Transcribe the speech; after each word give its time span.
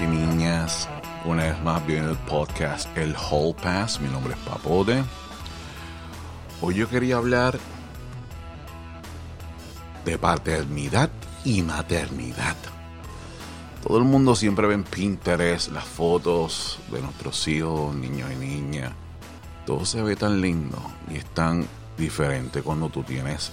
Y 0.00 0.06
niñas, 0.06 0.88
una 1.24 1.44
vez 1.44 1.60
más 1.62 1.84
viene 1.84 2.08
el 2.10 2.16
podcast 2.18 2.88
El 2.96 3.16
Hall 3.16 3.52
Pass, 3.60 4.00
mi 4.00 4.08
nombre 4.08 4.34
es 4.34 4.38
Papote. 4.40 5.02
Hoy 6.60 6.76
yo 6.76 6.88
quería 6.88 7.16
hablar 7.16 7.58
de 10.04 10.16
paternidad 10.16 11.10
y 11.44 11.62
maternidad. 11.62 12.54
Todo 13.82 13.98
el 13.98 14.04
mundo 14.04 14.36
siempre 14.36 14.68
ve 14.68 14.74
en 14.74 14.84
Pinterest 14.84 15.72
las 15.72 15.84
fotos 15.84 16.78
de 16.92 17.00
nuestros 17.00 17.48
hijos, 17.48 17.92
niños 17.96 18.30
y 18.30 18.36
niñas. 18.36 18.92
Todo 19.66 19.84
se 19.84 20.00
ve 20.02 20.14
tan 20.14 20.40
lindo 20.40 20.78
y 21.10 21.16
es 21.16 21.24
tan 21.24 21.66
diferente 21.96 22.62
cuando 22.62 22.88
tú 22.88 23.02
tienes 23.02 23.50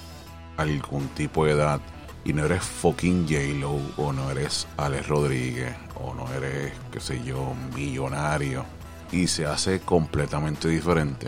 algún 0.58 1.08
tipo 1.10 1.46
de 1.46 1.54
edad 1.54 1.82
y 2.24 2.34
no 2.34 2.46
eres 2.46 2.62
fucking 2.62 3.28
J-Lo 3.28 3.80
o 3.98 4.14
no 4.14 4.30
eres 4.30 4.68
Alex 4.78 5.08
Rodríguez 5.08 5.85
o 6.02 6.14
no 6.14 6.32
eres, 6.34 6.74
qué 6.92 7.00
sé 7.00 7.24
yo, 7.24 7.54
millonario 7.76 8.66
y 9.12 9.28
se 9.28 9.46
hace 9.46 9.80
completamente 9.80 10.68
diferente. 10.68 11.28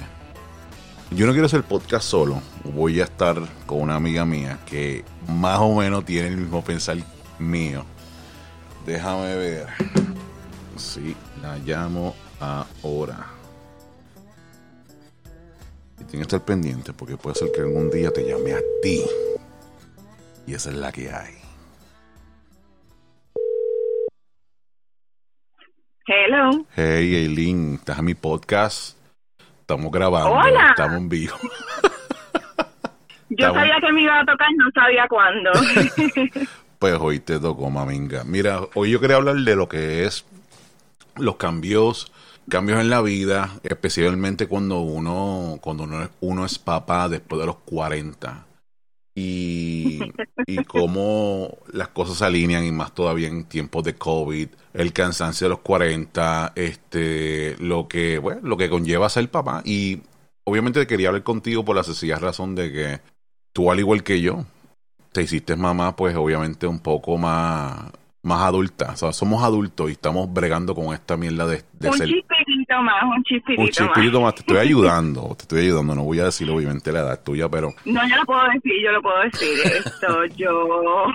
Yo 1.12 1.26
no 1.26 1.32
quiero 1.32 1.46
hacer 1.46 1.64
podcast 1.64 2.06
solo, 2.06 2.42
voy 2.66 3.00
a 3.00 3.06
estar 3.06 3.38
con 3.66 3.82
una 3.82 3.96
amiga 3.96 4.26
mía 4.26 4.60
que 4.66 5.06
más 5.28 5.60
o 5.60 5.74
menos 5.76 6.04
tiene 6.04 6.28
el 6.28 6.38
mismo 6.38 6.64
pensar 6.64 6.98
mío. 7.40 7.86
Déjame 8.86 9.36
ver 9.36 9.68
si 10.76 11.16
la 11.42 11.58
llamo 11.60 12.14
ahora. 12.40 13.28
Y 16.00 16.04
tienes 16.04 16.28
que 16.28 16.36
estar 16.36 16.46
pendiente 16.46 16.92
porque 16.92 17.16
puede 17.16 17.36
ser 17.36 17.52
que 17.54 17.62
algún 17.62 17.90
día 17.90 18.12
te 18.12 18.28
llame 18.28 18.54
a 18.54 18.60
ti. 18.82 19.06
Y 20.46 20.54
esa 20.54 20.70
es 20.70 20.76
la 20.76 20.92
que 20.92 21.12
hay. 21.12 21.37
Hello. 26.08 26.66
Hey, 26.76 27.16
Eileen, 27.16 27.76
estás 27.76 28.00
en 28.00 28.06
mi 28.06 28.14
podcast. 28.14 28.98
Estamos 29.62 29.92
grabando. 29.92 30.32
Hola. 30.32 30.70
Estamos 30.70 30.98
en 30.98 31.10
vivo. 31.10 31.36
Yo 33.30 33.36
Estamos- 33.48 33.58
sabía 33.58 33.76
que 33.82 33.92
me 33.92 34.02
iba 34.04 34.20
a 34.20 34.26
tocar, 34.26 34.48
no 34.58 34.66
sabía 34.74 35.08
cuándo. 35.10 35.52
Pues 36.80 36.94
hoy 37.02 37.20
te 37.20 37.40
tocó, 37.40 37.72
maminga. 37.72 38.24
Mira, 38.24 38.60
hoy 38.76 38.92
yo 38.92 39.00
quería 39.00 39.16
hablar 39.16 39.36
de 39.38 39.56
lo 39.56 39.68
que 39.68 40.06
es 40.06 40.26
los 41.16 41.36
cambios, 41.38 42.12
cambios 42.50 42.80
en 42.80 42.92
la 42.92 43.02
vida, 43.02 43.50
especialmente 43.64 44.46
cuando 44.46 44.82
uno, 44.82 45.58
cuando 45.60 45.86
uno, 45.86 46.04
es- 46.04 46.10
uno 46.20 46.46
es 46.46 46.60
papá 46.60 47.10
después 47.10 47.40
de 47.40 47.48
los 47.48 47.56
40. 47.66 48.46
Y, 49.20 50.00
y 50.46 50.64
cómo 50.66 51.58
las 51.74 51.88
cosas 51.88 52.18
se 52.18 52.26
alinean 52.26 52.64
y 52.64 52.72
más 52.72 52.94
todavía 52.94 53.28
en 53.28 53.46
tiempos 53.46 53.84
de 53.84 53.96
COVID, 53.96 54.48
el 54.76 54.94
cansancio 54.94 55.46
de 55.46 55.50
los 55.50 55.60
40, 55.62 56.54
este, 56.56 57.56
lo 57.58 57.88
que, 57.88 58.20
bueno, 58.20 58.42
lo 58.44 58.58
que 58.58 58.70
conlleva 58.70 59.10
ser 59.10 59.28
papá. 59.32 59.64
Y 59.66 60.02
obviamente 60.44 60.86
quería 60.86 61.08
hablar 61.08 61.24
contigo 61.24 61.66
por 61.66 61.76
la 61.76 61.82
sencilla 61.82 62.20
razón 62.20 62.54
de 62.54 62.72
que 62.72 63.00
tú, 63.54 63.72
al 63.72 63.80
igual 63.80 64.04
que 64.04 64.22
yo, 64.22 64.46
te 65.12 65.24
hiciste 65.24 65.56
mamá, 65.56 65.96
pues 65.96 66.16
obviamente 66.16 66.68
un 66.68 66.78
poco 66.78 67.18
más, 67.18 67.92
más 68.22 68.44
adulta. 68.44 68.92
O 68.92 68.98
sea, 68.98 69.14
somos 69.14 69.44
adultos 69.44 69.90
y 69.90 69.94
estamos 69.94 70.32
bregando 70.32 70.76
con 70.76 70.94
esta 70.94 71.18
mierda 71.18 71.48
de, 71.48 71.64
de 71.74 71.90
un 71.90 71.98
ser 71.98 72.10
chispirito 72.68 72.84
más, 72.84 73.04
un 73.04 73.24
chispirito, 73.24 73.62
un 73.62 73.70
chispirito 73.70 74.22
más. 74.22 74.36
Te 74.36 74.42
estoy 74.42 74.58
ayudando, 74.68 75.36
te 75.36 75.44
estoy 75.44 75.60
ayudando. 75.62 75.96
No 75.96 76.04
voy 76.04 76.20
a 76.20 76.26
decir 76.26 76.50
obviamente 76.50 76.92
la 76.92 77.00
edad 77.00 77.24
tuya, 77.24 77.50
pero 77.50 77.72
más. 77.72 77.86
No, 77.86 78.08
yo 78.08 78.16
lo 78.18 78.26
puedo 78.26 78.44
decir, 78.54 78.74
yo 78.84 78.92
lo 78.92 79.02
puedo 79.02 79.20
decir. 79.22 79.50
Esto, 79.86 80.26
yo, 80.36 81.08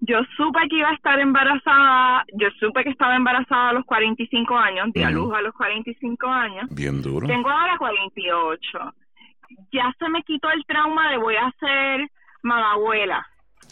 yo 0.00 0.18
supe 0.36 0.60
que 0.68 0.78
iba 0.78 0.90
a 0.90 0.94
estar 0.94 1.18
embarazada, 1.18 2.24
yo 2.34 2.48
supe 2.60 2.84
que 2.84 2.90
estaba 2.90 3.16
embarazada 3.16 3.70
a 3.70 3.72
los 3.72 3.84
45 3.84 4.56
años, 4.56 4.88
di 4.92 5.02
a 5.02 5.10
luz 5.10 5.34
a 5.34 5.40
los 5.42 5.54
45 5.54 6.26
años. 6.28 6.66
bien 6.70 7.02
duro. 7.02 7.26
Tengo 7.26 7.50
ahora 7.50 7.76
48. 7.78 8.78
Ya 9.72 9.92
se 9.98 10.08
me 10.08 10.22
quitó 10.22 10.50
el 10.50 10.64
trauma 10.66 11.10
de 11.10 11.18
voy 11.18 11.36
a 11.36 11.52
ser 11.60 12.08
mamabuela. 12.42 13.26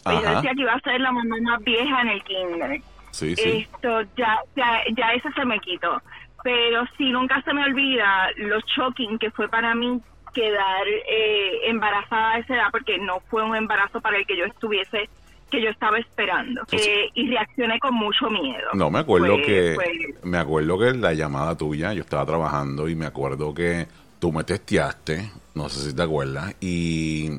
Yo 0.05 0.11
Ajá. 0.11 0.35
decía 0.35 0.51
que 0.55 0.61
iba 0.61 0.73
a 0.73 0.79
ser 0.81 0.99
la 0.99 1.11
mamá 1.11 1.35
más 1.41 1.63
vieja 1.63 2.01
en 2.01 2.07
el 2.09 2.23
kinder. 2.23 2.81
Sí, 3.11 3.35
sí. 3.35 3.67
Esto 3.71 4.01
ya, 4.17 4.39
ya, 4.55 4.81
ya 4.97 5.13
eso 5.13 5.29
se 5.35 5.45
me 5.45 5.59
quitó. 5.59 6.01
Pero 6.43 6.83
sí, 6.97 7.09
nunca 7.09 7.41
se 7.43 7.53
me 7.53 7.63
olvida 7.63 8.29
lo 8.37 8.59
shocking 8.61 9.17
que 9.17 9.31
fue 9.31 9.47
para 9.49 9.73
mí 9.75 10.01
quedar 10.33 10.87
eh, 11.09 11.69
embarazada 11.69 12.33
a 12.33 12.37
esa 12.39 12.55
edad, 12.55 12.67
porque 12.71 12.97
no 12.97 13.21
fue 13.29 13.43
un 13.43 13.55
embarazo 13.55 14.01
para 14.01 14.17
el 14.17 14.25
que 14.25 14.35
yo 14.37 14.45
estuviese, 14.45 15.07
que 15.51 15.61
yo 15.61 15.69
estaba 15.69 15.99
esperando. 15.99 16.63
Sí. 16.69 16.77
Eh, 16.77 17.09
y 17.13 17.29
reaccioné 17.29 17.79
con 17.79 17.93
mucho 17.93 18.29
miedo. 18.29 18.67
No, 18.73 18.89
me 18.89 18.99
acuerdo 18.99 19.35
Fue- 19.35 19.41
que 19.43 19.71
fue- 19.75 20.29
me 20.29 20.37
acuerdo 20.39 20.77
que 20.79 20.91
la 20.93 21.13
llamada 21.13 21.55
tuya, 21.57 21.93
yo 21.93 22.01
estaba 22.01 22.25
trabajando 22.25 22.89
y 22.89 22.95
me 22.95 23.05
acuerdo 23.05 23.53
que 23.53 23.85
tú 24.19 24.31
me 24.33 24.43
testeaste, 24.43 25.29
no 25.53 25.69
sé 25.69 25.89
si 25.91 25.95
te 25.95 26.01
acuerdas, 26.01 26.55
y, 26.59 27.29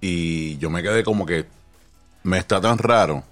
y 0.00 0.58
yo 0.58 0.70
me 0.70 0.82
quedé 0.82 1.04
como 1.04 1.24
que 1.24 1.44
me 2.24 2.38
está 2.38 2.60
tan 2.60 2.78
raro 2.78 3.22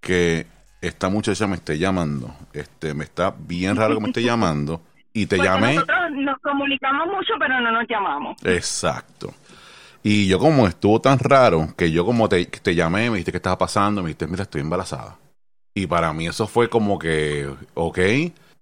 que 0.00 0.46
esta 0.80 1.08
muchacha 1.08 1.46
me 1.46 1.56
esté 1.56 1.78
llamando. 1.78 2.34
Este, 2.52 2.94
me 2.94 3.04
está 3.04 3.34
bien 3.36 3.76
raro 3.76 3.94
que 3.94 4.00
me 4.00 4.08
esté 4.08 4.22
llamando 4.22 4.80
y 5.12 5.26
te 5.26 5.36
porque 5.36 5.48
llamé. 5.48 5.74
Nosotros 5.74 6.10
nos 6.12 6.38
comunicamos 6.38 7.06
mucho, 7.06 7.34
pero 7.38 7.60
no 7.60 7.70
nos 7.70 7.86
llamamos. 7.88 8.36
Exacto. 8.44 9.32
Y 10.02 10.28
yo 10.28 10.38
como 10.38 10.66
estuvo 10.66 11.00
tan 11.00 11.18
raro 11.18 11.68
que 11.76 11.92
yo 11.92 12.06
como 12.06 12.28
te, 12.28 12.46
te 12.46 12.74
llamé, 12.74 13.10
me 13.10 13.16
dijiste 13.16 13.32
qué 13.32 13.36
estaba 13.36 13.58
pasando, 13.58 14.02
me 14.02 14.08
dijiste, 14.08 14.26
mira, 14.26 14.44
estoy 14.44 14.62
embarazada. 14.62 15.18
Y 15.74 15.86
para 15.86 16.12
mí 16.12 16.26
eso 16.26 16.46
fue 16.46 16.68
como 16.70 16.98
que, 16.98 17.48
ok, 17.74 17.98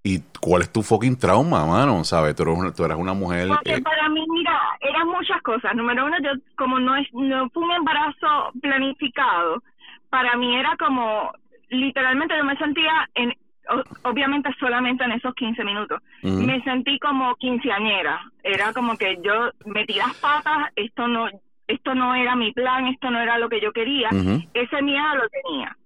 ¿y 0.02 0.20
cuál 0.40 0.62
es 0.62 0.72
tu 0.72 0.82
fucking 0.82 1.16
trauma, 1.16 1.64
mano? 1.64 2.02
¿Sabes? 2.02 2.34
Tú 2.34 2.42
eres 2.42 2.58
una, 2.58 2.72
tú 2.72 2.84
eres 2.84 2.96
una 2.96 3.14
mujer... 3.14 3.48
Porque 3.48 3.74
eh, 3.74 3.82
para 3.82 4.08
mí, 4.08 4.24
mira, 4.28 4.60
eran 4.80 5.06
muchas 5.06 5.40
cosas. 5.42 5.74
Número 5.76 6.04
uno, 6.06 6.16
yo 6.22 6.30
como 6.56 6.80
no 6.80 6.96
es 6.96 7.06
no 7.12 7.48
fue 7.50 7.62
un 7.62 7.72
embarazo 7.72 8.50
planificado, 8.60 9.62
para 10.10 10.36
mí 10.36 10.56
era 10.56 10.76
como, 10.76 11.32
literalmente 11.70 12.36
yo 12.36 12.44
me 12.44 12.56
sentía, 12.56 13.08
en 13.14 13.34
o- 13.70 14.08
obviamente 14.08 14.48
solamente 14.58 15.04
en 15.04 15.12
esos 15.12 15.34
15 15.34 15.62
minutos, 15.64 16.00
me 16.46 16.62
sentí 16.62 16.98
como 16.98 17.34
quinceañera. 17.36 18.20
Era 18.42 18.72
como 18.72 18.96
que 18.96 19.18
yo 19.22 19.50
metí 19.66 19.94
las 19.94 20.14
patas, 20.16 20.70
esto 20.76 21.06
no 21.08 21.28
esto 21.66 21.94
no 21.94 22.14
era 22.14 22.34
mi 22.34 22.50
plan, 22.52 22.86
esto 22.86 23.10
no 23.10 23.20
era 23.20 23.36
lo 23.38 23.50
que 23.50 23.60
yo 23.60 23.72
quería. 23.72 24.08
Ese 24.54 24.80
miedo 24.80 25.04
lo 25.16 25.28
tenía. 25.28 25.76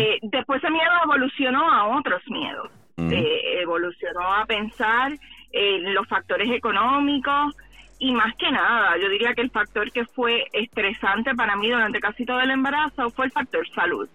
Eh, 0.00 0.18
después 0.22 0.62
ese 0.64 0.72
miedo 0.72 0.90
evolucionó 1.04 1.70
a 1.70 1.98
otros 1.98 2.22
miedos 2.28 2.70
eh, 3.12 3.60
evolucionó 3.60 4.32
a 4.34 4.46
pensar 4.46 5.12
en 5.52 5.92
los 5.94 6.08
factores 6.08 6.48
económicos 6.50 7.54
y 7.98 8.12
más 8.12 8.34
que 8.36 8.50
nada, 8.50 8.96
yo 8.96 9.08
diría 9.10 9.34
que 9.34 9.42
el 9.42 9.50
factor 9.50 9.92
que 9.92 10.04
fue 10.06 10.46
estresante 10.52 11.34
para 11.34 11.56
mí 11.56 11.68
durante 11.70 12.00
casi 12.00 12.24
todo 12.24 12.40
el 12.40 12.50
embarazo 12.50 13.10
fue 13.10 13.26
el 13.26 13.32
factor 13.32 13.68
salud. 13.74 14.08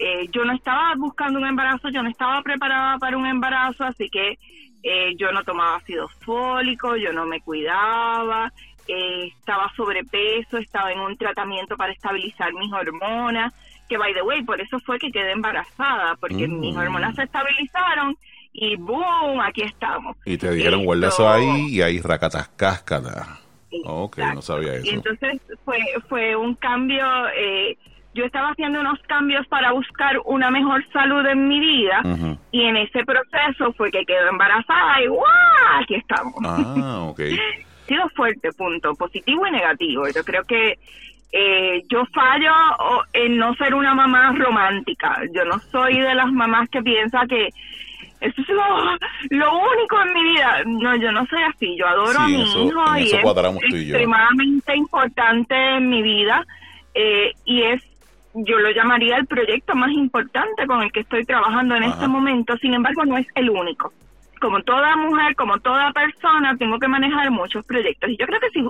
Eh, 0.00 0.28
yo 0.30 0.44
no 0.44 0.52
estaba 0.54 0.94
buscando 0.96 1.38
un 1.38 1.46
embarazo, 1.46 1.88
yo 1.88 2.02
no 2.02 2.08
estaba 2.08 2.40
preparada 2.42 2.98
para 2.98 3.16
un 3.16 3.26
embarazo, 3.26 3.84
así 3.84 4.08
que 4.08 4.38
eh, 4.82 5.14
yo 5.16 5.32
no 5.32 5.42
tomaba 5.42 5.76
ácido 5.76 6.08
fólico, 6.20 6.96
yo 6.96 7.12
no 7.12 7.26
me 7.26 7.40
cuidaba, 7.40 8.52
eh, 8.86 9.26
estaba 9.38 9.70
sobrepeso, 9.76 10.58
estaba 10.58 10.92
en 10.92 11.00
un 11.00 11.16
tratamiento 11.16 11.76
para 11.76 11.92
estabilizar 11.92 12.52
mis 12.54 12.72
hormonas, 12.72 13.52
que 13.88 13.96
by 13.98 14.14
the 14.14 14.22
way, 14.22 14.42
por 14.44 14.60
eso 14.60 14.78
fue 14.80 14.98
que 14.98 15.10
quedé 15.10 15.32
embarazada, 15.32 16.14
porque 16.16 16.46
Mm. 16.46 16.60
mis 16.60 16.76
hormonas 16.76 17.14
se 17.16 17.24
estabilizaron 17.24 18.16
y 18.52 18.76
boom, 18.76 19.40
aquí 19.40 19.62
estamos. 19.62 20.16
Y 20.24 20.38
te 20.38 20.50
dijeron, 20.52 20.84
guarda 20.84 21.08
eso 21.08 21.28
ahí 21.28 21.66
y 21.70 21.82
ahí 21.82 22.00
racatas 22.00 22.48
cáscata. 22.56 23.40
Ok, 23.84 24.18
no 24.34 24.42
sabía 24.42 24.76
Y 24.76 24.78
eso. 24.80 24.90
entonces 24.92 25.40
fue, 25.64 25.78
fue 26.08 26.36
un 26.36 26.54
cambio, 26.54 27.04
eh, 27.36 27.76
yo 28.14 28.24
estaba 28.24 28.50
haciendo 28.50 28.80
unos 28.80 28.98
cambios 29.06 29.46
para 29.48 29.72
buscar 29.72 30.16
una 30.24 30.50
mejor 30.50 30.84
salud 30.92 31.24
en 31.26 31.46
mi 31.48 31.60
vida 31.60 32.00
y 32.50 32.62
en 32.64 32.76
ese 32.76 33.04
proceso 33.04 33.72
fue 33.74 33.90
que 33.90 34.04
quedó 34.04 34.28
embarazada 34.28 35.02
y 35.02 35.06
¡guau! 35.06 35.26
Aquí 35.82 35.94
estamos. 35.94 36.34
Ah, 36.44 37.00
ok. 37.10 37.20
Sido 37.86 38.08
fuerte, 38.10 38.50
punto, 38.52 38.94
positivo 38.94 39.46
y 39.46 39.50
negativo. 39.50 40.04
Yo 40.14 40.22
creo 40.24 40.42
que 40.44 40.78
eh, 41.32 41.82
yo 41.88 42.04
fallo 42.12 42.52
en 43.12 43.36
no 43.38 43.54
ser 43.54 43.74
una 43.74 43.94
mamá 43.94 44.32
romántica. 44.36 45.20
Yo 45.34 45.44
no 45.44 45.58
soy 45.70 45.98
de 46.00 46.14
las 46.14 46.30
mamás 46.32 46.68
que 46.70 46.82
piensa 46.82 47.20
que 47.28 47.48
eso 48.20 48.42
es 48.42 48.48
lo, 48.48 48.66
lo 49.38 49.58
único 49.58 50.00
en 50.02 50.12
mi 50.14 50.22
vida. 50.32 50.62
No, 50.66 50.96
yo 50.96 51.12
no 51.12 51.24
soy 51.26 51.42
así. 51.44 51.76
Yo 51.78 51.86
adoro 51.86 52.18
a 52.18 52.26
mi 52.28 52.42
eso- 52.42 52.64
hijo 52.64 52.96
y 52.98 53.02
es 53.04 53.14
extremadamente 53.14 54.76
importante 54.76 55.54
en 55.54 55.88
mi 55.88 56.02
vida 56.02 56.44
eh, 56.94 57.32
y 57.44 57.62
es 57.62 57.82
yo 58.44 58.58
lo 58.58 58.70
llamaría 58.70 59.16
el 59.16 59.26
proyecto 59.26 59.74
más 59.74 59.90
importante 59.90 60.66
con 60.66 60.82
el 60.82 60.92
que 60.92 61.00
estoy 61.00 61.24
trabajando 61.24 61.74
en 61.76 61.84
Ajá. 61.84 61.94
este 61.94 62.08
momento. 62.08 62.56
Sin 62.58 62.74
embargo, 62.74 63.04
no 63.04 63.16
es 63.16 63.26
el 63.34 63.50
único. 63.50 63.92
Como 64.40 64.62
toda 64.62 64.96
mujer, 64.96 65.34
como 65.34 65.58
toda 65.58 65.92
persona, 65.92 66.56
tengo 66.56 66.78
que 66.78 66.88
manejar 66.88 67.30
muchos 67.30 67.64
proyectos. 67.66 68.10
Y 68.10 68.16
yo 68.16 68.26
creo 68.26 68.40
que 68.40 68.50
si, 68.50 68.64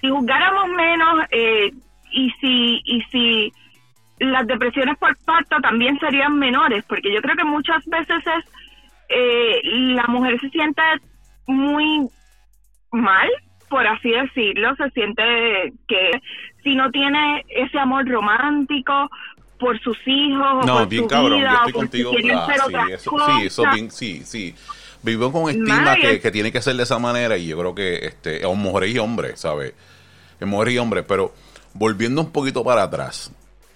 si 0.00 0.10
juzgáramos 0.10 0.68
menos 0.68 1.24
eh, 1.30 1.72
y 2.12 2.30
si 2.40 2.80
y 2.84 3.02
si 3.10 3.52
la 4.18 4.32
las 4.32 4.46
depresiones 4.46 4.98
por 4.98 5.16
parto 5.24 5.56
también 5.60 5.98
serían 5.98 6.38
menores, 6.38 6.84
porque 6.86 7.12
yo 7.12 7.20
creo 7.22 7.36
que 7.36 7.44
muchas 7.44 7.84
veces 7.86 8.22
es 8.26 8.44
eh, 9.08 9.60
la 9.64 10.06
mujer 10.06 10.38
se 10.40 10.50
siente 10.50 10.82
muy 11.46 12.08
mal, 12.92 13.28
por 13.68 13.86
así 13.86 14.10
decirlo, 14.10 14.74
se 14.76 14.90
siente 14.90 15.72
que 15.88 16.20
si 16.62 16.74
no 16.74 16.90
tiene 16.90 17.44
ese 17.48 17.78
amor 17.78 18.08
romántico 18.08 19.10
por 19.58 19.78
sus 19.80 19.96
hijos 20.06 20.64
no, 20.66 20.74
o 20.74 20.78
por 20.80 20.88
bien 20.88 21.02
su 21.02 21.08
cabrón, 21.08 21.38
vida, 21.40 21.50
yo 21.50 21.56
estoy 21.56 21.72
contigo. 21.72 22.12
si 22.18 22.30
ah, 22.30 22.46
ser 22.46 22.60
sí, 22.66 22.92
eso, 22.92 23.10
sí, 23.26 23.46
eso 23.46 23.64
bien, 23.72 23.90
sí, 23.90 24.22
sí. 24.24 24.54
Vivo 25.02 25.32
con 25.32 25.50
estima 25.50 25.96
que, 25.96 26.12
es- 26.14 26.20
que 26.20 26.30
tiene 26.30 26.50
que 26.52 26.60
ser 26.62 26.76
de 26.76 26.82
esa 26.82 26.98
manera 26.98 27.36
y 27.36 27.46
yo 27.46 27.58
creo 27.58 27.74
que 27.74 27.96
este, 28.06 28.44
o 28.44 28.54
mujeres 28.54 28.94
y 28.94 28.98
hombres, 28.98 29.40
¿sabes? 29.40 29.72
Es 30.38 30.46
mujeres 30.46 30.74
y 30.74 30.78
hombres, 30.78 31.04
pero 31.06 31.34
volviendo 31.74 32.20
un 32.22 32.30
poquito 32.32 32.64
para 32.64 32.82
atrás, 32.84 33.30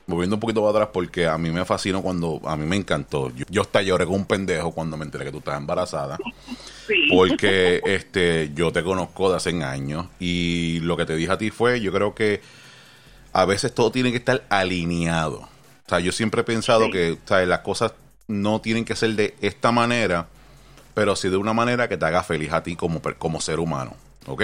volviendo 0.07 0.37
un 0.37 0.41
poquito 0.41 0.61
para 0.61 0.71
atrás 0.71 0.89
porque 0.93 1.27
a 1.27 1.37
mí 1.39 1.51
me 1.51 1.65
fascinó 1.65 2.03
cuando, 2.03 2.41
a 2.45 2.57
mí 2.57 2.67
me 2.67 2.77
encantó. 2.77 3.31
Yo, 3.35 3.45
yo 3.51 3.63
hasta 3.63 3.81
lloré 3.83 4.05
con 4.07 4.15
un 4.17 4.27
pendejo 4.27 4.73
cuando 4.73 4.97
me 4.97 5.05
enteré 5.05 5.25
que 5.27 5.33
tú 5.33 5.39
estabas 5.39 5.61
embarazada. 5.61 6.19
Sí. 6.87 7.09
porque 7.11 7.81
este 7.87 8.51
yo 8.55 8.71
te 8.71 8.83
conozco 8.83 9.31
de 9.31 9.37
hace 9.37 9.63
años 9.65 10.05
y 10.21 10.81
lo 10.81 10.99
que 10.99 11.07
te 11.07 11.17
dije 11.17 11.33
a 11.33 11.39
ti 11.39 11.51
fue, 11.51 11.81
yo 11.81 11.91
creo 11.91 12.15
que 12.15 12.43
a 13.35 13.45
veces 13.45 13.75
todo 13.75 13.91
tiene 13.91 14.11
que 14.13 14.17
estar 14.17 14.45
alineado. 14.49 15.41
O 15.41 15.89
sea, 15.89 16.01
yo 16.01 16.13
siempre 16.13 16.41
he 16.41 16.45
pensado 16.45 16.87
Sí. 16.87 16.93
que 16.93 17.13
o 17.13 17.29
sea, 17.29 17.45
las 17.45 17.59
cosas 17.61 17.93
no 18.27 18.61
tienen 18.63 18.85
que 18.87 18.97
ser 18.97 19.15
de 19.17 19.35
esta 19.43 19.71
manera, 19.73 20.29
pero 20.95 21.15
sí 21.17 21.29
de 21.29 21.37
una 21.37 21.53
manera 21.53 21.89
que 21.89 21.97
te 21.99 22.07
haga 22.07 22.23
feliz 22.23 22.53
a 22.53 22.63
ti 22.63 22.77
como, 22.77 23.03
como 23.19 23.41
ser 23.41 23.59
humano. 23.59 23.95
¿Ok? 24.27 24.43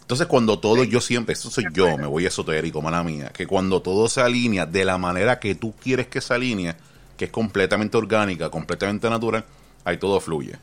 Entonces, 0.00 0.26
cuando 0.26 0.58
todo, 0.58 0.84
yo 0.84 1.02
siempre, 1.02 1.34
eso 1.34 1.50
soy 1.50 1.66
yo, 1.74 1.98
me 1.98 2.06
voy 2.06 2.24
esotérico, 2.24 2.80
mala 2.80 3.02
mía, 3.02 3.30
que 3.34 3.46
cuando 3.46 3.82
todo 3.82 4.08
se 4.08 4.22
alinea 4.22 4.64
de 4.64 4.86
la 4.86 4.96
manera 4.96 5.38
que 5.38 5.54
tú 5.54 5.74
quieres 5.74 6.06
que 6.06 6.22
se 6.22 6.32
alinee, 6.32 6.74
que 7.18 7.26
es 7.26 7.30
completamente 7.30 7.98
orgánica, 7.98 8.48
completamente 8.48 9.10
natural, 9.10 9.44
ahí 9.84 9.98
todo 9.98 10.18
fluye. 10.20 10.56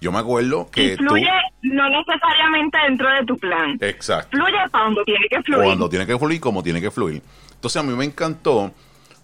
Yo 0.00 0.12
me 0.12 0.18
acuerdo 0.18 0.70
que 0.70 0.94
y 0.94 0.96
fluye 0.96 1.28
tú... 1.62 1.68
no 1.74 1.88
necesariamente 1.90 2.78
dentro 2.86 3.10
de 3.10 3.24
tu 3.24 3.36
plan. 3.36 3.76
Exacto. 3.80 4.36
Fluye 4.36 4.58
para 4.70 4.84
donde 4.84 5.04
tiene 5.04 5.26
que 5.28 5.42
fluir. 5.42 5.64
Cuando 5.64 5.88
tiene 5.88 6.06
que 6.06 6.18
fluir, 6.18 6.40
como 6.40 6.62
tiene 6.62 6.80
que 6.80 6.90
fluir. 6.90 7.22
Entonces 7.54 7.82
a 7.82 7.82
mí 7.82 7.92
me 7.94 8.04
encantó, 8.04 8.72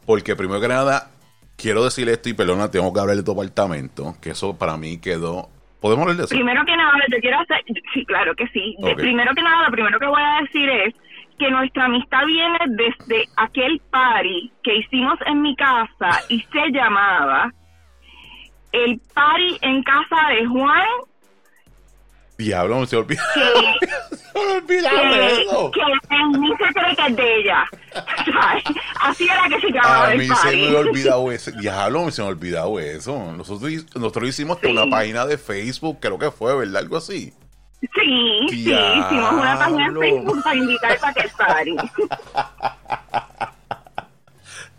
porque 0.04 0.34
primero 0.34 0.60
que 0.60 0.68
nada, 0.68 1.10
quiero 1.56 1.84
decir 1.84 2.08
esto 2.08 2.28
y 2.28 2.32
perdona, 2.32 2.70
tengo 2.70 2.92
que 2.92 3.00
hablar 3.00 3.16
de 3.16 3.22
tu 3.22 3.32
apartamento, 3.32 4.16
que 4.20 4.30
eso 4.30 4.58
para 4.58 4.76
mí 4.76 5.00
quedó... 5.00 5.48
¿Podemos 5.80 6.04
hablar 6.04 6.16
de 6.16 6.24
eso? 6.24 6.34
Primero 6.34 6.64
que 6.64 6.76
nada, 6.76 6.94
yo 7.12 7.18
quiero 7.20 7.40
hacer, 7.40 7.62
sí, 7.92 8.06
claro 8.06 8.34
que 8.34 8.48
sí. 8.48 8.74
Primero 8.96 9.34
que 9.34 9.42
nada, 9.42 9.66
lo 9.66 9.70
primero 9.70 9.98
que 10.00 10.06
voy 10.06 10.22
a 10.22 10.40
decir 10.40 10.68
es 10.68 10.94
que 11.38 11.50
nuestra 11.50 11.84
amistad 11.84 12.24
viene 12.26 12.58
desde 12.68 13.28
aquel 13.36 13.80
party 13.90 14.50
que 14.62 14.76
hicimos 14.76 15.18
en 15.26 15.42
mi 15.42 15.54
casa 15.56 16.22
y 16.30 16.40
se 16.40 16.70
llamaba 16.72 17.52
el 18.74 19.00
party 19.14 19.58
en 19.62 19.82
casa 19.82 20.16
de 20.30 20.46
Juan, 20.46 20.86
Diablo, 22.36 22.80
me 22.80 22.86
se 22.88 22.96
olvidó. 22.96 23.22
que, 23.32 23.40
Se 23.86 24.60
me 24.60 24.66
que, 24.66 25.42
eso. 25.42 25.70
que 25.70 25.80
en 26.16 26.40
mí 26.40 26.48
se 26.58 26.74
cree 26.74 26.96
que 26.96 27.06
es 27.06 27.16
de 27.16 27.36
ella. 27.40 27.64
¿Sabes? 27.94 28.64
Así 29.00 29.24
era 29.28 29.48
que 29.48 29.60
se 29.60 29.70
llamaba 29.72 30.06
A 30.08 30.12
el 30.12 30.18
mí 30.18 30.26
se 30.26 30.32
party. 30.34 30.56
me 30.56 30.66
había 30.66 30.78
olvidado 30.90 31.30
eso. 31.32 31.50
Diablo, 31.52 32.04
me 32.04 32.10
se 32.10 32.22
me 32.22 32.26
ha 32.28 32.30
olvidado 32.32 32.80
eso. 32.80 33.32
Nosotros, 33.36 33.70
nosotros 33.94 34.28
hicimos 34.28 34.58
Sí. 34.60 34.66
una 34.66 34.86
página 34.90 35.24
de 35.26 35.38
Facebook, 35.38 35.98
creo 36.00 36.18
que 36.18 36.32
fue, 36.32 36.56
¿verdad? 36.56 36.78
Algo 36.82 36.96
así. 36.96 37.32
Sí, 37.80 38.46
sí, 38.48 38.56
hicimos 38.72 39.32
una 39.32 39.56
página 39.58 39.78
Diablo. 39.90 40.00
Facebook 40.00 40.42
para 40.42 40.56
invitar 40.56 40.98
para 40.98 41.10
aquel 41.12 41.30
party. 41.38 41.76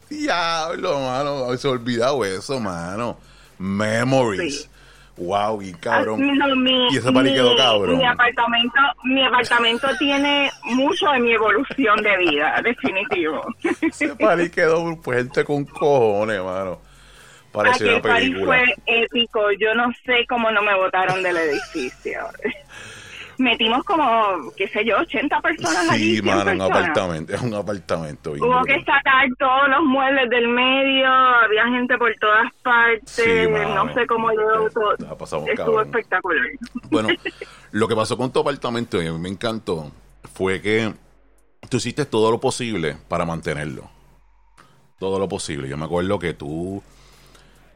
Diablo, 0.09 1.00
mano. 1.00 1.47
Me 1.47 1.57
se 1.57 1.68
me 1.68 1.74
olvidado 1.74 2.25
eso, 2.25 2.59
mano. 2.59 3.18
Memories. 3.60 4.62
Sí. 4.63 4.69
Wow, 5.18 5.62
y 5.62 5.72
cabrón. 5.75 6.22
Así, 6.22 6.31
no, 6.38 6.56
mi- 6.57 6.94
Y 6.94 6.98
ese 6.98 7.10
mi- 7.30 7.36
quedó 7.36 7.56
cabrón. 7.56 7.98
Mi 7.98 8.06
apartamento, 8.06 8.75
mi 9.06 9.24
apartamento 9.24 9.88
tiene 9.98 10.52
mucho 10.63 11.10
de 11.12 11.19
mi 11.19 11.31
evolución 11.31 12.02
de 12.04 12.18
vida, 12.18 12.62
definitivo. 12.62 13.42
Ese 13.81 14.13
party 14.16 14.50
quedó 14.50 14.84
gente 15.04 15.46
con 15.46 15.63
cojones, 15.63 16.42
mano. 16.44 16.81
Parecía 17.54 17.94
una 17.94 18.02
película. 18.02 18.46
fue 18.46 18.75
épico. 18.88 19.40
Yo 19.57 19.74
no 19.74 19.90
sé 20.06 20.25
cómo 20.28 20.52
no 20.52 20.62
me 20.62 20.75
botaron 20.75 21.24
del 21.24 21.38
edificio. 21.38 22.19
Metimos 23.37 23.83
como, 23.83 24.51
qué 24.55 24.67
sé 24.69 24.85
yo, 24.85 24.97
80 24.99 25.41
personas 25.41 25.89
allí. 25.89 26.15
Sí, 26.17 26.21
100 26.21 26.25
mano, 26.25 26.51
un 26.53 26.61
apartamento. 26.61 27.33
Es 27.33 27.41
un 27.41 27.53
apartamento. 27.53 28.31
Hubo 28.31 28.63
que 28.63 28.79
sacar 28.83 29.27
todos 29.37 29.69
los 29.69 29.83
muebles 29.83 30.29
del 30.29 30.47
medio, 30.47 31.07
había 31.07 31.67
gente 31.67 31.97
por 31.97 32.13
todas 32.19 32.51
partes, 32.63 33.09
Sí, 33.11 33.47
mano. 33.49 33.85
no 33.85 33.93
sé 33.93 34.07
cómo 34.07 34.31
yo 34.31 34.69
todo. 34.73 34.93
Estuvo 34.93 35.45
cabrón. 35.55 35.85
espectacular. 35.87 36.45
Bueno, 36.89 37.09
lo 37.71 37.87
que 37.87 37.95
pasó 37.95 38.17
con 38.17 38.31
tu 38.31 38.39
apartamento 38.39 39.01
y 39.01 39.07
a 39.07 39.11
mí 39.11 39.19
me 39.19 39.29
encantó 39.29 39.91
fue 40.33 40.61
que 40.61 40.93
tú 41.69 41.77
hiciste 41.77 42.05
todo 42.05 42.31
lo 42.31 42.39
posible 42.39 42.95
para 43.07 43.25
mantenerlo. 43.25 43.89
Todo 44.97 45.19
lo 45.19 45.27
posible. 45.27 45.67
Yo 45.67 45.75
me 45.77 45.85
acuerdo 45.85 46.17
que 46.19 46.33
tú 46.33 46.81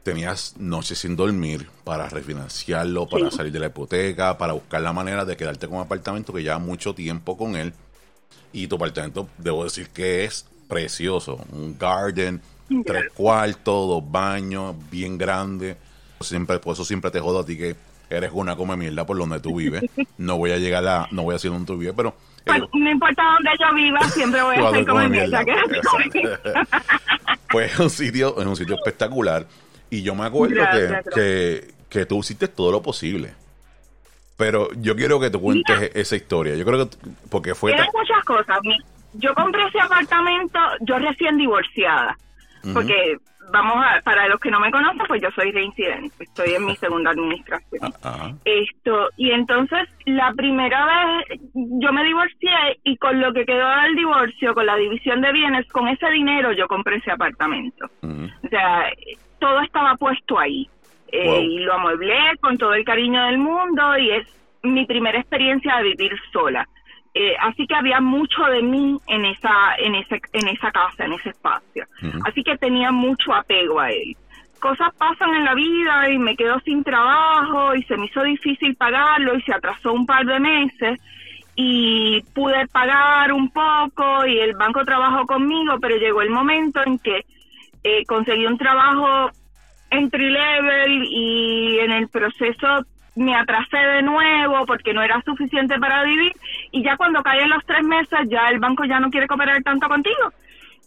tenías 0.02 0.54
noches 0.58 0.98
sin 0.98 1.14
dormir 1.16 1.68
para 1.84 2.08
refinanciarlo, 2.08 3.06
para 3.08 3.30
Sí. 3.30 3.36
salir 3.36 3.52
de 3.52 3.58
la 3.60 3.66
hipoteca, 3.66 4.38
para 4.38 4.52
buscar 4.54 4.80
la 4.80 4.92
manera 4.92 5.24
de 5.24 5.36
quedarte 5.36 5.66
con 5.68 5.76
un 5.78 5.82
apartamento 5.84 6.32
que 6.32 6.42
lleva 6.42 6.58
mucho 6.58 6.94
tiempo 6.94 7.36
con 7.36 7.54
él. 7.56 7.72
Y 8.52 8.66
tu 8.66 8.76
apartamento, 8.76 9.28
debo 9.38 9.64
decir 9.64 9.88
que 9.90 10.24
es 10.24 10.46
precioso. 10.68 11.38
Un 11.52 11.76
garden, 11.78 12.40
tres 12.86 13.10
cuartos, 13.14 13.88
dos 13.88 14.10
baños, 14.10 14.74
bien 14.90 15.18
grande. 15.18 15.76
Siempre, 16.20 16.58
por 16.58 16.72
eso 16.74 16.84
siempre 16.84 17.10
te 17.10 17.20
jodo 17.20 17.40
a 17.40 17.46
ti 17.46 17.56
que 17.56 17.76
eres 18.08 18.30
una 18.34 18.56
come 18.56 18.76
mierda 18.76 19.04
por 19.06 19.16
donde 19.18 19.38
tú 19.40 19.56
vives. 19.56 19.82
No 20.18 20.36
voy 20.36 20.50
a 20.52 20.58
llegar 20.58 20.86
a, 20.86 21.06
no 21.12 21.22
voy 21.22 21.32
a 21.32 21.36
decir 21.36 21.50
donde 21.50 21.66
tú 21.66 21.78
vives, 21.78 21.94
pero 21.96 22.14
Pues, 22.44 22.60
eh, 22.62 22.66
no 22.72 22.90
importa 22.90 23.22
dónde 23.22 23.50
yo 23.58 23.74
viva, 23.74 24.00
siempre 24.10 24.42
voy 24.42 24.56
a 24.56 24.68
hacer 24.68 24.86
como 24.86 24.98
come 25.00 25.08
mierda. 25.08 25.42
mierda, 25.44 26.66
pues 27.50 27.72
es 27.72 27.78
un 27.78 27.90
sitio, 27.90 28.38
es 28.40 28.46
un 28.46 28.56
sitio 28.56 28.74
espectacular. 28.76 29.46
Y 29.90 30.02
yo 30.02 30.14
me 30.14 30.24
acuerdo 30.24 30.54
Gracias, 30.56 31.04
que, 31.04 31.10
que, 31.14 31.74
que 31.98 32.06
tú 32.06 32.20
hiciste 32.20 32.48
todo 32.48 32.70
lo 32.72 32.80
posible. 32.82 33.34
Pero 34.36 34.68
yo 34.76 34.96
quiero 34.96 35.20
que 35.20 35.30
tú 35.30 35.40
cuentes 35.40 35.90
esa 35.94 36.16
historia. 36.16 36.54
Yo 36.56 36.64
creo 36.64 36.88
que, 36.88 36.96
porque 37.30 37.54
fue... 37.54 37.72
Eran 37.72 37.86
tan- 37.86 38.00
muchas 38.00 38.24
cosas. 38.24 38.58
Yo 39.14 39.34
compré 39.34 39.66
ese 39.66 39.80
apartamento, 39.80 40.58
yo 40.80 40.98
recién 40.98 41.36
divorciada, 41.36 42.16
porque 42.72 43.16
vamos 43.52 43.84
a, 43.84 44.00
para 44.02 44.28
los 44.28 44.38
que 44.40 44.50
no 44.50 44.60
me 44.60 44.70
conocen, 44.70 45.02
pues 45.08 45.20
yo 45.20 45.28
soy 45.32 45.50
reincidente, 45.50 46.22
estoy 46.22 46.54
en 46.54 46.64
mi 46.64 46.76
segunda 46.84 47.10
administración. 47.10 47.92
Ajá. 48.02 48.32
Esto, 48.44 49.08
y 49.16 49.32
entonces 49.32 49.88
la 50.06 50.32
primera 50.34 50.86
vez 50.86 51.40
yo 51.54 51.92
me 51.92 52.04
divorcié 52.04 52.78
y 52.84 52.96
con 52.98 53.20
lo 53.20 53.32
que 53.32 53.44
quedó 53.44 53.68
del 53.82 53.96
divorcio, 53.96 54.54
con 54.54 54.64
la 54.66 54.76
división 54.76 55.20
de 55.20 55.32
bienes, 55.32 55.66
con 55.68 55.88
ese 55.88 56.08
dinero 56.10 56.52
yo 56.52 56.68
compré 56.68 56.96
ese 56.98 57.10
apartamento. 57.10 57.90
O 58.02 58.48
sea, 58.48 58.84
todo 59.40 59.60
estaba 59.62 59.96
puesto 59.96 60.38
ahí. 60.38 60.68
Eh, 61.12 61.24
Wow. 61.26 61.40
Y 61.42 61.58
lo 61.60 61.74
amueblé 61.74 62.36
con 62.40 62.56
todo 62.56 62.74
el 62.74 62.84
cariño 62.84 63.24
del 63.26 63.38
mundo 63.38 63.98
y 63.98 64.10
es 64.10 64.26
mi 64.62 64.86
primera 64.86 65.18
experiencia 65.18 65.76
de 65.78 65.82
vivir 65.82 66.12
sola. 66.32 66.68
Eh, 67.12 67.34
así 67.40 67.66
que 67.66 67.74
había 67.74 68.00
mucho 68.00 68.44
de 68.44 68.62
mí 68.62 68.96
en 69.08 69.24
esa, 69.24 69.74
en 69.78 69.96
ese, 69.96 70.20
en 70.32 70.48
esa 70.48 70.70
casa, 70.70 71.04
en 71.04 71.14
ese 71.14 71.30
espacio. 71.30 71.84
Así 72.24 72.44
que 72.44 72.56
tenía 72.56 72.92
mucho 72.92 73.34
apego 73.34 73.80
a 73.80 73.90
él. 73.90 74.16
Cosas 74.60 74.94
pasan 74.96 75.34
en 75.34 75.44
la 75.44 75.54
vida 75.54 76.10
y 76.10 76.18
me 76.18 76.36
quedo 76.36 76.60
sin 76.60 76.84
trabajo 76.84 77.74
y 77.74 77.82
se 77.84 77.96
me 77.96 78.06
hizo 78.06 78.22
difícil 78.22 78.76
pagarlo 78.76 79.34
y 79.34 79.42
se 79.42 79.54
atrasó 79.54 79.92
un 79.92 80.06
par 80.06 80.24
de 80.24 80.38
meses 80.38 81.00
y 81.56 82.22
pude 82.34 82.68
pagar 82.68 83.32
un 83.32 83.50
poco 83.50 84.26
y 84.26 84.38
el 84.38 84.54
banco 84.54 84.84
trabajó 84.84 85.26
conmigo, 85.26 85.78
pero 85.80 85.96
llegó 85.96 86.22
el 86.22 86.30
momento 86.30 86.80
en 86.86 86.98
que 86.98 87.24
eh, 87.84 88.04
conseguí 88.06 88.46
un 88.46 88.58
trabajo 88.58 89.30
entry 89.90 90.30
level 90.30 91.04
y 91.10 91.78
en 91.80 91.90
el 91.92 92.08
proceso 92.08 92.66
me 93.16 93.34
atrasé 93.34 93.76
de 93.76 94.02
nuevo 94.02 94.64
porque 94.66 94.94
no 94.94 95.02
era 95.02 95.20
suficiente 95.22 95.78
para 95.78 96.04
vivir 96.04 96.32
y 96.70 96.82
ya 96.84 96.96
cuando 96.96 97.22
caen 97.22 97.50
los 97.50 97.64
tres 97.66 97.82
meses 97.82 98.18
ya 98.28 98.48
el 98.50 98.60
banco 98.60 98.84
ya 98.84 99.00
no 99.00 99.10
quiere 99.10 99.26
cooperar 99.26 99.62
tanto 99.64 99.88
contigo 99.88 100.32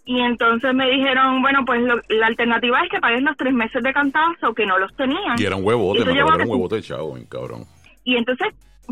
y 0.05 0.19
entonces 0.21 0.73
me 0.73 0.89
dijeron 0.89 1.41
bueno 1.41 1.65
pues 1.65 1.81
lo- 1.81 1.99
la 2.09 2.27
alternativa 2.27 2.81
es 2.81 2.89
que 2.89 2.99
pagues 2.99 3.21
los 3.23 3.35
tres 3.35 3.53
meses 3.53 3.83
de 3.83 3.93
cantazo 3.93 4.53
que 4.53 4.65
no 4.65 4.79
los 4.79 4.95
tenían 4.95 5.35
Y 5.37 5.43
era 5.45 5.55
un 5.57 5.63
a 5.65 6.01
era 6.01 6.11
un 6.11 6.15
bien 6.15 7.25
cabrón. 7.27 7.65
y 8.05 8.15
entonces 8.15 8.47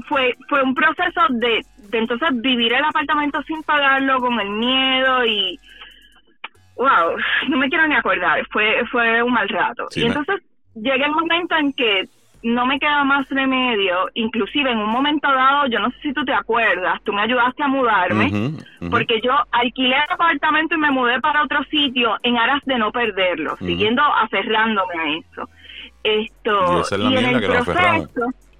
fue 0.09 0.35
fue 0.49 0.61
un 0.61 0.75
proceso 0.75 1.21
de, 1.29 1.61
de 1.89 1.97
entonces 1.97 2.29
vivir 2.33 2.73
el 2.73 2.83
apartamento 2.83 3.41
sin 3.43 3.63
pagarlo 3.63 4.19
con 4.19 4.39
el 4.41 4.49
miedo 4.49 5.25
y 5.25 5.57
wow 6.81 7.15
no 7.49 7.57
me 7.57 7.69
quiero 7.69 7.87
ni 7.87 7.95
acordar 7.95 8.45
fue 8.51 8.83
fue 8.91 9.21
un 9.23 9.31
mal 9.33 9.47
rato 9.49 9.87
Sí, 9.89 10.01
y 10.01 10.03
me- 10.03 10.09
entonces 10.09 10.43
llega 10.75 11.05
el 11.05 11.11
momento 11.11 11.55
en 11.55 11.73
que 11.73 12.03
no 12.43 12.65
me 12.65 12.79
queda 12.79 13.03
más 13.03 13.29
remedio, 13.29 14.09
inclusive 14.15 14.71
en 14.71 14.79
un 14.79 14.89
momento 14.89 15.31
dado, 15.31 15.67
yo 15.67 15.77
no 15.77 15.91
sé 15.91 15.97
si 16.01 16.11
tú 16.13 16.25
te 16.25 16.33
acuerdas, 16.33 16.99
tú 17.03 17.13
me 17.13 17.21
ayudaste 17.21 17.61
a 17.61 17.67
mudarme, 17.67 18.31
porque 18.89 19.21
yo 19.23 19.31
alquilé 19.51 19.95
el 19.95 20.11
apartamento 20.11 20.73
y 20.73 20.79
me 20.79 20.89
mudé 20.89 21.21
para 21.21 21.43
otro 21.43 21.63
sitio 21.65 22.17
en 22.23 22.37
aras 22.37 22.59
de 22.65 22.79
no 22.79 22.91
perderlo, 22.91 23.57
siguiendo 23.57 24.01
aferrándome 24.01 24.95
a 24.97 25.17
eso. 25.19 25.47
Esto, 26.03 26.77
Y 26.77 26.79
esa 26.81 26.95
es 26.95 27.01
la 27.01 27.07
en 27.09 27.13
mierda 27.13 27.29
el 27.37 27.39
que 27.51 27.57
aferramos. 27.57 28.09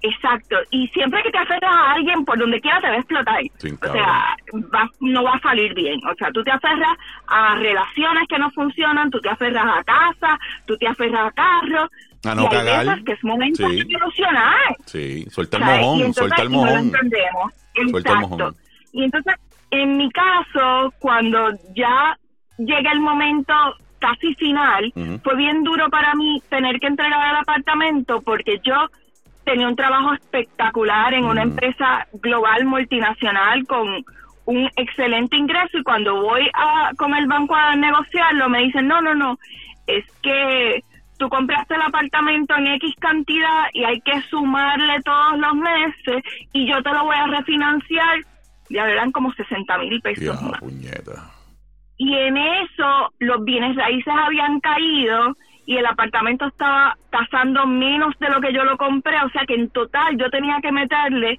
Exacto, 0.02 0.56
y 0.70 0.88
siempre 0.88 1.22
que 1.22 1.30
te 1.30 1.38
aferras 1.38 1.72
a 1.74 1.92
alguien, 1.92 2.24
por 2.24 2.38
donde 2.38 2.60
quiera 2.60 2.80
te 2.80 2.88
va 2.88 2.94
a 2.94 2.98
explotar. 2.98 3.40
O 3.42 3.78
cabrón. 3.78 3.92
sea, 4.04 4.36
va- 4.72 4.90
no 5.00 5.22
va 5.24 5.32
a 5.34 5.40
salir 5.40 5.72
bien. 5.74 6.00
O 6.06 6.14
sea, 6.16 6.30
tú 6.32 6.42
te 6.42 6.50
aferras 6.50 6.96
a 7.28 7.54
relaciones 7.56 8.28
que 8.28 8.38
no 8.38 8.50
funcionan, 8.50 9.10
tú 9.10 9.20
te 9.20 9.28
aferras 9.30 9.64
a 9.78 9.84
casa, 9.84 10.38
tú 10.66 10.76
te 10.76 10.86
aferras 10.88 11.28
a 11.28 11.30
carros. 11.32 11.88
A 12.24 12.34
no 12.34 12.42
y 12.42 12.44
hay 12.46 12.50
cagar. 12.50 12.86
veces 12.86 13.04
que 13.04 13.12
es 13.12 13.24
momento 13.24 13.68
Sí. 13.68 13.76
de 13.76 13.80
evolucionar. 13.94 14.76
Sí, 14.86 15.24
suelta 15.30 15.56
el 15.56 15.64
mojón, 15.64 15.96
entonces, 15.98 16.14
suelta 16.16 16.42
el 16.42 16.50
no 16.50 16.56
mojón. 16.58 16.78
entendemos. 16.78 17.52
Suelta 17.74 18.10
el 18.10 18.16
Exacto. 18.16 18.28
mojón. 18.28 18.56
Y 18.92 19.04
entonces, 19.04 19.34
en 19.70 19.96
mi 19.96 20.10
caso, 20.10 20.92
cuando 20.98 21.50
ya 21.74 22.16
llega 22.58 22.92
el 22.92 23.00
momento 23.00 23.52
casi 23.98 24.34
final, 24.34 24.92
fue 25.22 25.36
bien 25.36 25.62
duro 25.64 25.88
para 25.88 26.14
mí 26.14 26.40
tener 26.48 26.78
que 26.80 26.86
entregar 26.88 27.30
el 27.30 27.36
apartamento 27.36 28.20
porque 28.22 28.60
yo 28.64 28.74
tenía 29.44 29.68
un 29.68 29.76
trabajo 29.76 30.12
espectacular 30.14 31.14
en 31.14 31.24
una 31.24 31.44
Mm. 31.44 31.48
empresa 31.50 32.06
global 32.14 32.64
multinacional 32.64 33.66
con 33.66 34.04
un 34.44 34.68
excelente 34.76 35.36
ingreso 35.36 35.78
y 35.78 35.82
cuando 35.84 36.20
voy 36.20 36.48
a 36.54 36.90
con 36.96 37.14
el 37.14 37.26
banco 37.26 37.54
a 37.54 37.76
negociarlo 37.76 38.48
me 38.48 38.60
dicen 38.62 38.88
no 38.88 39.00
no 39.00 39.14
no 39.14 39.38
es 39.86 40.04
que 40.22 40.82
tú 41.18 41.28
compraste 41.28 41.74
el 41.76 41.82
apartamento 41.82 42.56
en 42.56 42.66
X 42.68 42.92
cantidad 42.98 43.66
y 43.72 43.84
hay 43.84 44.00
que 44.00 44.20
sumarle 44.22 45.00
todos 45.04 45.38
los 45.38 45.54
meses 45.54 46.22
y 46.52 46.68
yo 46.68 46.82
te 46.82 46.90
lo 46.90 47.04
voy 47.04 47.16
a 47.16 47.26
refinanciar 47.28 48.18
ya 48.68 48.88
eran 48.90 49.12
como 49.12 49.32
60 49.32 49.78
mil 49.78 50.00
pesos 50.00 50.24
Ya, 50.24 50.32
más 50.48 50.58
puñeta. 50.58 51.30
y 51.98 52.12
en 52.16 52.36
eso 52.36 53.12
los 53.20 53.44
bienes 53.44 53.76
raíces 53.76 54.12
habían 54.24 54.58
caído 54.58 55.36
y 55.66 55.76
el 55.76 55.86
apartamento 55.86 56.46
estaba 56.46 56.96
tasando 57.10 57.66
menos 57.66 58.14
de 58.18 58.28
lo 58.30 58.40
que 58.40 58.52
yo 58.52 58.64
lo 58.64 58.76
compré, 58.76 59.16
o 59.24 59.30
sea 59.30 59.42
que 59.46 59.54
en 59.54 59.70
total 59.70 60.16
yo 60.18 60.28
tenía 60.30 60.58
que 60.60 60.72
meterle 60.72 61.38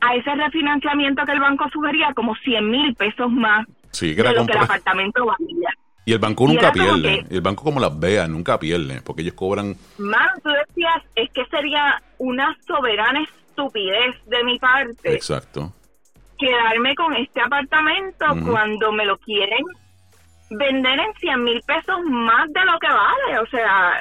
a 0.00 0.14
ese 0.14 0.34
refinanciamiento 0.34 1.24
que 1.24 1.32
el 1.32 1.40
banco 1.40 1.66
sugería 1.72 2.12
como 2.14 2.34
100 2.36 2.70
mil 2.70 2.94
pesos 2.94 3.30
más 3.30 3.66
Sí, 3.90 4.14
que 4.16 4.22
de 4.22 4.32
lo 4.34 4.44
que 4.46 4.52
el 4.52 4.58
apartamento 4.58 5.24
valía. 5.24 5.70
Y 6.06 6.12
el 6.12 6.18
banco 6.18 6.46
nunca 6.46 6.70
pierde. 6.72 7.24
que- 7.28 7.34
el 7.36 7.40
banco 7.40 7.64
como 7.64 7.80
las 7.80 7.98
vea, 7.98 8.26
nunca 8.26 8.58
pierde. 8.58 9.00
Porque 9.02 9.22
ellos 9.22 9.34
cobran... 9.34 9.74
Más 9.98 10.30
tú 10.42 10.50
decías, 10.50 11.02
es 11.14 11.30
que 11.30 11.46
sería 11.46 12.02
una 12.18 12.54
soberana 12.66 13.22
estupidez 13.22 14.14
de 14.26 14.44
mi 14.44 14.58
parte 14.58 15.14
Exacto. 15.14 15.72
quedarme 16.38 16.94
con 16.94 17.14
este 17.14 17.40
apartamento 17.40 18.26
cuando 18.44 18.92
me 18.92 19.06
lo 19.06 19.16
quieren 19.18 19.64
vender 20.58 20.98
en 20.98 21.14
100 21.14 21.44
mil 21.44 21.60
pesos 21.66 22.00
más 22.08 22.52
de 22.52 22.64
lo 22.64 22.78
que 22.78 22.88
vale. 22.88 23.38
O 23.40 23.46
sea, 23.46 23.92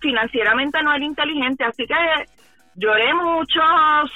financieramente 0.00 0.82
no 0.82 0.92
era 0.92 1.04
inteligente. 1.04 1.64
Así 1.64 1.86
que 1.86 1.94
lloré 2.76 3.12
mucho, 3.14 3.60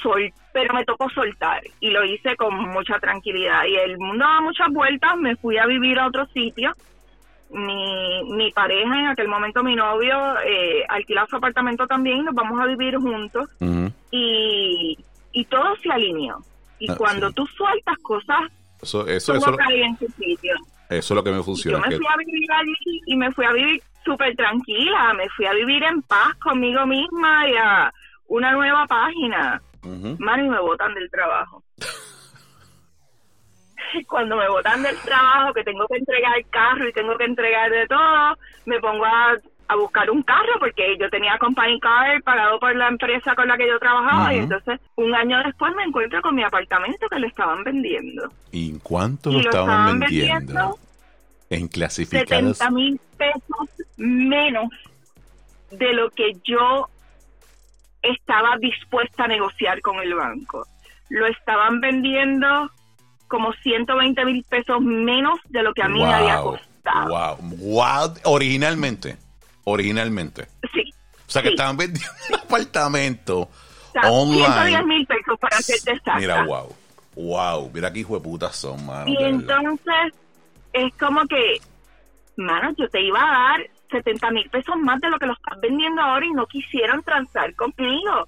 sol, 0.03 0.31
pero 0.53 0.75
me 0.75 0.85
tocó 0.85 1.09
soltar. 1.11 1.63
Y 1.81 1.91
lo 1.91 2.05
hice 2.05 2.37
con 2.37 2.55
mucha 2.71 2.99
tranquilidad. 2.99 3.65
Y 3.67 3.77
el 3.77 3.99
mundo 3.99 4.25
da 4.25 4.41
muchas 4.41 4.69
vueltas. 4.71 5.17
Me 5.17 5.37
fui 5.37 5.57
a 5.59 5.67
vivir 5.67 5.99
a 5.99 6.07
otro 6.07 6.27
sitio. 6.27 6.73
Mi, 7.51 8.23
mi 8.33 8.51
pareja, 8.53 9.01
en 9.01 9.07
aquel 9.07 9.27
momento 9.29 9.63
mi 9.63 9.75
novio, 9.75 10.39
eh, 10.45 10.85
alquiló 10.89 11.27
su 11.27 11.37
apartamento 11.37 11.87
también. 11.87 12.25
Nos 12.25 12.35
vamos 12.35 12.61
a 12.61 12.67
vivir 12.67 12.97
juntos 12.97 13.49
y, 14.11 14.99
y 15.33 15.45
todo 15.47 15.75
se 15.77 15.91
alineó. 15.91 16.39
Y 16.79 16.91
Ah, 16.91 16.95
cuando 16.97 17.29
sí. 17.29 17.35
tú 17.35 17.47
sueltas 17.47 17.97
cosas, 18.03 18.39
Eso, 18.83 19.07
eso, 19.09 19.35
eso, 19.35 19.57
sitio. 20.19 20.55
Eso 20.89 21.15
es 21.15 21.17
lo 21.17 21.25
que 21.25 21.31
me 21.31 21.37
Y 21.37 21.41
yo 21.41 21.45
funciona. 21.45 21.79
me 21.81 21.89
que- 21.89 21.97
fui 21.97 22.07
a 22.07 22.17
vivir 22.17 22.53
allí 22.53 23.03
y 23.07 23.17
me 23.17 23.33
fui 23.33 23.45
a 23.45 23.53
vivir 23.53 23.83
súper 24.05 24.35
tranquila, 24.37 25.13
me 25.15 25.29
fui 25.31 25.47
a 25.47 25.53
vivir 25.53 25.83
en 25.85 26.03
paz 26.03 26.35
conmigo 26.37 26.87
misma 26.87 27.49
y 27.49 27.57
a 27.57 27.93
una 28.29 28.53
nueva 28.53 28.87
página. 28.87 29.61
Mano, 30.19 30.45
y 30.45 30.49
me 30.49 30.61
botan 30.61 30.95
del 30.95 31.11
trabajo. 31.11 31.63
Cuando 34.07 34.37
me 34.37 34.49
botan 34.49 34.83
del 34.83 34.97
trabajo, 34.99 35.53
que 35.55 35.65
tengo 35.65 35.87
que 35.89 35.97
entregar 35.99 36.37
el 36.37 36.47
carro 36.51 36.89
y 36.89 36.93
tengo 36.93 37.17
que 37.17 37.25
entregar 37.25 37.71
de 37.71 37.87
todo, 37.87 38.37
me 38.67 38.79
pongo 38.81 39.05
a, 39.05 39.37
a 39.69 39.77
buscar 39.77 40.11
un 40.11 40.23
carro 40.23 40.55
porque 40.59 40.97
yo 40.99 41.11
tenía 41.11 41.39
company 41.39 41.79
car 41.79 42.23
pagado 42.23 42.59
por 42.59 42.75
la 42.75 42.89
empresa 42.89 43.35
con 43.35 43.49
la 43.49 43.57
que 43.57 43.69
yo 43.69 43.79
trabajaba 43.79 44.35
y 44.35 44.39
entonces 44.39 44.81
un 44.97 45.15
año 45.15 45.39
después 45.45 45.75
me 45.77 45.85
encuentro 45.85 46.23
con 46.23 46.35
mi 46.35 46.43
apartamento 46.43 47.07
que 47.09 47.19
lo 47.19 47.27
estaban 47.27 47.63
vendiendo. 47.65 48.33
¿Y 48.51 48.79
cuánto 48.79 49.31
Y 49.31 49.35
lo 49.35 49.41
estaban 49.41 49.69
estaban 49.69 49.99
vendiendo? 50.01 50.37
vendiendo 50.39 50.79
En 51.51 51.69
clasificadas. 51.69 52.57
70 52.59 52.71
mil 52.71 53.01
pesos 53.19 53.69
menos 53.99 54.71
de 55.71 55.93
lo 55.93 56.11
que 56.11 56.33
yo 56.45 56.89
estaba 58.03 58.57
dispuesta 58.59 59.25
a 59.25 59.29
negociar 59.29 59.81
con 59.83 59.99
el 59.99 60.15
banco. 60.15 60.67
Lo 61.11 61.27
estaban 61.27 61.81
vendiendo 61.81 62.71
como 63.29 63.53
120 63.53 64.25
mil 64.25 64.45
pesos 64.45 64.81
menos 64.81 65.39
de 65.51 65.63
lo 65.63 65.75
que 65.75 65.83
a 65.83 65.89
mí 65.89 66.03
me 66.03 66.15
había 66.15 66.41
costado. 66.41 67.09
wow, 67.09 67.37
wow, 67.59 68.15
originalmente, 68.25 69.17
originalmente. 69.69 70.47
Sí. 70.73 70.93
O 71.27 71.31
sea 71.31 71.43
que 71.43 71.49
Sí. 71.49 71.55
estaban 71.55 71.77
vendiendo 71.77 72.11
un 72.31 72.35
apartamento 72.41 73.49
110 73.93 74.49
online. 74.49 74.83
mil 74.85 75.07
pesos 75.07 75.39
para 75.41 75.57
serte 75.59 75.91
exacta. 75.93 76.17
Mira, 76.17 76.45
wow, 76.45 76.75
wow, 77.17 77.71
mira 77.73 77.93
qué 77.93 78.01
hijo 78.01 78.15
de 78.15 78.21
putas 78.25 78.57
son, 78.57 78.85
mano. 78.87 79.09
Y 79.09 79.17
entonces 79.23 80.13
es 80.73 80.95
como 80.99 81.27
que, 81.27 81.59
mano, 82.37 82.73
yo 82.77 82.89
te 82.89 83.01
iba 83.03 83.21
a 83.21 83.51
dar 83.57 83.61
70 83.91 84.31
mil 84.31 84.49
pesos 84.51 84.77
más 84.77 85.01
de 85.01 85.09
lo 85.11 85.19
que 85.19 85.27
lo 85.27 85.33
estás 85.33 85.59
vendiendo 85.61 86.01
ahora 86.03 86.25
y 86.27 86.31
no 86.33 86.47
quisieron 86.47 87.03
transar 87.03 87.55
conmigo. 87.55 88.27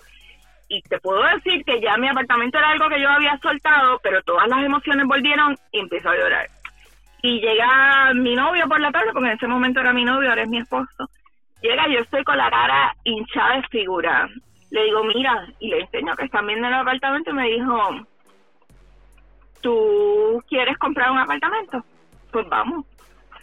Y 0.69 0.81
te 0.83 0.99
puedo 1.01 1.23
decir 1.35 1.65
que 1.65 1.81
ya 1.81 1.97
mi 1.97 2.09
apartamento 2.09 2.59
era 2.59 2.71
algo 2.71 2.89
que 2.89 3.01
yo 3.01 3.09
había 3.09 3.37
soltado, 3.43 3.99
pero 4.03 4.23
todas 4.23 4.47
las 4.49 4.63
emociones 4.65 5.07
volvieron 5.07 5.57
y 5.73 5.81
empezó 5.81 6.11
a 6.11 6.17
llorar. 6.17 6.49
Y 7.23 7.41
llega 7.41 8.15
mi 8.15 8.35
novio 8.35 8.67
por 8.69 8.81
la 8.81 8.91
tarde, 8.93 9.11
porque 9.13 9.29
en 9.29 9.35
ese 9.37 9.47
momento 9.49 9.81
era 9.81 9.93
mi 9.93 10.05
novio, 10.05 10.31
ahora 10.31 10.43
es 10.45 10.49
mi 10.49 10.59
esposo. 10.59 11.11
Llega, 11.63 11.89
yo 11.89 12.01
estoy 12.01 12.25
con 12.25 12.39
la 12.39 12.51
cara 12.51 12.95
hinchada 13.05 13.57
de 13.57 13.63
figura. 13.69 14.29
Le 14.71 14.85
digo, 14.85 15.05
mira, 15.05 15.47
y 15.59 15.69
le 15.69 15.81
enseño 15.81 16.15
que 16.17 16.25
están 16.25 16.47
viendo 16.47 16.69
el 16.69 16.75
apartamento 16.75 17.31
y 17.31 17.35
me 17.35 17.49
dijo, 17.49 17.91
¿tú 19.61 20.43
quieres 20.49 20.79
comprar 20.79 21.11
un 21.11 21.19
apartamento? 21.19 21.85
Pues 22.31 22.49
vamos. 22.49 22.87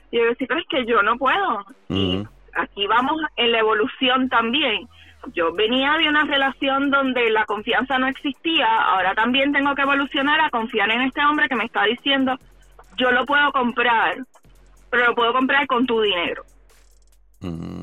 Y 0.09 0.17
yo 0.17 0.23
digo, 0.23 0.35
sí, 0.39 0.45
pero 0.47 0.59
es 0.59 0.67
que 0.67 0.85
yo 0.85 1.03
no 1.03 1.17
puedo. 1.17 1.65
Y 1.89 2.25
aquí 2.55 2.87
vamos 2.87 3.21
en 3.35 3.51
la 3.51 3.59
evolución 3.59 4.29
también. 4.29 4.87
Yo 5.33 5.53
venía 5.53 5.97
de 5.97 6.07
una 6.07 6.23
relación 6.23 6.89
donde 6.89 7.29
la 7.29 7.45
confianza 7.45 7.97
no 7.97 8.07
existía, 8.07 8.67
ahora 8.67 9.13
también 9.13 9.51
tengo 9.51 9.75
que 9.75 9.81
evolucionar 9.81 10.39
a 10.39 10.49
confiar 10.49 10.89
en 10.91 11.01
este 11.01 11.23
hombre 11.25 11.49
que 11.49 11.55
me 11.55 11.65
está 11.65 11.83
diciendo, 11.83 12.37
yo 12.95 13.11
lo 13.11 13.25
puedo 13.25 13.51
comprar, 13.51 14.17
pero 14.89 15.07
lo 15.07 15.15
puedo 15.15 15.33
comprar 15.33 15.67
con 15.67 15.85
tu 15.85 16.01
dinero. 16.01 16.43
Mm, 17.41 17.76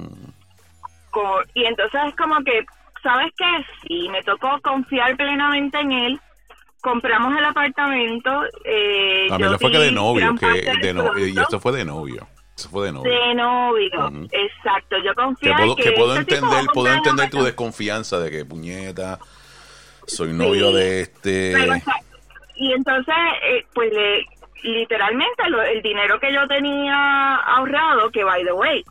Con- 1.15 1.45
y 1.55 1.65
entonces 1.65 2.01
es 2.09 2.17
como 2.17 2.43
que, 2.43 2.67
¿sabes 3.03 3.33
qué? 3.39 3.45
Sí, 3.87 4.09
me 4.11 4.23
tocó 4.25 4.61
confiar 4.63 5.17
plenamente 5.17 5.79
en 5.79 5.93
él. 5.93 6.21
Compramos 6.83 7.35
el 7.39 7.45
apartamento. 7.45 8.43
Eh, 8.65 9.29
A 9.31 9.39
mí 9.39 9.45
no 9.45 9.59
fue 9.59 9.71
que 9.71 9.79
de 9.79 9.93
novio, 9.93 10.35
que 10.39 10.47
de 10.83 10.93
no, 10.93 11.17
y 11.19 11.39
esto 11.39 11.59
fue 11.61 11.73
de 11.73 11.85
novio. 11.85 12.27
Eso 12.57 12.69
fue 12.69 12.87
de 12.87 12.93
novio. 12.93 13.11
de 13.13 13.35
novio. 13.35 14.07
Ujú. 14.09 14.29
Exacto, 14.31 14.97
yo 14.99 15.11
que 15.11 15.23
confío 15.23 15.53
puedo, 15.57 15.71
en 15.71 15.77
que, 15.77 15.83
que 15.83 15.93
puedo 15.93 16.17
este 16.19 16.35
entender, 16.37 16.67
puedo 16.73 16.93
entender 16.93 17.31
tu 17.31 17.43
desconfianza 17.43 18.19
de 18.21 18.31
que 18.31 18.45
puñeta, 18.45 19.19
soy 20.07 20.33
novio 20.33 20.71
Sí. 20.71 20.77
de 20.77 21.01
este. 21.01 21.53
Pero, 21.53 21.73
y 22.57 22.73
entonces, 22.73 23.15
eh, 23.49 23.65
pues 23.75 23.93
le, 23.93 24.25
literalmente 24.63 25.49
lo- 25.49 25.63
el 25.63 25.83
dinero 25.83 26.21
que 26.21 26.33
yo 26.33 26.47
tenía 26.47 27.37
ahorrado, 27.37 28.11
que 28.11 28.23
by 28.25 28.45
the 28.45 28.53
way, 28.53 28.85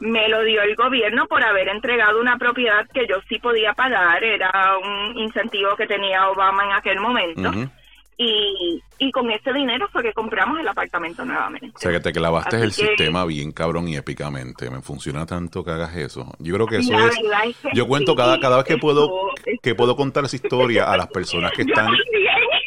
me 0.00 0.28
lo 0.28 0.42
dio 0.44 0.62
el 0.62 0.74
gobierno 0.76 1.26
por 1.26 1.42
haber 1.42 1.68
entregado 1.68 2.20
una 2.20 2.36
propiedad 2.38 2.86
que 2.92 3.06
yo 3.08 3.16
sí 3.28 3.38
podía 3.38 3.72
pagar, 3.72 4.22
era 4.22 4.50
un 4.82 5.16
incentivo 5.18 5.74
que 5.76 5.86
tenía 5.86 6.28
Obama 6.28 6.64
en 6.64 6.72
aquel 6.72 7.00
momento. 7.00 7.50
Y, 8.18 8.82
y 8.98 9.10
con 9.12 9.30
ese 9.30 9.52
dinero 9.52 9.88
fue 9.92 10.02
que 10.02 10.14
compramos 10.14 10.58
el 10.58 10.66
apartamento 10.66 11.22
nuevamente. 11.22 11.70
O 11.74 11.78
sea, 11.78 11.92
que 11.92 12.00
te 12.00 12.12
clavaste 12.12 12.56
Así 12.56 12.64
el 12.64 12.70
que- 12.74 12.86
sistema 12.96 13.26
bien 13.26 13.52
cabrón 13.52 13.88
y 13.88 13.96
épicamente. 13.96 14.70
Me 14.70 14.80
funciona 14.80 15.26
tanto 15.26 15.62
que 15.62 15.70
hagas 15.72 15.94
eso. 15.96 16.32
Yo 16.38 16.54
creo 16.54 16.66
que 16.66 16.76
eso 16.78 16.92
La 16.92 17.06
es... 17.08 17.16
verdad 17.22 17.46
es 17.46 17.56
que 17.58 17.68
Yo 17.74 17.86
cuento 17.86 18.12
sí, 18.12 18.16
cada, 18.16 18.40
cada 18.40 18.56
vez 18.56 18.64
que 18.64 18.78
puedo 18.78 19.32
esto- 19.44 19.60
que 19.62 19.74
puedo 19.74 19.96
contar 19.96 20.24
esa 20.24 20.36
historia 20.36 20.90
a 20.90 20.96
las 20.96 21.08
personas 21.08 21.52
que 21.52 21.62
Yo 21.66 21.68
están 21.74 21.86
también. 21.86 22.02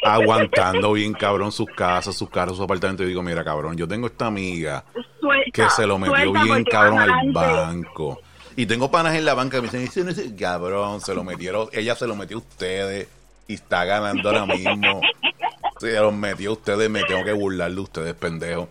Aguantando 0.03 0.93
bien 0.93 1.13
cabrón 1.13 1.51
sus 1.51 1.67
casas, 1.67 2.15
sus 2.15 2.29
carros, 2.29 2.55
sus 2.57 2.63
apartamentos. 2.63 3.05
Y 3.05 3.09
digo, 3.09 3.21
mira 3.23 3.43
cabrón, 3.43 3.77
yo 3.77 3.87
tengo 3.87 4.07
esta 4.07 4.27
amiga 4.27 4.83
Suelta, 5.19 5.51
que 5.51 5.69
se 5.69 5.85
lo 5.85 5.97
metió 5.97 6.31
bien 6.31 6.63
cabrón 6.63 6.99
al 6.99 7.31
banco. 7.31 8.19
Y 8.55 8.65
tengo 8.65 8.91
panas 8.91 9.15
en 9.15 9.25
la 9.25 9.33
banca 9.33 9.61
que 9.61 9.67
me 9.67 9.79
dicen, 9.79 10.09
"Ese 10.09 10.35
cabrón, 10.35 10.99
se 11.01 11.13
lo 11.15 11.23
metieron, 11.23 11.69
ella 11.71 11.95
se 11.95 12.07
lo 12.07 12.15
metió 12.15 12.37
a 12.37 12.39
ustedes 12.41 13.07
y 13.47 13.53
está 13.55 13.85
ganando 13.85 14.29
ahora 14.29 14.45
mismo. 14.45 15.01
Se 15.79 15.97
los 15.97 16.13
metió 16.13 16.49
a 16.49 16.53
ustedes, 16.53 16.89
me 16.89 17.01
tengo 17.03 17.23
que 17.23 17.31
burlar 17.31 17.71
de 17.71 17.79
ustedes, 17.79 18.13
pendejo. 18.13 18.67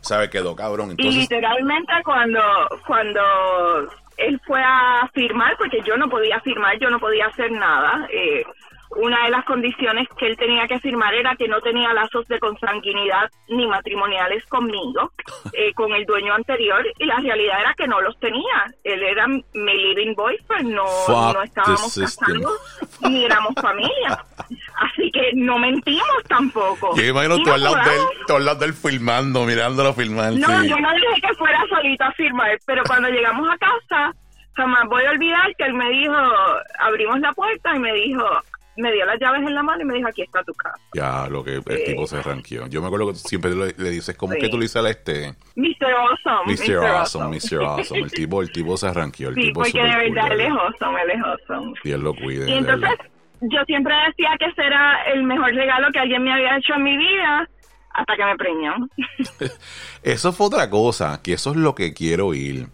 ¿Sabe? 0.00 0.28
Quedó 0.28 0.56
cabrón. 0.56 0.94
Y 0.98 1.12
literalmente 1.12 1.92
cuando, 2.04 2.40
cuando 2.84 3.20
él 4.16 4.40
fue 4.44 4.60
a 4.60 5.08
firmar, 5.14 5.56
porque 5.56 5.80
yo 5.86 5.96
no 5.96 6.08
podía 6.08 6.40
firmar, 6.40 6.76
yo 6.80 6.90
no 6.90 6.98
podía 6.98 7.26
hacer 7.26 7.52
nada, 7.52 8.08
eh, 8.12 8.42
una 8.96 9.24
de 9.24 9.30
las 9.30 9.44
condiciones 9.44 10.08
que 10.18 10.26
él 10.26 10.36
tenía 10.36 10.66
que 10.66 10.80
firmar 10.80 11.14
era 11.14 11.36
que 11.36 11.48
no 11.48 11.60
tenía 11.60 11.92
lazos 11.92 12.26
de 12.28 12.38
consanguinidad 12.38 13.30
ni 13.48 13.66
matrimoniales 13.66 14.44
conmigo, 14.46 15.12
eh, 15.52 15.72
con 15.74 15.92
el 15.92 16.04
dueño 16.06 16.34
anterior, 16.34 16.84
y 16.98 17.04
la 17.04 17.16
realidad 17.16 17.60
era 17.60 17.74
que 17.74 17.86
no 17.86 18.00
los 18.00 18.18
tenía. 18.18 18.66
Él 18.84 19.02
era 19.02 19.26
mi 19.26 19.42
living 19.54 20.14
boyfriend, 20.14 20.74
no, 20.74 20.86
Fuck 21.06 21.34
no 21.34 21.42
estábamos 21.42 21.98
casados 21.98 22.88
ni 23.02 23.24
éramos 23.24 23.54
familia. 23.60 24.24
Así 24.76 25.10
que 25.10 25.32
no 25.34 25.58
mentimos 25.58 26.22
tampoco. 26.28 26.96
yo 26.96 27.04
imagino 27.04 27.38
tú 27.42 27.52
al 27.52 27.62
lado 27.62 27.76
de 27.76 27.96
él, 28.36 28.44
lado 28.44 28.60
de 28.60 28.66
él 28.66 28.74
filmando, 28.74 29.44
mirándolo 29.44 29.92
filmar. 29.92 30.32
No, 30.32 30.46
sí. 30.60 30.68
yo 30.68 30.76
no 30.78 30.92
dije 30.92 31.20
que 31.20 31.34
fuera 31.34 31.64
solito 31.68 32.04
a 32.04 32.12
firmar, 32.12 32.58
pero 32.64 32.82
cuando 32.84 33.08
llegamos 33.08 33.48
a 33.48 33.58
casa, 33.58 34.14
jamás 34.54 34.84
voy 34.88 35.04
a 35.04 35.10
olvidar 35.10 35.54
que 35.56 35.64
él 35.64 35.74
me 35.74 35.88
dijo, 35.90 36.14
abrimos 36.78 37.20
la 37.20 37.32
puerta 37.32 37.74
y 37.74 37.78
me 37.78 37.92
dijo, 37.92 38.24
me 38.78 38.92
dio 38.92 39.04
las 39.04 39.18
llaves 39.20 39.40
en 39.46 39.54
la 39.54 39.62
mano 39.62 39.82
y 39.82 39.84
me 39.84 39.94
dijo, 39.94 40.08
aquí 40.08 40.22
está 40.22 40.42
tu 40.44 40.52
casa. 40.54 40.76
Ya, 40.94 41.28
lo 41.28 41.42
que 41.44 41.56
el 41.56 41.84
tipo 41.84 42.06
se 42.06 42.22
ranqueó. 42.22 42.66
Yo 42.68 42.80
me 42.80 42.86
acuerdo 42.86 43.08
que 43.08 43.14
siempre 43.16 43.54
le, 43.54 43.74
le 43.76 43.90
dices, 43.90 44.16
¿cómo 44.16 44.32
Sí. 44.34 44.40
que 44.40 44.48
tú 44.48 44.56
le 44.56 44.62
dices 44.64 44.82
a 44.84 44.88
este? 44.88 45.34
Mr. 45.56 45.92
Awesome. 45.96 46.52
Mr. 46.52 46.86
Awesome, 46.86 47.36
Mr. 47.36 47.62
Awesome. 47.64 48.00
El 48.00 48.10
tipo, 48.12 48.40
el 48.42 48.50
tipo 48.52 48.76
se 48.76 48.86
arranqueó. 48.86 49.28
El 49.30 49.34
Sí, 49.34 49.40
tipo 49.42 49.60
porque 49.62 49.72
de 49.72 49.84
super 49.84 50.04
cool, 50.06 50.14
verdad 50.14 50.32
él 50.32 50.38
de 50.38 50.44
es 50.44 50.50
verdad. 50.50 50.66
awesome, 50.66 51.02
él 51.02 51.10
es 51.10 51.22
awesome. 51.22 51.72
Dios 51.84 52.00
lo 52.00 52.14
cuide. 52.14 52.50
Y 52.50 52.54
entonces 52.54 52.88
verdad. 52.88 53.04
yo 53.40 53.64
siempre 53.66 53.94
decía 54.08 54.30
que 54.38 54.44
ese 54.46 54.62
era 54.64 55.02
el 55.12 55.24
mejor 55.24 55.52
regalo 55.54 55.88
que 55.92 55.98
alguien 55.98 56.22
me 56.22 56.32
había 56.32 56.56
hecho 56.56 56.74
en 56.74 56.82
mi 56.84 56.96
vida 56.96 57.48
hasta 57.94 58.16
que 58.16 58.24
me 58.24 58.36
preñó. 58.36 58.74
Eso 60.02 60.32
fue 60.32 60.46
otra 60.46 60.70
cosa, 60.70 61.20
que 61.22 61.32
eso 61.32 61.50
es 61.50 61.56
lo 61.56 61.74
que 61.74 61.92
quiero 61.92 62.32
ir. 62.34 62.68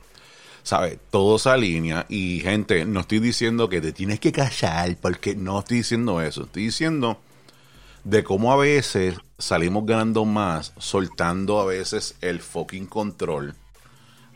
¿Sabes? 0.64 0.98
Todo 1.10 1.38
se 1.38 1.50
alinea 1.50 2.06
y 2.08 2.40
gente, 2.40 2.84
no 2.86 3.00
estoy 3.00 3.18
diciendo 3.20 3.68
que 3.68 3.80
te 3.80 3.92
tienes 3.92 4.18
que 4.18 4.32
callar, 4.32 4.96
porque 5.00 5.36
no 5.36 5.58
estoy 5.60 5.76
diciendo 5.78 6.20
eso. 6.22 6.44
Estoy 6.44 6.64
diciendo 6.64 7.20
de 8.02 8.24
cómo 8.24 8.50
a 8.52 8.56
veces 8.56 9.16
salimos 9.38 9.84
ganando 9.86 10.24
más, 10.24 10.72
soltando 10.78 11.60
a 11.60 11.66
veces 11.66 12.16
el 12.22 12.40
fucking 12.40 12.86
control 12.86 13.54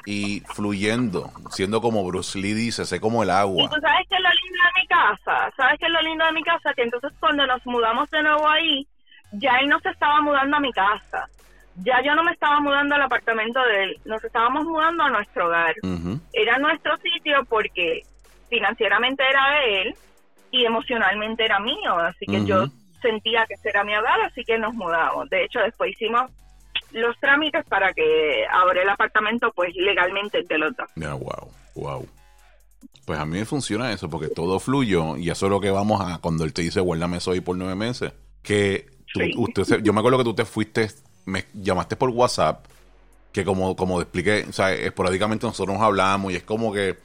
y 0.04 0.40
fluyendo, 0.54 1.32
siendo 1.50 1.80
como 1.80 2.04
Bruce 2.04 2.38
Lee 2.38 2.52
dice, 2.54 2.84
sé 2.84 3.00
como 3.00 3.22
el 3.22 3.28
Y 3.30 3.32
agua. 3.32 3.68
tú 3.70 3.80
sabes 3.80 4.06
que 4.08 4.16
es 4.16 4.22
lo 4.22 4.30
lindo 4.30 4.58
de 4.64 4.80
mi 4.82 4.86
casa, 4.86 5.52
sabes 5.56 5.78
que 5.78 5.86
es 5.86 5.92
lo 5.92 6.02
lindo 6.02 6.24
de 6.26 6.32
mi 6.32 6.42
casa, 6.42 6.74
que 6.74 6.82
entonces 6.82 7.12
cuando 7.20 7.46
nos 7.46 7.64
mudamos 7.66 8.08
de 8.10 8.22
nuevo 8.22 8.48
ahí, 8.48 8.86
ya 9.32 9.52
él 9.60 9.68
no 9.68 9.78
se 9.80 9.90
estaba 9.90 10.20
mudando 10.22 10.56
a 10.56 10.60
mi 10.60 10.72
casa, 10.72 11.26
ya 11.84 12.02
yo 12.04 12.14
no 12.14 12.22
me 12.24 12.32
estaba 12.32 12.60
mudando 12.60 12.94
al 12.94 13.02
apartamento 13.02 13.60
de 13.64 13.84
él, 13.84 14.00
nos 14.04 14.22
estábamos 14.24 14.64
mudando 14.66 15.04
a 15.04 15.10
nuestro 15.10 15.46
hogar. 15.46 15.74
Era 16.32 16.58
nuestro 16.58 16.96
sitio 16.98 17.44
porque 17.48 18.02
financieramente 18.48 19.22
era 19.28 19.60
de 19.60 19.82
él 19.82 19.94
y 20.50 20.64
emocionalmente 20.64 21.44
era 21.44 21.58
mío, 21.60 21.96
así 21.98 22.26
que 22.26 22.44
yo 22.44 22.64
sentía 23.02 23.44
que 23.46 23.54
ese 23.54 23.68
era 23.68 23.84
mi 23.84 23.94
hogar, 23.96 24.20
así 24.22 24.42
que 24.44 24.58
nos 24.58 24.74
mudamos. 24.74 25.28
De 25.30 25.44
hecho, 25.44 25.60
después 25.60 25.92
hicimos 25.92 26.30
los 26.92 27.16
trámites 27.20 27.64
para 27.66 27.92
que 27.92 28.44
ahora 28.50 28.82
el 28.82 28.88
apartamento 28.88 29.52
pues 29.54 29.74
legalmente 29.76 30.42
de 30.42 30.58
los 30.58 30.74
dos. 30.76 30.88
Ya, 30.96 31.14
wow, 31.14 31.50
wow. 31.74 32.08
Pues 33.04 33.18
a 33.18 33.24
mí 33.26 33.38
me 33.38 33.44
funciona 33.44 33.92
eso, 33.92 34.08
porque 34.10 34.28
todo 34.28 34.58
fluyó, 34.60 35.16
y 35.16 35.30
eso 35.30 35.46
es 35.46 35.50
lo 35.50 35.60
que 35.60 35.70
vamos 35.70 36.00
a 36.00 36.18
cuando 36.18 36.44
él 36.44 36.52
te 36.52 36.62
dice, 36.62 36.80
guárdame 36.80 37.18
eso 37.18 37.32
ahí 37.32 37.40
por 37.40 37.56
nueve 37.56 37.74
meses. 37.74 38.12
Que 38.42 38.86
tú- 39.12 39.20
Sí. 39.20 39.32
usted 39.36 39.64
se- 39.64 39.82
yo 39.82 39.92
me 39.92 40.00
acuerdo 40.00 40.18
que 40.18 40.24
tú 40.24 40.34
te 40.34 40.44
fuiste, 40.44 40.88
me 41.28 41.44
llamaste 41.54 41.96
por 41.96 42.10
WhatsApp, 42.10 42.66
que 43.32 43.44
como, 43.44 43.76
como 43.76 43.98
te 43.98 44.02
expliqué, 44.04 44.46
o 44.48 44.52
sea, 44.52 44.72
esporádicamente 44.72 45.46
nosotros 45.46 45.76
nos 45.76 45.84
hablamos, 45.84 46.32
y 46.32 46.36
es 46.36 46.42
como 46.42 46.72
que 46.72 46.98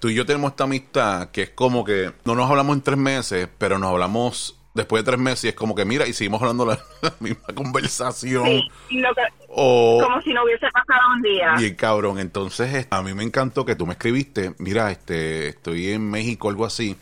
tú 0.00 0.08
y 0.08 0.14
yo 0.14 0.24
tenemos 0.26 0.52
esta 0.52 0.64
amistad 0.64 1.30
que 1.30 1.42
es 1.42 1.50
como 1.50 1.84
que 1.84 2.12
no 2.24 2.34
nos 2.34 2.50
hablamos 2.50 2.74
en 2.76 2.82
tres 2.82 2.98
meses, 2.98 3.48
pero 3.58 3.78
nos 3.78 3.90
hablamos 3.90 4.56
después 4.74 5.04
de 5.04 5.10
tres 5.10 5.20
meses, 5.20 5.44
y 5.44 5.48
es 5.48 5.54
como 5.54 5.74
que 5.74 5.84
mira, 5.84 6.06
y 6.06 6.12
seguimos 6.12 6.40
hablando 6.40 6.64
la, 6.64 6.78
la 7.02 7.14
misma 7.20 7.46
conversación. 7.54 8.46
Sí, 8.46 8.62
y 8.88 8.98
lo 9.00 9.14
que, 9.14 9.22
O, 9.48 10.00
como 10.02 10.20
si 10.22 10.32
no 10.32 10.44
hubiese 10.44 10.66
pasado 10.70 11.00
un 11.14 11.22
día. 11.22 11.54
Bien 11.58 11.74
cabrón, 11.74 12.18
entonces 12.18 12.86
a 12.90 13.02
mí 13.02 13.12
me 13.14 13.22
encantó 13.22 13.64
que 13.64 13.76
tú 13.76 13.86
me 13.86 13.92
escribiste, 13.92 14.54
mira, 14.58 14.90
este, 14.90 15.48
estoy 15.48 15.90
en 15.90 16.10
México, 16.10 16.48
algo 16.48 16.64
así, 16.64 16.96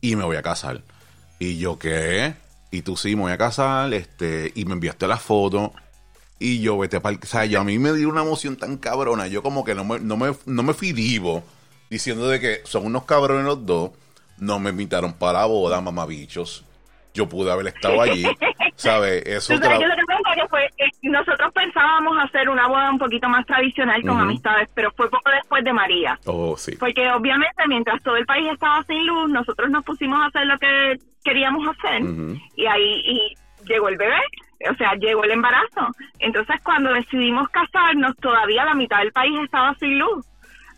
y 0.00 0.16
me 0.16 0.24
voy 0.24 0.36
a 0.36 0.42
casar. 0.42 0.82
Y 1.38 1.58
yo, 1.58 1.78
¿qué? 1.78 2.34
Y 2.70 2.82
tú 2.82 2.96
sí, 2.96 3.14
me 3.16 3.22
voy 3.22 3.32
a 3.32 3.38
casar, 3.38 3.92
este, 3.94 4.52
y 4.54 4.64
me 4.64 4.72
enviaste 4.72 5.06
la 5.06 5.16
foto, 5.16 5.72
y 6.38 6.60
yo, 6.60 6.78
vete 6.78 7.00
para 7.00 7.16
O 7.16 7.26
sea, 7.26 7.44
yo, 7.46 7.60
a 7.60 7.64
mí 7.64 7.78
me 7.78 7.92
dio 7.92 8.08
una 8.08 8.22
emoción 8.22 8.56
tan 8.56 8.76
cabrona, 8.76 9.26
yo 9.26 9.42
como 9.42 9.64
que 9.64 9.74
no 9.74 9.84
me, 9.84 9.98
no 10.00 10.16
me, 10.16 10.32
no 10.46 10.62
me 10.62 10.74
fui 10.74 10.92
divo, 10.92 11.42
diciendo 11.90 12.28
de 12.28 12.40
que 12.40 12.60
son 12.64 12.84
unos 12.86 13.04
cabrones 13.04 13.44
los 13.44 13.64
dos, 13.64 13.90
no 14.38 14.58
me 14.58 14.70
invitaron 14.70 15.12
para 15.14 15.40
la 15.40 15.46
boda, 15.46 15.80
mamabichos. 15.80 16.64
Yo 17.14 17.26
pude 17.26 17.50
haber 17.50 17.68
estado 17.68 18.02
allí, 18.02 18.24
¿sabes? 18.76 19.22
Eso 19.24 19.54
tra- 19.54 19.78
lo 19.80 20.34
que 20.34 20.48
fue 20.50 20.68
que 20.76 20.84
nosotros 21.08 21.50
pensábamos 21.54 22.14
hacer 22.22 22.46
una 22.50 22.68
boda 22.68 22.90
un 22.90 22.98
poquito 22.98 23.26
más 23.30 23.46
tradicional 23.46 24.02
con 24.02 24.20
amistades, 24.20 24.68
pero 24.74 24.90
fue 24.94 25.08
poco 25.08 25.30
después 25.30 25.64
de 25.64 25.72
María. 25.72 26.18
Oh, 26.26 26.58
sí. 26.58 26.76
Porque 26.76 27.10
obviamente 27.10 27.62
mientras 27.68 28.02
todo 28.02 28.16
el 28.16 28.26
país 28.26 28.46
estaba 28.52 28.82
sin 28.84 29.06
luz, 29.06 29.30
nosotros 29.30 29.70
nos 29.70 29.82
pusimos 29.82 30.20
a 30.20 30.26
hacer 30.26 30.44
lo 30.46 30.58
que 30.58 30.98
queríamos 31.24 31.66
hacer 31.66 32.02
y 32.54 32.66
ahí 32.66 33.00
y 33.06 33.34
llegó 33.66 33.88
el 33.88 33.96
bebé, 33.96 34.20
o 34.70 34.74
sea, 34.76 34.94
llegó 34.94 35.24
el 35.24 35.32
embarazo. 35.32 35.88
Entonces 36.18 36.56
cuando 36.62 36.92
decidimos 36.92 37.48
casarnos, 37.50 38.16
todavía 38.16 38.64
la 38.64 38.74
mitad 38.74 38.98
del 38.98 39.12
país 39.12 39.38
estaba 39.42 39.74
sin 39.74 39.98
luz. 39.98 40.26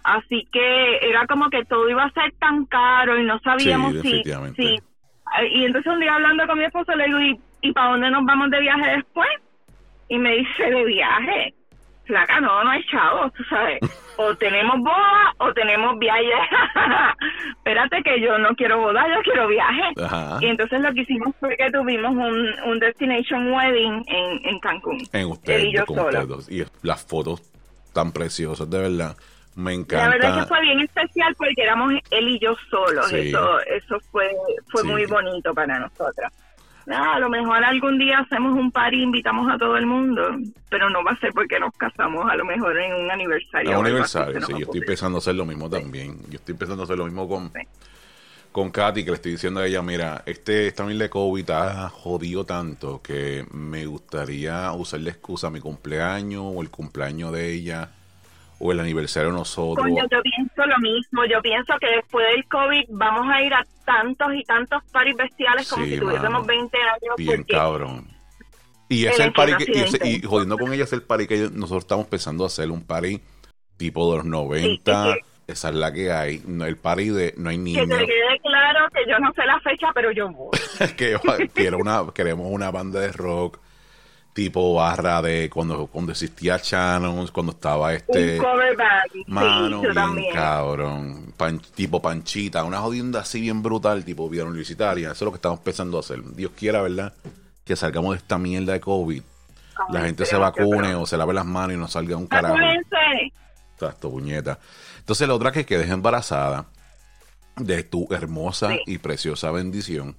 Así 0.04 0.46
que 0.52 0.98
era 1.02 1.26
como 1.26 1.50
que 1.50 1.64
todo 1.64 1.88
iba 1.88 2.04
a 2.04 2.10
ser 2.12 2.32
tan 2.38 2.64
caro 2.66 3.18
y 3.18 3.24
no 3.24 3.38
sabíamos 3.40 3.92
Sí, 4.00 4.22
si, 4.24 4.32
si... 4.56 4.78
Y 5.52 5.64
entonces 5.64 5.92
un 5.92 6.00
día 6.00 6.14
hablando 6.14 6.46
con 6.46 6.58
mi 6.58 6.64
esposo 6.64 6.94
le 6.94 7.04
digo, 7.04 7.20
¿y, 7.20 7.40
¿y 7.60 7.72
para 7.72 7.90
dónde 7.90 8.10
nos 8.10 8.24
vamos 8.24 8.50
de 8.50 8.60
viaje 8.60 8.90
después? 8.96 9.28
Y 10.08 10.18
me 10.18 10.36
dice, 10.36 10.70
¿de 10.70 10.84
viaje? 10.84 11.54
Flaca, 12.08 12.40
no, 12.40 12.64
no 12.64 12.70
hay 12.70 12.84
chavos, 12.86 13.32
tú 13.34 13.44
sabes. 13.44 13.78
O 14.20 14.34
tenemos 14.34 14.80
boda 14.80 15.32
o 15.38 15.52
tenemos 15.54 15.96
viaje. 16.00 16.24
Espérate 17.58 18.02
que 18.02 18.20
yo 18.20 18.36
no 18.38 18.48
quiero 18.56 18.78
boda, 18.80 19.04
yo 19.14 19.22
quiero 19.22 19.46
viaje. 19.46 19.82
Ajá. 20.02 20.38
Y 20.40 20.46
entonces 20.46 20.80
lo 20.80 20.92
que 20.92 21.02
hicimos 21.02 21.36
fue 21.38 21.56
que 21.56 21.70
tuvimos 21.70 22.10
un, 22.12 22.48
un 22.68 22.78
destination 22.80 23.52
wedding 23.52 24.02
en, 24.08 24.40
en 24.44 24.58
Cancún. 24.58 24.98
en 25.12 25.26
ustedes, 25.26 25.64
y 25.66 25.72
yo 25.76 25.86
con 25.86 26.00
ustedes. 26.00 26.50
Y 26.50 26.64
las 26.84 27.04
fotos 27.06 27.42
tan 27.92 28.10
preciosas, 28.10 28.68
de 28.68 28.78
verdad. 28.78 29.16
Me 29.54 29.70
La 29.70 29.80
encanta. 29.80 30.08
verdad 30.10 30.30
es 30.38 30.42
que 30.42 30.48
fue 30.48 30.60
bien 30.62 30.80
especial 30.80 31.34
porque 31.36 31.62
éramos 31.62 31.92
él 32.10 32.28
y 32.28 32.38
yo 32.40 32.56
solos. 32.70 33.08
Sí. 33.10 33.28
Eso, 33.28 33.60
eso 33.60 34.00
fue, 34.10 34.30
fue 34.68 34.82
Sí. 34.82 34.88
muy 34.88 35.06
bonito 35.06 35.54
para 35.54 35.78
nosotras. 35.80 36.32
Nada, 36.88 37.16
a 37.16 37.18
lo 37.18 37.28
mejor 37.28 37.62
algún 37.62 37.98
día 37.98 38.20
hacemos 38.20 38.54
un 38.58 38.72
party 38.72 38.96
y 38.96 39.02
invitamos 39.02 39.52
a 39.52 39.58
todo 39.58 39.76
el 39.76 39.84
mundo, 39.84 40.22
pero 40.70 40.88
no 40.88 41.04
va 41.04 41.12
a 41.12 41.18
ser 41.18 41.34
porque 41.34 41.60
nos 41.60 41.74
casamos, 41.76 42.30
a 42.30 42.34
lo 42.34 42.46
mejor 42.46 42.78
en 42.78 42.94
un 42.94 43.10
aniversario. 43.10 43.70
Es 43.70 43.76
o 43.76 43.80
un 43.80 43.86
aniversario, 43.86 44.40
sí. 44.40 44.52
Yo 44.52 44.58
estoy 44.60 44.80
empezando 44.80 45.18
a 45.18 45.20
hacer 45.20 45.34
lo 45.34 45.44
mismo 45.44 45.68
también. 45.68 46.16
Yo 46.30 46.36
estoy 46.38 46.54
empezando 46.54 46.82
a 46.82 46.84
hacer 46.84 46.96
lo 46.96 47.04
mismo 47.04 47.28
con, 47.28 47.52
Sí. 47.52 47.60
con 48.52 48.70
Katy, 48.70 49.04
que 49.04 49.10
le 49.10 49.16
estoy 49.16 49.32
diciendo 49.32 49.60
a 49.60 49.66
ella, 49.66 49.82
mira, 49.82 50.22
este 50.24 50.66
esta 50.66 50.86
de 50.86 51.10
COVID 51.10 51.50
ha 51.50 51.90
jodido 51.90 52.46
tanto 52.46 53.02
que 53.02 53.44
me 53.52 53.84
gustaría 53.84 54.72
usar 54.72 55.00
la 55.00 55.10
excusa 55.10 55.50
mi 55.50 55.60
cumpleaños 55.60 56.42
o 56.42 56.62
el 56.62 56.70
cumpleaños 56.70 57.32
de 57.34 57.52
ella 57.52 57.90
o 58.60 58.72
el 58.72 58.80
aniversario 58.80 59.30
de 59.30 59.36
nosotros. 59.38 59.86
Coño, 59.86 60.04
yo 60.10 60.20
pienso 60.22 60.66
lo 60.66 60.78
mismo. 60.78 61.24
Yo 61.26 61.40
pienso 61.42 61.74
que 61.80 61.86
después 61.96 62.26
del 62.34 62.44
COVID 62.46 62.84
vamos 62.90 63.26
a 63.32 63.42
ir 63.42 63.54
a 63.54 63.64
tantos 63.84 64.28
y 64.34 64.42
tantos 64.44 64.82
paris 64.92 65.14
bestiales 65.16 65.68
como 65.68 65.84
Sí, 65.84 65.92
si 65.94 65.98
tuviésemos 66.00 66.32
mano. 66.32 66.44
20 66.46 66.76
años. 66.78 67.14
Bien 67.16 67.44
cabrón. 67.44 68.08
Y 68.88 69.04
es 69.06 69.20
el 69.20 69.32
party 69.32 69.52
que, 69.58 69.64
y, 69.68 69.80
ese- 69.82 69.98
presidente. 69.98 70.26
y 70.26 70.26
jodiendo 70.28 70.56
con 70.58 70.72
ella 70.72 70.84
es 70.84 70.92
el 70.92 71.02
party 71.02 71.26
que 71.26 71.50
nosotros 71.52 71.84
estamos 71.84 72.06
pensando 72.06 72.44
hacer, 72.44 72.70
un 72.70 72.84
party 72.84 73.20
tipo 73.76 74.10
de 74.10 74.16
los 74.18 74.24
90. 74.26 75.12
Sí, 75.14 75.20
Esa 75.46 75.68
es 75.70 75.74
la 75.76 75.92
que 75.92 76.10
hay. 76.12 76.42
No, 76.46 76.64
el 76.66 76.76
party 76.76 77.10
de 77.10 77.34
no 77.36 77.50
hay 77.50 77.56
Que 77.58 77.62
niños. 77.62 77.88
te 77.88 77.96
quede 78.06 78.40
claro 78.42 78.88
que 78.92 79.00
yo 79.10 79.18
no 79.18 79.32
sé 79.34 79.44
la 79.46 79.60
fecha, 79.60 79.88
pero 79.94 80.10
yo 80.10 80.28
voy. 80.30 80.50
que 80.96 81.16
quiero 81.54 81.78
una, 81.78 82.02
queremos 82.14 82.46
una 82.50 82.70
banda 82.70 83.00
de 83.00 83.12
rock 83.12 83.58
tipo 84.38 84.72
barra 84.74 85.20
de 85.20 85.50
cuando, 85.50 85.88
cuando 85.88 86.12
existía 86.12 86.60
Channels, 86.60 87.32
cuando 87.32 87.50
estaba 87.50 87.92
este 87.92 88.38
un 88.38 88.44
cover 88.44 88.76
band. 88.76 89.02
sí, 89.12 89.24
mano 89.26 89.80
bien 89.80 90.32
cabrón, 90.32 91.34
Pan- 91.36 91.60
tipo 91.74 92.00
panchita, 92.00 92.62
una 92.62 92.78
jodienda 92.78 93.18
así 93.20 93.40
bien 93.40 93.64
brutal, 93.64 94.04
tipo 94.04 94.28
vida 94.28 94.44
universitaria. 94.44 95.08
Eso 95.10 95.14
es 95.16 95.22
lo 95.22 95.32
que 95.32 95.38
estamos 95.38 95.58
pensando 95.58 95.98
hacer. 95.98 96.22
Dios 96.36 96.52
quiera, 96.56 96.80
¿verdad? 96.82 97.12
Que 97.64 97.74
salgamos 97.74 98.12
de 98.12 98.18
esta 98.18 98.38
mierda 98.38 98.74
de 98.74 98.80
COVID. 98.80 99.22
La 99.90 100.02
gente 100.02 100.24
se 100.24 100.36
vacune 100.36 100.94
o 100.94 101.04
se 101.04 101.16
lave 101.16 101.34
las 101.34 101.44
manos 101.44 101.74
y 101.74 101.76
no 101.76 101.88
salga 101.88 102.16
un 102.16 102.28
carajo. 102.28 102.54
Exacto, 103.74 104.08
puñeta. 104.08 104.60
Entonces 105.00 105.26
la 105.26 105.34
otra 105.34 105.50
que 105.50 105.66
quedes 105.66 105.90
embarazada 105.90 106.66
de 107.56 107.82
tu 107.82 108.06
hermosa 108.12 108.68
Sí. 108.68 108.78
y 108.86 108.98
preciosa 108.98 109.50
bendición. 109.50 110.14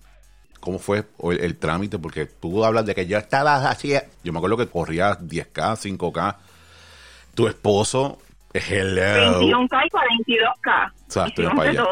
¿Cómo 0.60 0.80
fue 0.80 1.04
el, 1.24 1.39
el 1.39 1.58
trámite? 1.58 1.98
Porque 2.00 2.26
tú 2.26 2.63
hablas 2.65 2.86
de 2.86 2.93
que 2.95 3.08
yo 3.08 3.17
estaba 3.17 3.56
así. 3.69 3.93
Yo 4.24 4.32
me 4.34 4.39
acuerdo 4.39 4.58
que 4.58 4.67
corrías 4.67 5.19
10K, 5.19 5.98
5K. 5.98 6.36
Tu 7.36 7.48
esposo, 7.48 8.19
hello. 8.54 9.39
21K 9.41 9.82
y 9.86 9.89
42K. 10.34 10.91
Exacto, 11.06 11.41
Hicimos 11.41 11.56
para 11.58 11.72
de 11.72 11.80
allá. 11.80 11.89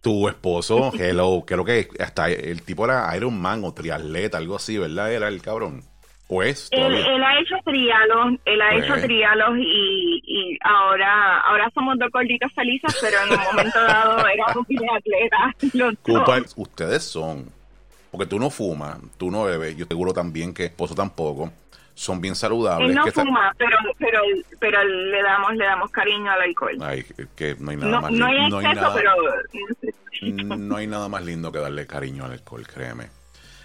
Tu 0.00 0.28
esposo, 0.28 0.92
hello. 0.98 1.42
Creo 1.46 1.64
que 1.64 1.88
hasta 1.98 2.28
el 2.30 2.62
tipo 2.62 2.84
era 2.84 3.14
Iron 3.16 3.40
Man 3.40 3.62
o 3.64 3.72
triatleta, 3.72 4.38
algo 4.38 4.56
así, 4.56 4.78
¿verdad? 4.78 5.12
Era 5.12 5.28
el 5.28 5.42
cabrón. 5.42 5.82
¿O 6.28 6.42
es? 6.42 6.68
Él, 6.70 6.94
él 6.94 7.22
ha 7.22 7.38
hecho 7.38 7.54
trialos, 7.66 8.40
él 8.46 8.62
ha 8.62 8.70
Pues. 8.70 8.84
hecho 8.84 8.94
trialos 9.06 9.58
y, 9.58 10.22
y 10.24 10.58
ahora 10.64 11.40
ahora 11.40 11.70
somos 11.74 11.98
dos 11.98 12.08
gorditos 12.10 12.50
felices, 12.54 12.96
pero 13.02 13.18
en 13.26 13.32
un 13.38 13.44
momento 13.44 13.78
dado 13.84 14.18
era 14.26 14.44
un 14.56 14.88
atleta. 14.96 15.54
Los 15.74 15.94
Culpa- 15.98 16.40
dos. 16.40 16.54
ustedes 16.56 17.04
son, 17.04 17.52
porque 18.16 18.28
tú 18.30 18.38
no 18.38 18.48
fumas, 18.48 18.96
tú 19.18 19.28
no 19.30 19.42
bebes, 19.44 19.76
yo 19.76 19.86
seguro 19.86 20.12
también 20.12 20.54
que 20.54 20.66
esposo 20.66 20.94
tampoco, 20.94 21.50
son 21.94 22.20
bien 22.20 22.36
saludables. 22.36 22.90
Él 22.90 22.94
no 22.94 23.02
que 23.02 23.08
está- 23.10 23.22
fuma, 23.24 23.52
pero 23.58 23.76
pero 23.98 24.20
pero 24.60 24.84
le 24.84 25.20
damos 25.22 25.54
le 25.56 25.64
damos 25.64 25.90
cariño 25.90 26.30
al 26.30 26.42
alcohol. 26.42 26.76
Ay, 26.80 27.04
que 27.34 27.56
no 27.58 27.70
hay 27.72 27.76
nada 27.76 27.90
No, 27.90 28.00
más 28.02 28.12
no 28.12 28.26
hay 28.26 28.38
lindo. 28.40 28.60
exceso, 28.60 28.80
nada, 28.82 28.94
pero 28.94 29.12
no 30.58 30.76
hay 30.76 30.86
nada 30.86 31.08
más 31.08 31.24
lindo 31.24 31.50
que 31.50 31.58
darle 31.58 31.86
cariño 31.88 32.24
al 32.24 32.32
alcohol, 32.32 32.64
créeme. 32.66 33.08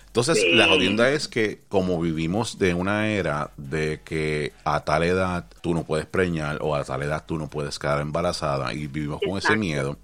Entonces, 0.07 0.41
Sí. 0.41 0.55
la 0.55 0.67
jodienda 0.67 1.09
es 1.11 1.27
que 1.27 1.61
como 1.69 2.01
vivimos 2.01 2.57
de 2.57 2.73
una 2.73 3.09
era 3.09 3.51
de 3.57 4.01
que 4.03 4.53
a 4.65 4.79
tal 4.83 5.03
edad 5.03 5.45
tú 5.61 5.75
no 5.75 5.83
puedes 5.83 6.07
preñar 6.07 6.57
o 6.61 6.75
a 6.75 6.83
tal 6.83 7.03
edad 7.03 7.23
tú 7.27 7.37
no 7.37 7.47
puedes 7.47 7.77
quedar 7.77 8.01
embarazada 8.01 8.73
y 8.73 8.87
vivimos 8.87 9.21
con 9.23 9.37
ese 9.37 9.55
miedo. 9.55 9.97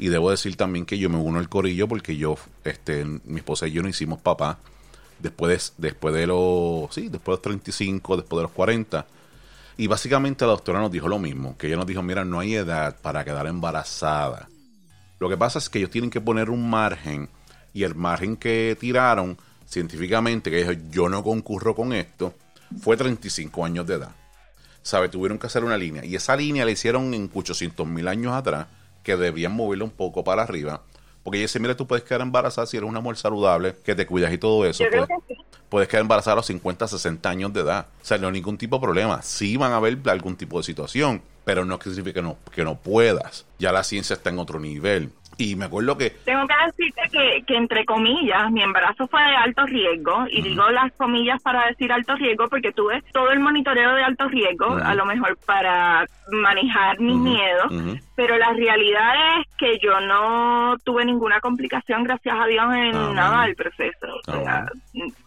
Y 0.00 0.08
debo 0.08 0.30
decir 0.30 0.56
también 0.56 0.86
que 0.86 0.98
yo 0.98 1.10
me 1.10 1.18
uno 1.18 1.38
al 1.38 1.50
corillo 1.50 1.86
porque 1.86 2.16
yo, 2.16 2.38
este, 2.64 3.04
mi 3.04 3.36
esposa 3.36 3.68
y 3.68 3.72
yo 3.72 3.82
no 3.82 3.88
hicimos 3.90 4.18
papá 4.18 4.58
después 5.18 5.74
de, 5.76 5.88
después 5.88 6.14
de 6.14 6.26
los, 6.26 6.94
sí, 6.94 7.10
después 7.10 7.26
de 7.26 7.32
los 7.32 7.42
35, 7.42 8.16
después 8.16 8.38
de 8.38 8.42
los 8.44 8.52
40. 8.52 9.06
Y 9.76 9.88
básicamente 9.88 10.46
la 10.46 10.52
doctora 10.52 10.80
nos 10.80 10.90
dijo 10.90 11.06
lo 11.06 11.18
mismo, 11.18 11.54
que 11.58 11.66
ella 11.66 11.76
nos 11.76 11.86
dijo, 11.86 12.02
mira, 12.02 12.24
no 12.24 12.40
hay 12.40 12.54
edad 12.54 12.96
para 13.02 13.26
quedar 13.26 13.46
embarazada. 13.46 14.48
Lo 15.18 15.28
que 15.28 15.36
pasa 15.36 15.58
es 15.58 15.68
que 15.68 15.80
ellos 15.80 15.90
tienen 15.90 16.08
que 16.08 16.22
poner 16.22 16.48
un 16.48 16.70
margen 16.70 17.28
y 17.74 17.82
el 17.82 17.94
margen 17.94 18.38
que 18.38 18.78
tiraron 18.80 19.36
científicamente, 19.66 20.50
que 20.50 20.64
dijo, 20.64 20.72
yo 20.90 21.10
no 21.10 21.22
concurro 21.22 21.74
con 21.74 21.92
esto, 21.92 22.32
fue 22.80 22.96
35 22.96 23.66
años 23.66 23.86
de 23.86 23.96
edad. 23.96 24.12
¿Sabe? 24.80 25.10
Tuvieron 25.10 25.38
que 25.38 25.46
hacer 25.46 25.62
una 25.62 25.76
línea. 25.76 26.06
Y 26.06 26.16
esa 26.16 26.36
línea 26.36 26.64
la 26.64 26.70
hicieron 26.70 27.12
en 27.12 27.30
800 27.34 27.86
mil 27.86 28.08
años 28.08 28.32
atrás, 28.32 28.66
que 29.16 29.22
debían 29.22 29.52
moverla 29.52 29.84
un 29.84 29.90
poco 29.90 30.22
para 30.24 30.42
arriba. 30.42 30.82
Porque 31.22 31.36
ella 31.38 31.44
dice, 31.44 31.60
mira, 31.60 31.76
tú 31.76 31.86
puedes 31.86 32.04
quedar 32.04 32.22
embarazada 32.22 32.66
si 32.66 32.76
eres 32.78 32.88
una 32.88 33.00
mujer 33.00 33.18
saludable, 33.18 33.76
que 33.84 33.94
te 33.94 34.06
cuidas 34.06 34.32
y 34.32 34.38
todo 34.38 34.64
eso. 34.64 34.84
puedes- 34.90 35.06
que 35.06 35.34
sí. 35.34 35.40
puedes 35.68 35.88
quedar 35.88 36.00
embarazada 36.02 36.32
a 36.32 36.36
los 36.36 36.46
50, 36.46 36.88
60 36.88 37.28
años 37.28 37.52
de 37.52 37.60
edad. 37.60 37.86
O 38.02 38.04
sea, 38.04 38.16
no 38.18 38.28
hay 38.28 38.32
ningún 38.32 38.56
tipo 38.56 38.76
de 38.76 38.82
problema. 38.82 39.20
Sí 39.22 39.56
van 39.56 39.72
a 39.72 39.76
haber 39.76 39.98
algún 40.06 40.36
tipo 40.36 40.56
de 40.58 40.64
situación, 40.64 41.20
pero 41.44 41.64
no 41.66 41.78
significa 41.82 42.14
que 42.14 42.22
no, 42.22 42.36
que 42.54 42.64
no 42.64 42.76
puedas. 42.78 43.44
Ya 43.58 43.70
la 43.70 43.84
ciencia 43.84 44.14
está 44.14 44.30
en 44.30 44.38
otro 44.38 44.58
nivel. 44.60 45.10
Y 45.40 45.56
me 45.56 45.64
acuerdo 45.64 45.96
que 45.96 46.10
Tengo 46.24 46.46
que 46.46 46.54
decirte 46.66 47.02
que, 47.10 47.42
que, 47.46 47.56
entre 47.56 47.86
comillas, 47.86 48.50
mi 48.50 48.62
embarazo 48.62 49.08
fue 49.08 49.22
de 49.22 49.36
alto 49.36 49.64
riesgo, 49.64 50.26
y 50.30 50.42
digo 50.42 50.68
las 50.70 50.92
comillas 50.92 51.40
para 51.42 51.66
decir 51.66 51.90
alto 51.90 52.14
riesgo 52.16 52.46
porque 52.48 52.72
tuve 52.72 53.02
todo 53.12 53.30
el 53.30 53.40
monitoreo 53.40 53.94
de 53.94 54.02
alto 54.02 54.28
riesgo, 54.28 54.74
a 54.74 54.94
lo 54.94 55.06
mejor 55.06 55.38
para 55.46 56.06
manejar 56.30 57.00
mis 57.00 57.16
miedos, 57.16 57.72
pero 58.14 58.36
la 58.36 58.52
realidad 58.52 59.40
es 59.40 59.46
que 59.56 59.78
yo 59.82 59.98
no 60.00 60.76
tuve 60.84 61.04
ninguna 61.06 61.40
complicación, 61.40 62.04
gracias 62.04 62.36
a 62.38 62.46
Dios, 62.46 62.66
en 62.74 63.14
nada 63.14 63.44
del 63.46 63.56
proceso. 63.56 64.06
O 64.26 64.32
sea, 64.32 64.66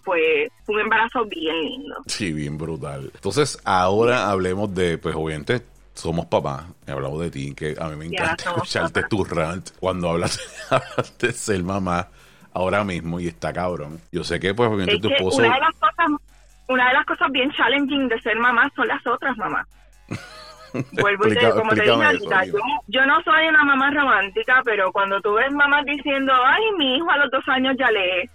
fue, 0.04 0.50
fue 0.64 0.76
un 0.76 0.82
embarazo 0.82 1.26
bien 1.26 1.60
lindo. 1.60 1.96
Sí, 2.06 2.32
bien 2.32 2.58
brutal. 2.58 3.10
Entonces, 3.16 3.60
ahora 3.66 4.30
hablemos 4.30 4.74
de, 4.76 4.98
pues 5.00 5.16
obviamente, 5.16 5.73
somos 5.94 6.26
papás. 6.26 6.64
Hablamos 6.88 7.22
de 7.22 7.32
ti, 7.32 7.54
que 7.56 7.76
a 7.80 7.90
mí 7.90 7.96
me 7.96 8.06
encanta 8.06 8.50
escucharte 8.50 9.02
papás. 9.02 9.10
tu 9.10 9.24
rant 9.24 9.70
cuando 9.80 10.10
hablas, 10.10 10.40
hablas 10.70 11.18
de 11.18 11.32
ser 11.32 11.64
mamá 11.64 12.08
ahora 12.54 12.84
mismo 12.84 13.20
y 13.20 13.28
está 13.28 13.52
cabrón. 13.54 14.00
Yo 14.12 14.24
sé 14.24 14.40
que, 14.40 14.54
pues, 14.54 14.68
obviamente, 14.70 14.96
Es 14.96 15.02
tu 15.02 15.10
esposo. 15.10 15.38
una 15.40 15.54
de 15.54 15.60
las 15.60 15.74
cosas 15.76 16.08
una 16.68 16.88
de 16.88 16.94
las 16.94 17.06
cosas 17.06 17.32
bien 17.32 17.52
challenging 17.52 18.08
de 18.08 18.20
ser 18.22 18.38
mamá 18.38 18.72
son 18.76 18.88
las 18.88 19.06
otras 19.06 19.38
mamás. 19.38 19.68
Vuelvo 20.94 21.28
y 21.28 21.36
te 21.36 21.50
como 21.52 21.70
te 21.72 21.82
dije 21.82 21.92
ahorita, 21.92 22.46
yo, 22.46 22.54
yo 22.88 23.06
no 23.06 23.22
soy 23.22 23.48
una 23.48 23.64
mamá 23.64 23.92
romántica, 23.92 24.62
pero 24.66 24.92
cuando 24.92 25.22
tú 25.22 25.34
ves 25.34 25.52
mamás 25.52 25.86
diciendo, 25.86 26.34
ay, 26.44 26.64
mi 26.80 26.98
hijo 26.98 27.12
a 27.12 27.18
los 27.18 27.30
dos 27.30 27.48
años 27.48 27.76
ya 27.78 27.92
lee, 27.92 28.28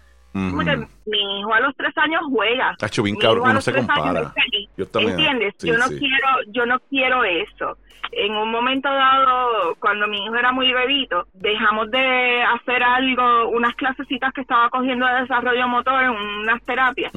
como 0.50 0.64
que 0.64 0.76
mi 1.06 1.40
hijo 1.40 1.54
a 1.54 1.60
los 1.60 1.74
tres 1.76 1.96
años 1.98 2.22
juega. 2.30 2.76
Tacho, 2.78 3.02
bien 3.02 3.16
cabrón, 3.16 3.54
los 3.54 3.64
se 3.64 3.70
años 3.70 3.86
compara. 3.86 4.32
Yo 4.76 4.86
también. 4.86 5.18
¿Entiendes? 5.18 5.54
Sí, 5.58 5.68
yo 5.68 5.78
no 5.78 5.88
sí. 5.88 5.98
quiero, 5.98 6.28
yo 6.48 6.66
no 6.66 6.78
quiero 6.88 7.24
eso. 7.24 7.76
En 8.10 8.32
un 8.32 8.50
momento 8.50 8.88
dado, 8.88 9.74
cuando 9.80 10.08
mi 10.08 10.24
hijo 10.24 10.34
era 10.34 10.50
muy 10.50 10.72
bebito, 10.72 11.26
dejamos 11.34 11.90
de 11.90 12.42
hacer 12.42 12.82
algo, 12.82 13.48
unas 13.50 13.74
clasecitas 13.74 14.32
que 14.32 14.40
estaba 14.40 14.70
cogiendo 14.70 15.06
de 15.06 15.20
desarrollo 15.20 15.68
motor, 15.68 16.10
unas 16.10 16.62
terapias 16.62 17.12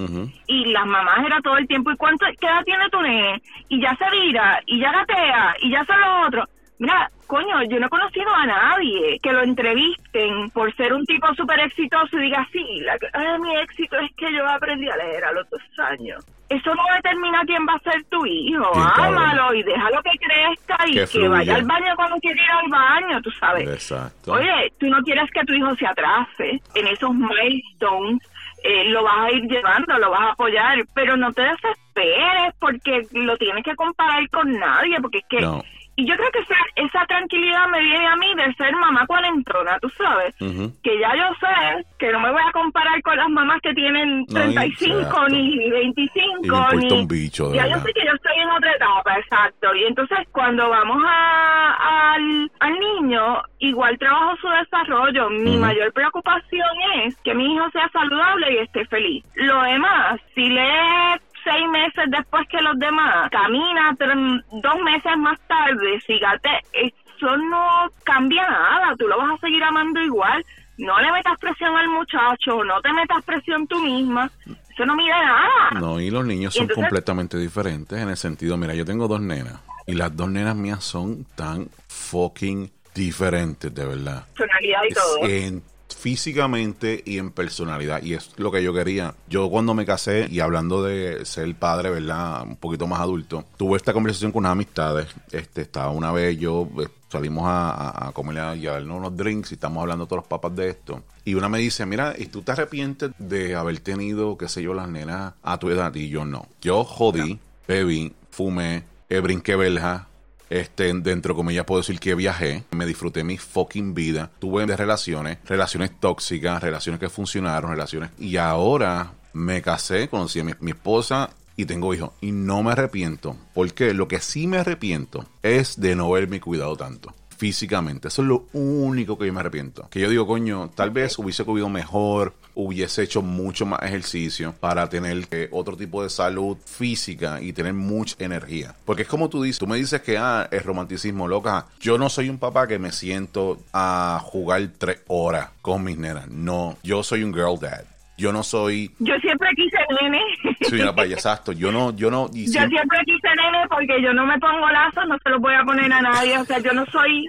y 0.48 0.66
las 0.66 0.86
mamás 0.86 1.26
era 1.26 1.40
todo 1.42 1.58
el 1.58 1.68
tiempo, 1.68 1.92
¿y 1.92 1.98
cuánto, 1.98 2.26
qué 2.40 2.46
edad 2.46 2.64
tiene 2.66 2.90
tu 2.90 3.02
nene? 3.02 3.42
Y 3.70 3.82
ya 3.82 3.96
se 3.96 4.10
vira, 4.12 4.60
y 4.66 4.80
ya 4.80 4.92
gatea, 4.92 5.56
y 5.62 5.72
ya 5.72 5.80
hace 5.82 5.94
lo 5.98 6.28
otro. 6.28 6.46
Mira, 6.82 7.12
coño, 7.28 7.62
yo 7.70 7.80
no 7.80 7.86
he 7.86 7.90
conocido 7.90 8.34
a 8.34 8.48
nadie 8.48 9.20
que 9.22 9.32
lo 9.32 9.44
entrevisten 9.44 10.50
por 10.50 10.76
ser 10.76 10.92
un 10.94 11.06
tipo 11.06 11.32
súper 11.36 11.60
exitoso 11.60 12.18
y 12.18 12.24
diga, 12.24 12.48
sí, 12.52 12.66
la, 12.80 12.98
ay, 13.14 13.40
mi 13.40 13.56
éxito 13.58 14.00
es 14.00 14.10
que 14.18 14.34
yo 14.34 14.50
aprendí 14.50 14.90
a 14.90 14.98
leer 14.98 15.24
a 15.26 15.32
los 15.32 15.48
dos 15.52 15.62
años. 15.78 16.26
Eso 16.50 16.74
no 16.74 16.82
determina 16.96 17.44
quién 17.46 17.68
va 17.68 17.76
a 17.76 17.92
ser 17.92 18.04
tu 18.06 18.26
hijo. 18.26 18.66
Ámalo 18.96 19.54
y 19.54 19.62
déjalo 19.62 20.02
que 20.02 20.18
crezca 20.18 20.78
y 20.88 21.20
Que 21.20 21.28
vaya 21.28 21.56
al 21.56 21.66
baño 21.66 21.96
cuando 21.96 22.16
quiera 22.18 22.42
ir 22.42 22.52
al 22.52 22.70
baño, 22.72 23.22
tú 23.22 23.30
sabes. 23.30 23.70
Exacto. 23.70 24.34
Oye, 24.34 24.74
tú 24.80 24.88
no 24.88 25.04
quieres 25.04 25.30
que 25.30 25.46
tu 25.46 25.54
hijo 25.54 25.76
se 25.76 25.86
atrase 25.86 26.60
en 26.74 26.88
esos 26.88 27.14
milestones, 27.14 28.28
eh, 28.64 28.86
lo 28.86 29.04
vas 29.04 29.20
a 29.20 29.32
ir 29.32 29.44
llevando, 29.44 30.00
lo 30.00 30.10
vas 30.10 30.22
a 30.22 30.32
apoyar, 30.32 30.80
pero 30.96 31.16
no 31.16 31.32
te 31.32 31.44
desesperes 31.44 32.56
porque 32.60 33.08
lo 33.12 33.38
tienes 33.38 33.64
que 33.64 33.76
comparar 33.76 34.28
con 34.32 34.52
nadie, 34.52 35.00
porque 35.00 35.20
es 35.20 35.26
que... 35.30 35.42
No. 35.42 35.64
Y 35.98 36.08
yo 36.08 36.16
creo 36.16 36.32
que 36.32 36.40
esa, 36.40 36.56
esa 36.78 37.06
tranquilidad 37.06 37.68
me 37.68 37.82
viene 37.82 38.08
a 38.08 38.16
mí 38.16 38.34
de 38.36 38.54
ser 38.56 38.74
mamá 38.76 39.06
cuarentona, 39.06 39.78
tú 39.80 39.90
sabes, 39.90 40.34
que 40.40 41.00
ya 41.00 41.16
yo 41.16 41.26
sé 41.40 41.86
que 42.00 42.12
no 42.12 42.20
me 42.22 42.32
voy 42.32 42.42
a 42.48 42.52
comparar 42.54 43.02
con 43.04 43.18
las 43.18 43.30
mamás 43.30 43.60
que 43.62 43.74
tienen 43.74 44.20
No, 44.22 44.26
35 44.34 44.98
exacto. 45.00 45.28
ni 45.30 45.70
25 45.70 46.58
Y 46.74 46.78
ni 46.78 46.92
un 46.94 47.08
bicho, 47.08 47.54
ya 47.54 47.64
verdad. 47.64 47.78
yo 47.78 47.84
sé 47.86 47.94
que 47.94 48.06
yo 48.06 48.14
estoy 48.14 48.36
en 48.42 48.50
otra 48.50 48.72
etapa, 48.74 49.16
exacto. 49.20 49.76
Y 49.76 49.84
entonces 49.84 50.18
cuando 50.32 50.70
vamos 50.70 51.04
a, 51.06 52.14
al, 52.14 52.52
al 52.62 52.74
niño, 52.80 53.42
igual 53.60 53.98
trabajo 54.00 54.36
su 54.38 54.48
desarrollo. 54.50 55.30
Mi 55.30 55.58
mayor 55.58 55.92
preocupación 55.94 56.68
es 57.04 57.16
que 57.22 57.36
mi 57.36 57.54
hijo 57.54 57.70
sea 57.72 57.90
saludable 57.90 58.54
y 58.54 58.58
esté 58.60 58.86
feliz. 58.86 59.24
Lo 59.36 59.62
demás, 59.64 60.20
si 60.34 60.50
lee 60.50 61.20
seis 61.44 61.68
meses 61.70 62.06
después 62.10 62.48
que 62.48 62.62
los 62.62 62.78
demás, 62.80 63.30
camina 63.32 63.96
tres- 63.98 64.44
dos 64.52 64.80
meses 64.84 65.18
más 65.18 65.40
tarde, 65.48 66.00
sígate, 66.06 66.50
eso 66.74 67.38
no 67.38 67.90
cambia 68.04 68.48
nada, 68.50 68.96
tú 68.98 69.08
lo 69.08 69.18
vas 69.18 69.32
a 69.32 69.38
seguir 69.38 69.64
amando 69.64 70.02
igual. 70.02 70.44
No 70.78 71.00
le 71.00 71.12
metas 71.12 71.38
presión 71.40 71.76
al 71.78 71.90
muchacho, 71.90 72.64
no 72.64 72.82
te 72.82 72.92
metas 72.94 73.24
presión 73.24 73.68
tú 73.68 73.80
misma. 73.84 74.32
Eso 74.74 74.86
no 74.86 74.96
mide 74.96 75.12
nada. 75.12 75.80
No, 75.80 76.00
y 76.00 76.10
los 76.10 76.26
niños 76.26 76.56
Y 76.56 76.60
son 76.60 76.64
entonces- 76.64 76.86
completamente 76.86 77.38
diferentes 77.38 78.00
en 78.00 78.10
el 78.10 78.18
sentido, 78.18 78.58
mira, 78.58 78.74
yo 78.74 78.84
tengo 78.86 79.08
dos 79.08 79.22
nenas 79.22 79.60
y 79.86 79.94
las 79.94 80.16
dos 80.16 80.30
nenas 80.30 80.56
mías 80.56 80.84
son 80.84 81.26
tan 81.36 81.68
fucking 81.88 82.72
diferentes, 82.96 83.74
de 83.74 83.86
verdad. 83.86 84.26
Personalidad 84.36 84.80
y 84.84 84.88
Es 84.88 84.94
todo. 84.96 85.18
en 85.28 85.64
físicamente 85.96 87.02
y 87.06 87.18
en 87.18 87.32
personalidad 87.32 88.02
y 88.04 88.14
es 88.14 88.32
lo 88.38 88.52
que 88.52 88.64
yo 88.64 88.74
quería. 88.74 89.16
Yo 89.30 89.50
cuando 89.50 89.74
me 89.74 89.86
casé 89.86 90.28
y 90.30 90.40
hablando 90.40 90.84
de 90.84 91.26
ser 91.26 91.54
padre, 91.56 91.90
¿verdad? 91.90 92.44
Un 92.44 92.58
poquito 92.58 92.88
más 92.88 93.00
adulto, 93.00 93.46
tuve 93.58 93.78
esta 93.78 93.94
conversación 93.94 94.32
con 94.32 94.42
unas 94.42 94.54
amistades. 94.54 95.08
Este, 95.32 95.62
estaba 95.62 95.92
una 95.92 96.12
vez 96.12 96.38
yo 96.38 96.68
eh, 96.80 96.88
salimos 97.10 97.44
a, 97.46 98.08
a, 98.08 98.12
comer 98.12 98.58
y 98.58 98.68
a 98.68 98.74
darnos 98.74 98.98
unos 98.98 99.18
drinks 99.18 99.52
y 99.52 99.56
estamos 99.56 99.82
hablando 99.82 100.06
todos 100.06 100.24
los 100.24 100.28
papas 100.28 100.56
de 100.56 100.70
esto. 100.70 101.04
Y 101.26 101.36
una 101.36 101.50
me 101.50 101.60
dice, 101.60 101.86
mira, 101.86 102.16
¿y 102.18 102.28
tú 102.28 102.42
te 102.42 102.54
arrepientes 102.54 103.12
de 103.20 103.56
haber 103.56 103.80
tenido, 103.80 104.38
qué 104.38 104.48
sé 104.48 104.64
yo, 104.64 104.74
las 104.74 104.88
nenas 104.88 105.34
a 105.44 105.58
tu 105.60 105.70
edad? 105.70 105.94
Y 105.94 106.10
yo 106.10 106.26
no. 106.26 106.48
Yo 106.62 106.84
jodí, 106.84 107.40
bebí, 107.68 108.14
fumé, 108.32 108.84
eh, 109.10 109.20
brinqué 109.20 109.56
verja, 109.56 110.08
este, 110.52 110.94
dentro, 110.94 111.34
como 111.34 111.50
ya 111.50 111.66
puedo 111.66 111.82
decir 111.82 112.00
que 112.00 112.14
viajé, 112.14 112.66
me 112.72 112.86
disfruté 112.86 113.24
mi 113.24 113.38
fucking 113.38 113.94
vida, 113.94 114.32
tuve 114.38 114.66
relaciones, 114.66 115.38
relaciones 115.46 115.98
tóxicas, 115.98 116.62
relaciones 116.62 117.00
que 117.00 117.10
funcionaron, 117.10 117.72
relaciones, 117.72 118.12
y 118.20 118.36
ahora 118.36 119.14
me 119.32 119.62
casé, 119.62 120.10
conocí 120.10 120.42
a 120.42 120.44
mi, 120.44 120.52
mi 120.60 120.72
esposa 120.72 121.30
y 121.56 121.66
tengo 121.66 121.94
hijos 121.94 122.12
y 122.20 122.34
no 122.34 122.64
me 122.64 122.74
arrepiento, 122.74 123.38
porque 123.54 123.94
lo 123.94 124.10
que 124.10 124.20
sí 124.20 124.46
me 124.46 124.58
arrepiento 124.58 125.26
es 125.42 125.80
de 125.80 125.96
no 125.96 126.08
haberme 126.08 126.42
cuidado 126.42 126.76
tanto 126.76 127.16
físicamente. 127.42 128.10
Eso 128.10 128.22
es 128.22 128.28
lo 128.28 128.46
único 128.54 129.18
que 129.18 129.26
yo 129.26 129.34
me 129.34 129.40
arrepiento. 129.40 129.88
Que 129.90 130.00
yo 130.00 130.12
digo, 130.12 130.28
coño, 130.28 130.70
tal 130.76 130.92
vez 130.92 131.18
hubiese 131.18 131.44
comido 131.44 131.70
mejor, 131.70 132.36
hubiese 132.56 133.04
hecho 133.04 133.22
mucho 133.22 133.66
más 133.66 133.82
ejercicio 133.84 134.54
para 134.60 134.90
tener 134.90 135.26
eh, 135.32 135.48
otro 135.52 135.76
tipo 135.78 136.04
de 136.04 136.10
salud 136.10 136.58
física 136.58 137.42
y 137.42 137.54
tener 137.54 137.74
mucha 137.74 138.16
energía. 138.24 138.74
Porque 138.86 139.04
es 139.04 139.08
como 139.08 139.30
tú 139.30 139.44
dices, 139.44 139.60
tú 139.60 139.68
me 139.68 139.78
dices 139.78 140.02
que 140.02 140.18
ah, 140.18 140.48
es 140.52 140.66
romanticismo, 140.66 141.28
loca. 141.28 141.66
Yo 141.80 141.98
no 141.98 142.10
soy 142.10 142.30
un 142.30 142.38
papá 142.38 142.68
que 142.68 142.80
me 142.80 142.92
siento 142.92 143.60
a 143.74 144.20
jugar 144.24 144.62
tres 144.78 145.02
horas 145.08 145.50
con 145.62 145.84
mis 145.84 145.98
nenas. 145.98 146.30
No, 146.30 146.78
yo 146.84 147.04
soy 147.04 147.24
un 147.24 147.34
girl 147.34 147.60
dad. 147.60 147.86
Yo 148.22 148.32
no 148.32 148.44
soy. 148.44 148.92
Yo 149.00 149.16
siempre 149.18 149.50
quise 149.56 149.78
nene. 150.00 150.22
Soy 150.70 150.82
una 150.82 150.94
paya, 150.94 151.16
exacto. 151.16 151.54
Yo 151.54 151.72
no, 151.72 151.96
yo 151.96 152.12
no. 152.12 152.30
Yo 152.32 152.46
siempre 152.68 153.00
quise 153.04 153.28
nene 153.36 153.68
porque 153.68 154.00
yo 154.00 154.14
no 154.14 154.28
me 154.28 154.38
pongo 154.38 154.70
lazos, 154.70 155.08
no 155.08 155.18
se 155.24 155.30
los 155.32 155.42
voy 155.42 155.56
a 155.56 155.64
poner 155.64 155.92
a 155.92 156.02
nadie. 156.02 156.38
O 156.38 156.46
sea, 156.46 156.60
yo 156.60 156.72
no 156.72 156.86
soy. 156.86 157.28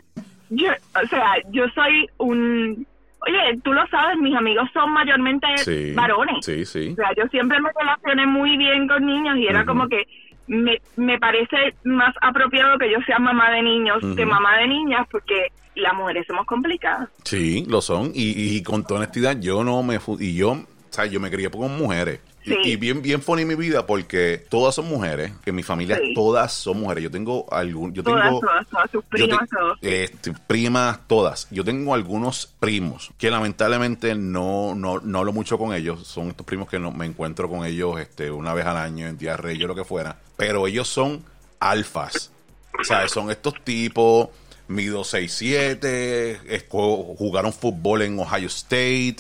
Yo, 0.51 0.69
o 1.03 1.07
sea, 1.09 1.33
yo 1.51 1.67
soy 1.75 2.07
un. 2.19 2.87
Oye, 3.27 3.59
tú 3.63 3.73
lo 3.73 3.87
sabes, 3.87 4.19
mis 4.19 4.35
amigos 4.35 4.69
son 4.73 4.93
mayormente 4.93 5.47
varones. 5.95 6.45
Sí, 6.45 6.65
sí. 6.65 6.91
O 6.93 6.97
sea, 6.97 7.11
yo 7.17 7.25
siempre 7.29 7.61
me 7.61 7.71
relacioné 7.79 8.27
muy 8.27 8.57
bien 8.57 8.89
con 8.89 9.05
niños 9.07 9.37
y 9.39 9.47
era 9.47 9.65
como 9.65 9.89
que 9.89 10.05
me, 10.49 10.81
me 10.97 11.19
parece 11.19 11.75
más 11.85 12.15
apropiado 12.21 12.79
que 12.79 12.91
yo 12.91 12.99
sea 13.07 13.19
mamá 13.19 13.51
de 13.51 13.63
niños 13.63 13.99
que 14.17 14.27
mamá 14.27 14.57
de 14.59 14.67
niñas 14.67 15.07
porque 15.11 15.49
las 15.77 15.95
mujeres 15.95 16.27
somos 16.27 16.47
complicadas. 16.47 17.09
Sí, 17.25 17.65
lo 17.69 17.81
son. 17.81 18.11
Y, 18.15 18.57
y 18.57 18.63
con 18.63 18.85
toda 18.85 19.01
honestidad, 19.01 19.39
yo 19.41 19.65
no 19.65 19.83
me... 19.83 19.99
Y 20.19 20.35
yo 20.35 20.51
o 20.93 20.95
sea, 20.95 21.07
yo 21.07 21.21
me 21.21 21.31
crié 21.31 21.49
con 21.51 21.75
mujeres. 21.79 22.21
Y, 22.45 22.77
bien, 22.77 23.03
bien 23.03 23.23
funny 23.23 23.45
mi 23.45 23.55
vida 23.55 23.87
porque 23.87 24.45
todas 24.49 24.75
son 24.75 24.89
mujeres, 24.89 25.33
que 25.45 25.53
mi 25.53 25.63
familia 25.63 26.01
todas 26.15 26.53
son 26.53 26.81
mujeres. 26.81 27.05
Yo 27.05 27.11
tengo 27.11 27.47
algún, 27.53 27.93
yo 27.93 28.03
todas, 28.03 28.25
tengo 28.25 28.41
todas, 28.41 28.67
todas 28.69 28.91
sus 28.91 29.05
primas, 29.05 29.49
todos. 29.49 29.79
Este, 29.81 30.33
primas 30.47 31.07
todas. 31.07 31.49
Yo 31.51 31.65
tengo 31.65 31.95
algunos 31.95 32.47
primos 32.59 33.11
que 33.17 33.31
lamentablemente 33.31 34.15
no, 34.15 34.75
no, 34.75 35.01
no 35.01 35.19
hablo 35.19 35.33
mucho 35.33 35.59
con 35.59 35.73
ellos. 35.73 36.07
Son 36.07 36.29
estos 36.29 36.45
primos 36.45 36.69
que 36.69 36.79
no 36.79 36.91
me 36.91 37.07
encuentro 37.07 37.49
con 37.49 37.65
ellos 37.65 38.01
este, 38.01 38.31
una 38.31 38.55
vez 38.55 38.67
al 38.67 38.77
año 38.77 39.07
en 39.07 39.19
Día 39.19 39.37
Rey, 39.37 39.57
yo 39.59 39.69
lo 39.69 39.75
que 39.75 39.85
fuera. 39.85 40.17
Pero 40.37 40.67
ellos 40.67 40.89
son 40.89 41.25
alfas. 41.61 42.33
O 42.81 42.85
sea, 42.85 43.07
son 43.09 43.31
estos 43.31 43.63
tipos 43.63 44.29
mido 44.69 45.03
6'7, 45.03 46.67
jugaron 46.69 47.53
fútbol 47.53 48.03
en 48.03 48.19
Ohio 48.19 48.47
State 48.47 49.19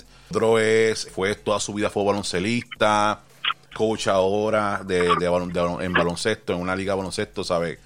es, 0.59 1.09
fue 1.11 1.35
toda 1.35 1.61
su 1.61 1.75
vida 1.75 1.91
fue 1.91 2.05
baloncelista, 2.05 3.23
coach 3.75 4.09
ahora 4.09 4.83
de, 4.85 5.07
en 5.07 5.93
baloncesto, 5.93 6.53
en 6.53 6.61
una 6.61 6.77
liga 6.77 6.93
de 6.93 6.99
baloncesto, 6.99 7.45
¿sabes? 7.45 7.79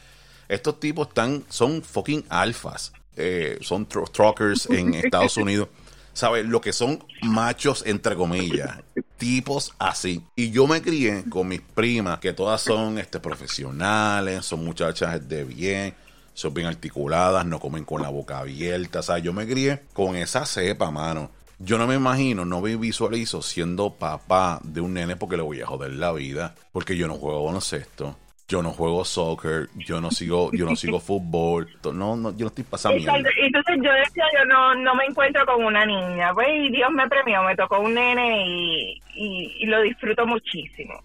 Estos 0.48 0.78
tipos 0.78 1.08
están, 1.08 1.44
son 1.48 1.82
fucking 1.82 2.24
alfas, 2.28 2.92
eh, 3.16 3.58
son 3.60 3.86
truckers 3.86 4.66
en 4.70 4.94
Estados 4.94 5.36
Unidos. 5.36 5.68
¿Sabes? 6.12 6.46
Lo 6.46 6.62
que 6.62 6.72
son 6.72 7.04
machos, 7.20 7.82
entre 7.84 8.16
comillas. 8.16 8.78
Tipos 9.18 9.74
así. 9.78 10.22
Y 10.34 10.50
yo 10.50 10.66
me 10.66 10.80
crié 10.80 11.24
con 11.28 11.46
mis 11.46 11.60
primas, 11.60 12.20
que 12.20 12.32
todas 12.32 12.62
son 12.62 12.98
este, 12.98 13.20
profesionales, 13.20 14.46
son 14.46 14.64
muchachas 14.64 15.28
de 15.28 15.44
bien, 15.44 15.94
son 16.32 16.54
bien 16.54 16.68
articuladas, 16.68 17.44
no 17.44 17.60
comen 17.60 17.84
con 17.84 18.00
la 18.00 18.08
boca 18.08 18.38
abierta. 18.38 19.02
Sea, 19.02 19.18
yo 19.18 19.34
me 19.34 19.46
crié 19.46 19.82
con 19.92 20.16
esa 20.16 20.46
cepa, 20.46 20.90
mano. 20.90 21.30
Yo 21.58 21.78
no 21.78 21.86
me 21.86 21.94
imagino, 21.94 22.44
no 22.44 22.60
me 22.60 22.76
visualizo 22.76 23.40
siendo 23.40 23.94
papá 23.94 24.60
de 24.62 24.80
un 24.80 24.94
nene 24.94 25.16
porque 25.16 25.36
le 25.36 25.42
voy 25.42 25.60
a 25.62 25.66
joder 25.66 25.92
la 25.94 26.12
vida, 26.12 26.54
porque 26.72 26.96
yo 26.96 27.08
no 27.08 27.14
juego 27.14 27.44
baloncesto, 27.44 28.16
yo 28.46 28.62
no 28.62 28.72
juego 28.72 29.04
soccer, 29.04 29.68
yo 29.74 30.00
no 30.00 30.10
sigo, 30.10 30.50
yo 30.52 30.66
no 30.66 30.76
sigo 30.76 31.00
fútbol, 31.00 31.68
no, 31.82 32.14
no, 32.14 32.30
yo 32.32 32.44
no 32.44 32.48
estoy 32.48 32.64
pasando 32.64 32.98
Entonces 32.98 33.76
yo 33.82 33.92
decía, 33.92 34.24
yo 34.38 34.44
no, 34.44 34.74
no 34.74 34.94
me 34.94 35.06
encuentro 35.06 35.46
con 35.46 35.64
una 35.64 35.86
niña, 35.86 36.34
pues 36.34 36.48
y 36.50 36.70
Dios 36.70 36.90
me 36.92 37.08
premió, 37.08 37.42
me 37.42 37.56
tocó 37.56 37.80
un 37.80 37.94
nene 37.94 38.46
y, 38.46 39.02
y 39.14 39.66
lo 39.66 39.80
disfruto 39.80 40.26
muchísimo. 40.26 41.02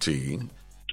Sí, 0.00 0.38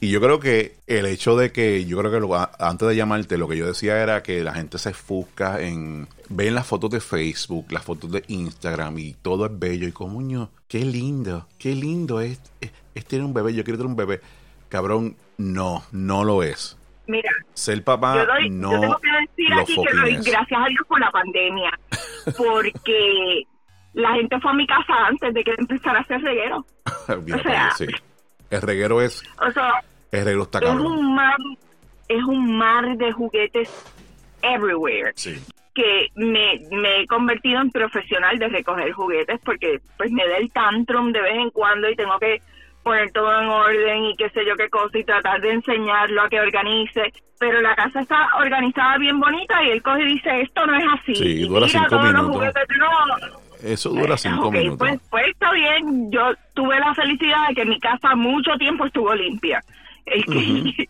y 0.03 0.09
yo 0.09 0.19
creo 0.19 0.39
que 0.39 0.77
el 0.87 1.05
hecho 1.05 1.35
de 1.35 1.51
que, 1.51 1.85
yo 1.85 1.99
creo 1.99 2.11
que 2.11 2.19
lo, 2.19 2.35
antes 2.35 2.87
de 2.87 2.95
llamarte, 2.95 3.37
lo 3.37 3.47
que 3.47 3.55
yo 3.55 3.67
decía 3.67 4.01
era 4.01 4.23
que 4.23 4.43
la 4.43 4.51
gente 4.51 4.79
se 4.79 4.89
enfusca 4.89 5.61
en 5.61 6.07
ven 6.27 6.55
las 6.55 6.65
fotos 6.65 6.89
de 6.89 6.99
Facebook, 6.99 7.71
las 7.71 7.83
fotos 7.83 8.11
de 8.11 8.23
Instagram 8.27 8.97
y 8.97 9.13
todo 9.13 9.45
es 9.45 9.59
bello. 9.59 9.87
Y 9.87 9.91
como, 9.91 10.49
qué 10.67 10.79
lindo, 10.79 11.47
qué 11.59 11.75
lindo 11.75 12.19
es, 12.19 12.41
es, 12.95 13.05
tener 13.05 13.23
un 13.23 13.35
bebé. 13.35 13.53
Yo 13.53 13.63
quiero 13.63 13.77
tener 13.77 13.91
un 13.91 13.95
bebé. 13.95 14.21
Cabrón, 14.69 15.15
no, 15.37 15.83
no 15.91 16.23
lo 16.23 16.41
es. 16.41 16.79
Mira, 17.05 17.31
ser 17.53 17.83
papá 17.83 18.25
no. 18.49 18.71
Yo 18.71 18.79
tengo 18.79 18.97
que 18.97 19.11
decir 19.11 19.53
aquí 19.53 19.75
que 19.75 19.97
doy 19.97 20.15
gracias 20.15 20.61
a 20.63 20.67
Dios 20.67 20.87
por 20.87 20.99
la 20.99 21.11
pandemia. 21.11 21.79
Porque 22.37 23.43
la 23.93 24.13
gente 24.13 24.39
fue 24.39 24.49
a 24.49 24.55
mi 24.55 24.65
casa 24.65 24.93
antes 25.07 25.31
de 25.31 25.43
que 25.43 25.53
empezara 25.59 25.99
a 25.99 26.01
hacer 26.01 26.21
reguero. 26.21 26.65
o 27.07 27.43
sea, 27.43 27.69
sí. 27.77 27.85
El 28.49 28.61
reguero 28.61 29.01
es. 29.01 29.23
O 29.39 29.51
sea, 29.51 29.71
es 30.12 30.80
un 30.80 31.15
mar, 31.15 31.38
es 32.08 32.24
un 32.24 32.58
mar 32.58 32.97
de 32.97 33.12
juguetes 33.12 33.69
everywhere. 34.41 35.13
Que 35.74 36.10
me, 36.15 36.56
he 36.56 37.08
convertido 37.08 37.62
en 37.62 37.71
profesional 37.71 38.38
de 38.38 38.50
recoger 38.50 38.91
juguetes 38.91 39.39
porque 39.43 39.80
pues 39.97 40.12
me 40.12 40.28
da 40.28 40.38
el 40.38 40.52
tantrum 40.52 41.13
de 41.13 41.21
vez 41.21 41.36
en 41.36 41.50
cuando 41.52 41.89
y 41.89 41.95
tengo 41.95 42.19
que 42.19 42.41
poner 42.84 43.12
todo 43.12 43.39
en 43.39 43.47
orden 43.47 44.06
y 44.06 44.15
qué 44.17 44.30
sé 44.32 44.45
yo 44.45 44.56
qué 44.56 44.69
cosa 44.69 44.97
y 44.97 45.04
tratar 45.04 45.39
de 45.39 45.52
enseñarlo 45.52 46.24
a 46.24 46.30
que 46.30 46.41
organice. 46.41 47.13
Pero 47.39 47.62
la 47.62 47.76
casa 47.76 48.02
está 48.02 48.30
organizada 48.38 48.97
bien 48.97 49.19
bonita 49.19 49.63
y 49.63 49.69
él 49.69 49.82
coge 49.82 50.04
y 50.04 50.13
dice, 50.15 50.41
esto 50.41 50.65
no 50.65 50.78
es 50.78 50.86
así. 51.00 51.15
Sí, 51.15 51.47
dura 51.47 51.67
cinco 51.67 52.00
minutos. 52.00 52.54
Eso 53.63 53.89
dura 53.89 54.17
cinco 54.17 54.52
minutos. 54.52 54.78
Pues, 54.78 55.00
pues 55.10 55.28
está 55.28 55.52
bien, 55.54 56.12
yo 56.12 56.34
tuve 56.54 56.80
la 56.80 56.93
felicidad 56.93 57.47
de 57.47 57.56
que 57.56 57.65
mi 57.65 57.80
casa 57.80 58.15
mucho 58.15 58.52
tiempo 58.58 58.86
estuvo 58.86 59.13
limpia. 59.15 59.63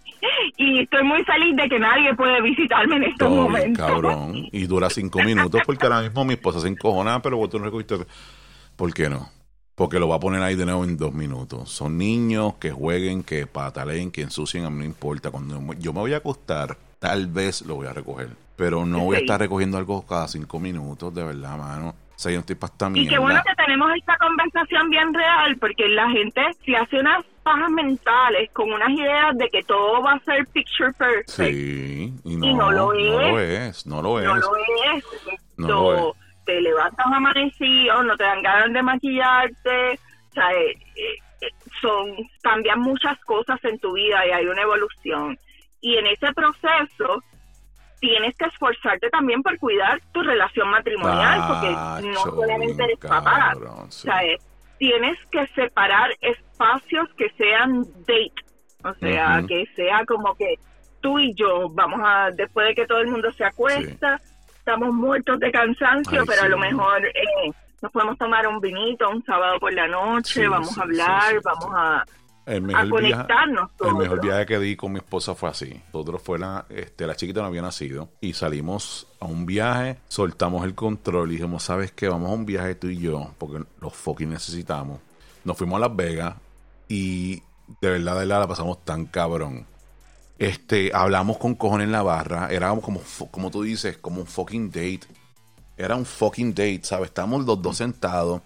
y 0.57 0.79
estoy 0.79 1.03
muy 1.03 1.23
feliz 1.23 1.55
de 1.55 1.69
que 1.69 1.79
nadie 1.79 2.13
puede 2.15 2.41
visitarme 2.41 2.97
en 2.97 3.03
estos 3.03 3.29
momentos. 3.29 3.85
Cabrón. 3.85 4.47
Y 4.51 4.65
dura 4.65 4.89
cinco 4.89 5.21
minutos 5.23 5.61
porque 5.65 5.85
ahora 5.85 6.01
mismo 6.01 6.25
mi 6.25 6.33
esposa 6.33 6.59
se 6.59 6.67
encojona, 6.67 7.21
pero 7.21 7.37
vos 7.37 7.49
tú 7.49 7.59
no 7.59 7.65
recogiste. 7.65 7.95
¿Por 8.75 8.93
qué 8.93 9.09
no? 9.09 9.29
Porque 9.75 9.99
lo 9.99 10.07
va 10.07 10.17
a 10.17 10.19
poner 10.19 10.41
ahí 10.41 10.55
de 10.55 10.65
nuevo 10.65 10.83
en 10.83 10.97
dos 10.97 11.13
minutos. 11.13 11.69
Son 11.69 11.97
niños 11.97 12.55
que 12.55 12.71
jueguen, 12.71 13.23
que 13.23 13.47
pataleen, 13.47 14.11
que 14.11 14.21
ensucien, 14.21 14.65
a 14.65 14.69
mí 14.69 14.79
no 14.79 14.85
importa. 14.85 15.31
Cuando 15.31 15.73
yo 15.79 15.93
me 15.93 15.99
voy 15.99 16.13
a 16.13 16.17
acostar, 16.17 16.77
tal 16.99 17.27
vez 17.27 17.61
lo 17.63 17.75
voy 17.75 17.87
a 17.87 17.93
recoger. 17.93 18.29
Pero 18.55 18.85
no 18.85 19.05
voy 19.05 19.15
a 19.15 19.19
estar 19.19 19.39
recogiendo 19.39 19.77
algo 19.77 20.05
cada 20.05 20.27
cinco 20.27 20.59
minutos, 20.59 21.13
de 21.15 21.23
verdad, 21.23 21.57
mano. 21.57 21.89
O 21.89 22.23
sea, 22.23 22.31
yo 22.31 22.41
estoy 22.41 22.55
Y 22.93 23.07
qué 23.07 23.17
bueno 23.17 23.41
que 23.43 23.55
tenemos 23.55 23.89
esta 23.97 24.15
conversación 24.17 24.91
bien 24.91 25.11
real, 25.11 25.57
porque 25.57 25.87
la 25.87 26.07
gente 26.11 26.41
se 26.63 26.75
hace 26.75 26.99
unas 26.99 27.25
pajas 27.41 27.69
mentales 27.69 28.49
con 28.51 28.71
unas 28.71 28.89
ideas 28.89 29.37
de 29.37 29.49
que 29.49 29.63
todo 29.63 30.01
va 30.01 30.13
a 30.13 30.19
ser 30.19 30.45
picture 30.47 30.91
perfect. 30.93 31.27
Sí, 31.27 32.13
y 32.23 32.35
no, 32.37 32.71
lo, 32.71 32.93
es. 32.93 33.85
No 33.85 34.01
lo 34.01 34.19
es, 34.19 34.27
no 34.27 34.35
lo 34.35 34.39
es. 34.95 35.05
No 35.57 35.67
lo 35.67 36.09
es. 36.09 36.15
Te 36.45 36.59
levantas 36.61 37.05
amanecido, 37.05 38.03
no 38.03 38.17
te 38.17 38.23
dan 38.23 38.41
ganas 38.41 38.73
de 38.73 38.83
maquillarte. 38.83 39.99
O 40.29 40.33
sea, 40.33 40.51
eh, 40.53 40.77
eh, 40.95 41.47
son, 41.81 42.15
cambian 42.41 42.79
muchas 42.79 43.19
cosas 43.25 43.63
en 43.63 43.79
tu 43.79 43.93
vida 43.93 44.25
y 44.25 44.31
hay 44.31 44.45
una 44.47 44.61
evolución. 44.61 45.37
Y 45.81 45.97
en 45.97 46.07
ese 46.07 46.31
proceso 46.33 47.23
tienes 47.99 48.35
que 48.35 48.45
esforzarte 48.45 49.09
también 49.09 49.41
por 49.43 49.57
cuidar 49.59 50.01
tu 50.11 50.21
relación 50.21 50.69
matrimonial, 50.69 51.43
porque 51.47 52.07
no 52.07 52.19
solamente 52.23 52.83
eres 52.83 52.97
papá. 52.97 53.53
O 53.55 53.91
sea, 53.91 54.21
tienes 54.81 55.15
que 55.29 55.45
separar 55.53 56.09
espacios 56.21 57.07
que 57.15 57.29
sean 57.37 57.83
date, 57.99 58.33
o 58.83 58.91
sea, 58.95 59.43
que 59.47 59.67
sea 59.75 60.03
como 60.07 60.33
que 60.33 60.55
tú 61.01 61.19
y 61.19 61.35
yo 61.35 61.69
vamos 61.69 61.99
a, 62.03 62.31
después 62.31 62.69
de 62.69 62.73
que 62.73 62.87
todo 62.87 62.97
el 62.97 63.11
mundo 63.11 63.31
se 63.33 63.45
acuesta, 63.45 64.19
estamos 64.57 64.91
muertos 64.91 65.39
de 65.39 65.51
cansancio, 65.51 66.25
pero 66.25 66.41
a 66.41 66.47
lo 66.47 66.57
mejor 66.57 67.05
eh, 67.05 67.51
nos 67.79 67.91
podemos 67.91 68.17
tomar 68.17 68.47
un 68.47 68.59
vinito 68.59 69.07
un 69.07 69.23
sábado 69.23 69.59
por 69.59 69.71
la 69.71 69.87
noche, 69.87 70.47
vamos 70.47 70.75
a 70.75 70.81
hablar, 70.81 71.39
vamos 71.43 71.69
a 71.75 72.03
el 72.45 72.61
mejor 72.61 73.01
Viaje, 73.01 73.27
el 73.85 73.95
mejor 73.95 74.21
viaje 74.21 74.45
que 74.45 74.59
di 74.59 74.75
con 74.75 74.91
mi 74.91 74.99
esposa 74.99 75.35
fue 75.35 75.49
así. 75.49 75.81
Nosotros 75.93 76.21
fue 76.21 76.39
la, 76.39 76.65
este, 76.69 77.05
la 77.05 77.15
chiquita 77.15 77.41
no 77.41 77.47
había 77.47 77.61
nacido 77.61 78.09
y 78.19 78.33
salimos 78.33 79.07
a 79.19 79.25
un 79.25 79.45
viaje, 79.45 79.99
soltamos 80.07 80.65
el 80.65 80.73
control 80.73 81.31
y 81.31 81.35
dijimos, 81.35 81.63
¿sabes 81.63 81.91
qué? 81.91 82.07
Vamos 82.07 82.29
a 82.29 82.33
un 82.33 82.45
viaje 82.45 82.75
tú 82.75 82.87
y 82.87 82.97
yo, 82.97 83.33
porque 83.37 83.63
los 83.79 83.93
fucking 83.93 84.29
necesitamos. 84.29 84.99
Nos 85.43 85.57
fuimos 85.57 85.77
a 85.77 85.87
Las 85.87 85.95
Vegas 85.95 86.35
y 86.87 87.41
de 87.79 87.89
verdad, 87.89 88.13
de 88.13 88.19
verdad 88.19 88.39
la 88.41 88.47
pasamos 88.47 88.83
tan 88.83 89.05
cabrón. 89.05 89.65
Este, 90.39 90.91
hablamos 90.93 91.37
con 91.37 91.53
cojones 91.53 91.85
en 91.85 91.91
la 91.91 92.01
barra, 92.01 92.49
era 92.49 92.69
como, 92.81 93.01
como 93.29 93.51
tú 93.51 93.61
dices, 93.61 93.97
como 93.97 94.21
un 94.21 94.27
fucking 94.27 94.69
date. 94.71 95.01
Era 95.77 95.95
un 95.95 96.05
fucking 96.05 96.51
date, 96.51 96.81
¿sabes? 96.83 97.09
Estábamos 97.09 97.45
los 97.45 97.61
dos 97.61 97.77
sentados 97.77 98.41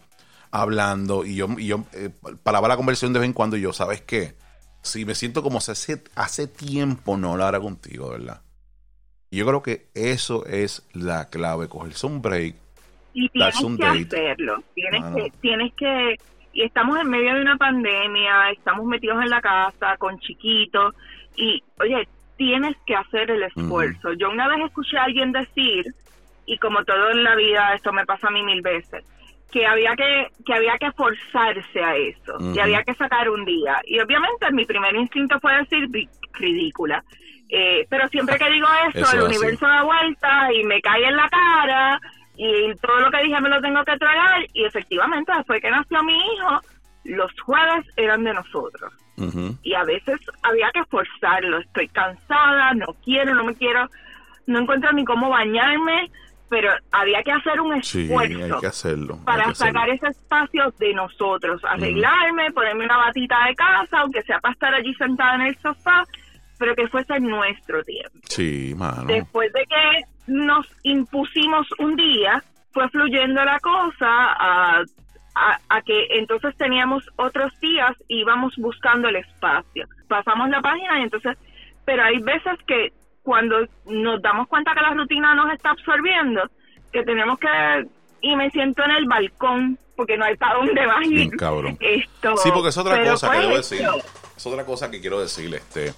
hablando 0.61 1.25
y 1.25 1.35
yo, 1.35 1.47
y 1.57 1.67
yo 1.67 1.83
eh, 1.93 2.09
paraba 2.43 2.67
la 2.67 2.77
conversación 2.77 3.13
de 3.13 3.19
vez 3.19 3.27
en 3.27 3.33
cuando 3.33 3.57
y 3.57 3.61
yo, 3.61 3.73
¿sabes 3.73 4.01
qué? 4.01 4.35
Sí, 4.81 5.05
me 5.05 5.15
siento 5.15 5.43
como 5.43 5.59
si 5.59 5.71
hace, 5.71 6.03
hace 6.15 6.47
tiempo 6.47 7.17
no 7.17 7.33
hablara 7.33 7.59
contigo, 7.59 8.09
¿verdad? 8.09 8.41
Y 9.29 9.37
yo 9.37 9.45
creo 9.45 9.61
que 9.61 9.87
eso 9.93 10.45
es 10.45 10.87
la 10.93 11.29
clave, 11.29 11.67
cogerse 11.67 12.05
un 12.05 12.21
break, 12.21 12.55
y 13.13 13.29
tienes 13.29 13.55
que 13.77 13.85
hacerlo, 13.85 14.63
tienes 14.73 15.03
que, 15.15 15.31
tienes 15.39 15.73
que, 15.73 16.17
y 16.51 16.63
estamos 16.63 16.99
en 16.99 17.09
medio 17.09 17.33
de 17.33 17.41
una 17.41 17.57
pandemia, 17.57 18.51
estamos 18.51 18.85
metidos 18.85 19.23
en 19.23 19.29
la 19.29 19.41
casa 19.41 19.95
con 19.97 20.19
chiquitos, 20.19 20.93
y 21.35 21.63
oye, 21.79 22.07
tienes 22.37 22.75
que 22.85 22.95
hacer 22.95 23.31
el 23.31 23.43
esfuerzo. 23.43 24.13
Yo 24.13 24.29
una 24.29 24.47
vez 24.49 24.65
escuché 24.65 24.97
a 24.97 25.05
alguien 25.05 25.31
decir, 25.31 25.95
y 26.45 26.57
como 26.57 26.83
todo 26.83 27.11
en 27.11 27.23
la 27.23 27.35
vida, 27.35 27.73
esto 27.73 27.91
me 27.93 28.05
pasa 28.05 28.27
a 28.27 28.31
mí 28.31 28.43
mil 28.43 28.61
veces, 28.61 29.03
que 29.55 29.65
había 29.65 29.95
que, 29.95 30.27
que 30.45 30.53
había 30.53 30.77
que 30.77 30.91
forzarse 30.91 31.81
a 31.81 31.95
eso, 31.95 32.35
y 32.53 32.59
había 32.59 32.83
que 32.83 32.93
sacar 32.95 33.29
un 33.29 33.45
día. 33.45 33.79
Y 33.85 34.01
obviamente 34.01 34.51
mi 34.51 34.65
primer 34.65 34.93
instinto 34.97 35.39
fue 35.39 35.55
decir 35.59 35.87
ridícula. 36.33 37.01
Eh, 37.47 37.87
pero 37.89 38.05
siempre 38.09 38.37
que 38.37 38.49
digo 38.49 38.67
eso, 38.93 39.15
el 39.15 39.21
universo 39.21 39.65
da 39.65 39.83
vuelta 39.83 40.51
y 40.51 40.65
me 40.65 40.81
cae 40.81 41.07
en 41.07 41.15
la 41.15 41.29
cara 41.29 42.01
y 42.35 42.75
todo 42.81 42.99
lo 42.99 43.09
que 43.09 43.23
dije 43.23 43.39
me 43.39 43.47
lo 43.47 43.61
tengo 43.61 43.81
que 43.85 43.95
tragar 43.97 44.45
y 44.51 44.65
efectivamente 44.65 45.31
después 45.37 45.61
que 45.61 45.71
nació 45.71 46.03
mi 46.03 46.17
hijo, 46.17 46.59
los 47.05 47.31
jueves 47.39 47.85
eran 47.95 48.25
de 48.25 48.33
nosotros. 48.33 48.91
Y 49.63 49.73
a 49.73 49.85
veces 49.85 50.19
había 50.43 50.69
que 50.73 50.83
forzarlo, 50.83 51.59
estoy 51.59 51.87
cansada, 51.87 52.73
no 52.73 52.87
quiero, 53.05 53.33
no 53.33 53.45
me 53.45 53.55
quiero, 53.55 53.89
no 54.47 54.59
encuentro 54.59 54.91
ni 54.91 55.05
cómo 55.05 55.29
bañarme, 55.29 56.11
pero 56.49 56.71
había 56.91 57.23
que 57.23 57.31
hacer 57.31 57.59
un 57.59 57.73
esfuerzo 57.75 58.59
que 58.59 58.67
hacerlo, 58.67 59.19
para 59.25 59.53
sacar 59.53 59.89
ese 59.89 60.07
espacio 60.07 60.73
de 60.77 60.93
nosotros, 60.93 61.61
arreglarme, 61.63 62.51
ponerme 62.51 62.85
una 62.85 62.97
batita 62.97 63.45
de 63.47 63.55
casa, 63.55 63.99
aunque 63.99 64.21
sea 64.23 64.39
para 64.39 64.53
estar 64.53 64.73
allí 64.73 64.93
sentada 64.95 65.35
en 65.35 65.41
el 65.41 65.57
sofá, 65.57 66.03
pero 66.57 66.75
que 66.75 66.87
fuese 66.87 67.19
nuestro 67.19 67.83
tiempo. 67.83 68.19
Sí, 68.29 68.73
mano. 68.75 69.05
Después 69.05 69.51
de 69.53 69.65
que 69.65 70.31
nos 70.31 70.67
impusimos 70.83 71.67
un 71.79 71.95
día, 71.95 72.43
fue 72.71 72.87
fluyendo 72.89 73.43
la 73.43 73.59
cosa 73.59 74.07
a, 74.09 74.83
a, 75.35 75.81
que 75.81 76.07
entonces 76.11 76.55
teníamos 76.57 77.03
otros 77.17 77.51
días 77.59 77.95
y 78.07 78.21
íbamos 78.21 78.55
buscando 78.57 79.09
el 79.09 79.17
espacio. 79.17 79.87
Pasamos 80.07 80.49
la 80.49 80.61
página 80.61 80.99
y 80.99 81.03
entonces, 81.03 81.37
pero 81.85 82.03
hay 82.03 82.19
veces 82.19 82.57
que 82.67 82.93
cuando 83.25 83.57
nos 83.87 84.21
damos 84.21 84.47
cuenta 84.47 84.73
que 84.73 84.81
la 84.81 84.91
rutina 84.91 85.33
nos 85.35 85.51
está 85.51 85.71
absorbiendo, 85.71 86.43
que 86.93 87.03
tenemos 87.03 87.37
que 87.39 87.47
y 88.21 88.35
me 88.35 88.49
siento 88.51 88.83
en 88.83 88.91
el 88.91 89.05
balcón 89.05 89.77
porque 89.95 90.15
no 90.17 90.25
hay 90.25 90.37
para 90.37 90.55
dónde 90.55 90.87
más 90.87 91.05
ir. 91.05 91.29
cabrón. 91.37 91.77
Esto, 91.81 92.37
sí, 92.37 92.49
porque 92.53 92.69
es 92.69 92.77
otra 92.77 93.03
cosa 93.03 93.31
que 93.31 93.39
debo 93.39 93.57
decir. 93.57 93.87
Es 94.37 94.45
otra 94.45 94.65
cosa 94.65 94.91
que 94.91 95.01
quiero 95.01 95.19
decir, 95.19 95.53
este, 95.55 95.93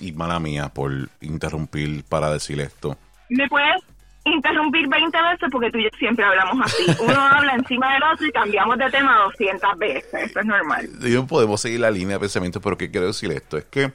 y 0.00 0.12
mala 0.12 0.40
mía 0.40 0.68
por 0.68 0.92
interrumpir 1.20 2.04
para 2.04 2.30
decir 2.30 2.60
esto. 2.60 2.96
¿Me 3.28 3.46
puedes 3.48 3.82
interrumpir 4.24 4.88
20 4.88 5.22
veces? 5.22 5.48
Porque 5.52 5.70
tú 5.70 5.78
y 5.78 5.84
yo 5.84 5.90
siempre 5.98 6.24
hablamos 6.24 6.64
así. 6.64 6.84
Uno 7.00 7.20
habla 7.20 7.54
encima 7.54 7.92
del 7.92 8.02
otro 8.02 8.26
y 8.26 8.32
cambiamos 8.32 8.78
de 8.78 8.90
tema 8.90 9.18
200 9.24 9.78
veces. 9.78 10.30
Eso 10.30 10.40
es 10.40 10.46
normal. 10.46 10.88
Yo 11.00 11.26
podemos 11.26 11.60
seguir 11.60 11.80
la 11.80 11.90
línea 11.90 12.16
de 12.16 12.20
pensamiento, 12.20 12.60
pero 12.60 12.78
¿qué 12.78 12.90
quiero 12.90 13.06
decir 13.06 13.30
esto? 13.30 13.58
Es 13.58 13.66
que 13.66 13.92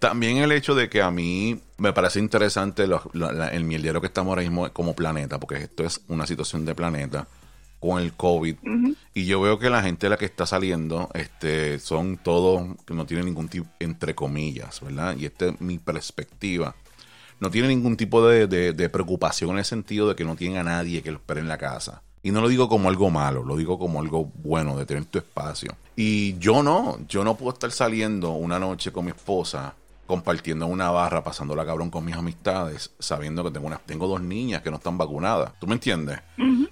también 0.00 0.38
el 0.38 0.50
hecho 0.50 0.74
de 0.74 0.88
que 0.88 1.02
a 1.02 1.10
mí 1.10 1.60
me 1.78 1.92
parece 1.92 2.18
interesante 2.18 2.84
el 2.84 3.64
mieldero 3.64 4.00
que 4.00 4.08
estamos 4.08 4.30
ahora 4.30 4.42
mismo 4.42 4.68
como 4.72 4.94
planeta, 4.94 5.38
porque 5.38 5.56
esto 5.56 5.84
es 5.84 6.00
una 6.08 6.26
situación 6.26 6.64
de 6.64 6.74
planeta 6.74 7.28
con 7.78 8.00
el 8.00 8.14
COVID. 8.14 8.56
Y 9.14 9.26
yo 9.26 9.40
veo 9.40 9.58
que 9.58 9.70
la 9.70 9.82
gente 9.82 10.08
la 10.08 10.16
que 10.16 10.24
está 10.24 10.46
saliendo 10.46 11.10
este, 11.14 11.78
son 11.78 12.16
todos 12.16 12.76
que 12.86 12.94
no 12.94 13.06
tienen 13.06 13.26
ningún 13.26 13.48
tipo, 13.48 13.68
entre 13.78 14.14
comillas, 14.14 14.80
¿verdad? 14.80 15.16
Y 15.16 15.26
esta 15.26 15.46
es 15.46 15.60
mi 15.60 15.78
perspectiva. 15.78 16.74
No 17.38 17.50
tiene 17.50 17.68
ningún 17.68 17.96
tipo 17.96 18.26
de, 18.26 18.46
de, 18.46 18.88
preocupación 18.88 19.50
en 19.50 19.58
el 19.58 19.64
sentido 19.64 20.08
de 20.08 20.14
que 20.14 20.24
no 20.24 20.36
tienen 20.36 20.58
a 20.58 20.64
nadie 20.64 21.02
que 21.02 21.10
lo 21.10 21.18
espere 21.18 21.40
en 21.40 21.48
la 21.48 21.56
casa. 21.58 22.02
Y 22.22 22.32
no 22.32 22.42
lo 22.42 22.48
digo 22.48 22.68
como 22.68 22.90
algo 22.90 23.08
malo, 23.10 23.42
lo 23.42 23.56
digo 23.56 23.78
como 23.78 24.00
algo 24.00 24.30
bueno 24.34 24.76
de 24.76 24.84
tener 24.84 25.06
tu 25.06 25.18
espacio. 25.18 25.74
Y 25.96 26.38
yo 26.38 26.62
no, 26.62 26.98
yo 27.08 27.24
no 27.24 27.34
puedo 27.36 27.52
estar 27.52 27.70
saliendo 27.70 28.32
una 28.32 28.58
noche 28.58 28.92
con 28.92 29.06
mi 29.06 29.10
esposa 29.10 29.74
compartiendo 30.10 30.66
una 30.66 30.90
barra, 30.90 31.22
pasando 31.22 31.54
la 31.54 31.64
cabrón 31.64 31.88
con 31.88 32.04
mis 32.04 32.16
amistades, 32.16 32.90
sabiendo 32.98 33.44
que 33.44 33.52
tengo, 33.52 33.68
una, 33.68 33.78
tengo 33.78 34.08
dos 34.08 34.20
niñas 34.20 34.60
que 34.60 34.68
no 34.68 34.78
están 34.78 34.98
vacunadas. 34.98 35.52
¿Tú 35.60 35.68
me 35.68 35.74
entiendes? 35.74 36.18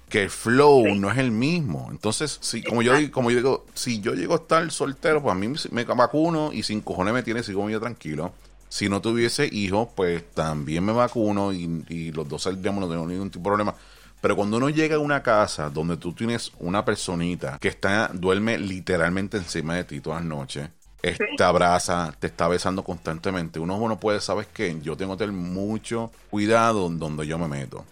Que 0.09 0.23
el 0.23 0.29
flow 0.29 0.93
no 0.95 1.09
es 1.09 1.17
el 1.17 1.31
mismo. 1.31 1.87
Entonces, 1.89 2.37
si, 2.41 2.61
como, 2.61 2.81
yo, 2.81 2.93
como 3.11 3.31
yo 3.31 3.37
digo, 3.37 3.65
si 3.73 4.01
yo 4.01 4.13
llego 4.13 4.33
a 4.33 4.37
estar 4.37 4.69
soltero, 4.71 5.23
pues 5.23 5.31
a 5.31 5.37
mí 5.37 5.53
me 5.71 5.85
vacuno 5.85 6.51
y 6.51 6.63
sin 6.63 6.81
cojones 6.81 7.13
me 7.13 7.23
tiene, 7.23 7.41
sigo 7.41 7.61
muy 7.61 7.79
tranquilo. 7.79 8.33
Si 8.67 8.89
no 8.89 9.01
tuviese 9.01 9.49
hijos, 9.49 9.87
pues 9.95 10.29
también 10.31 10.83
me 10.83 10.91
vacuno 10.91 11.53
y, 11.53 12.11
los 12.11 12.27
dos 12.27 12.43
saldríamos, 12.43 12.81
no 12.81 12.89
tengo 12.89 13.07
ningún 13.07 13.29
tipo 13.29 13.43
de 13.43 13.55
problema. 13.55 13.75
Pero 14.19 14.35
cuando 14.35 14.57
uno 14.57 14.69
llega 14.69 14.97
a 14.97 14.99
una 14.99 15.23
casa 15.23 15.69
donde 15.69 15.95
tú 15.95 16.11
tienes 16.11 16.51
una 16.59 16.83
personita 16.83 17.57
que 17.57 17.69
está 17.69 18.09
duerme 18.13 18.57
literalmente 18.57 19.37
encima 19.37 19.75
de 19.75 19.85
ti 19.85 20.01
todas 20.01 20.19
las 20.19 20.27
noches, 20.27 20.69
te 21.01 21.43
abraza, 21.43 22.13
te 22.19 22.27
está 22.27 22.47
besando 22.47 22.83
constantemente. 22.83 23.59
Uno 23.59 23.79
no 23.87 23.99
puede, 23.99 24.19
¿sabes 24.21 24.47
qué? 24.47 24.77
Yo 24.81 24.97
tengo 24.97 25.13
que 25.13 25.25
tener 25.25 25.33
mucho 25.33 26.11
cuidado 26.29 26.87
en 26.87 26.99
donde 26.99 27.25
yo 27.25 27.37
me 27.37 27.47
meto. 27.47 27.85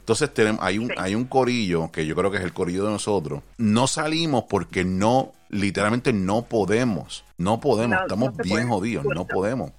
Entonces 0.00 0.32
tenemos, 0.32 0.62
hay, 0.64 0.78
un, 0.78 0.90
hay 0.96 1.14
un 1.14 1.26
corillo, 1.26 1.90
que 1.92 2.06
yo 2.06 2.16
creo 2.16 2.30
que 2.30 2.38
es 2.38 2.42
el 2.42 2.54
corillo 2.54 2.84
de 2.86 2.92
nosotros. 2.92 3.42
No 3.58 3.86
salimos 3.86 4.44
porque 4.48 4.82
no, 4.84 5.32
literalmente 5.50 6.12
no 6.12 6.46
podemos. 6.46 7.24
No 7.36 7.60
podemos, 7.60 8.00
estamos 8.00 8.36
bien 8.38 8.68
jodidos, 8.68 9.04
no 9.04 9.26
podemos. 9.26 9.72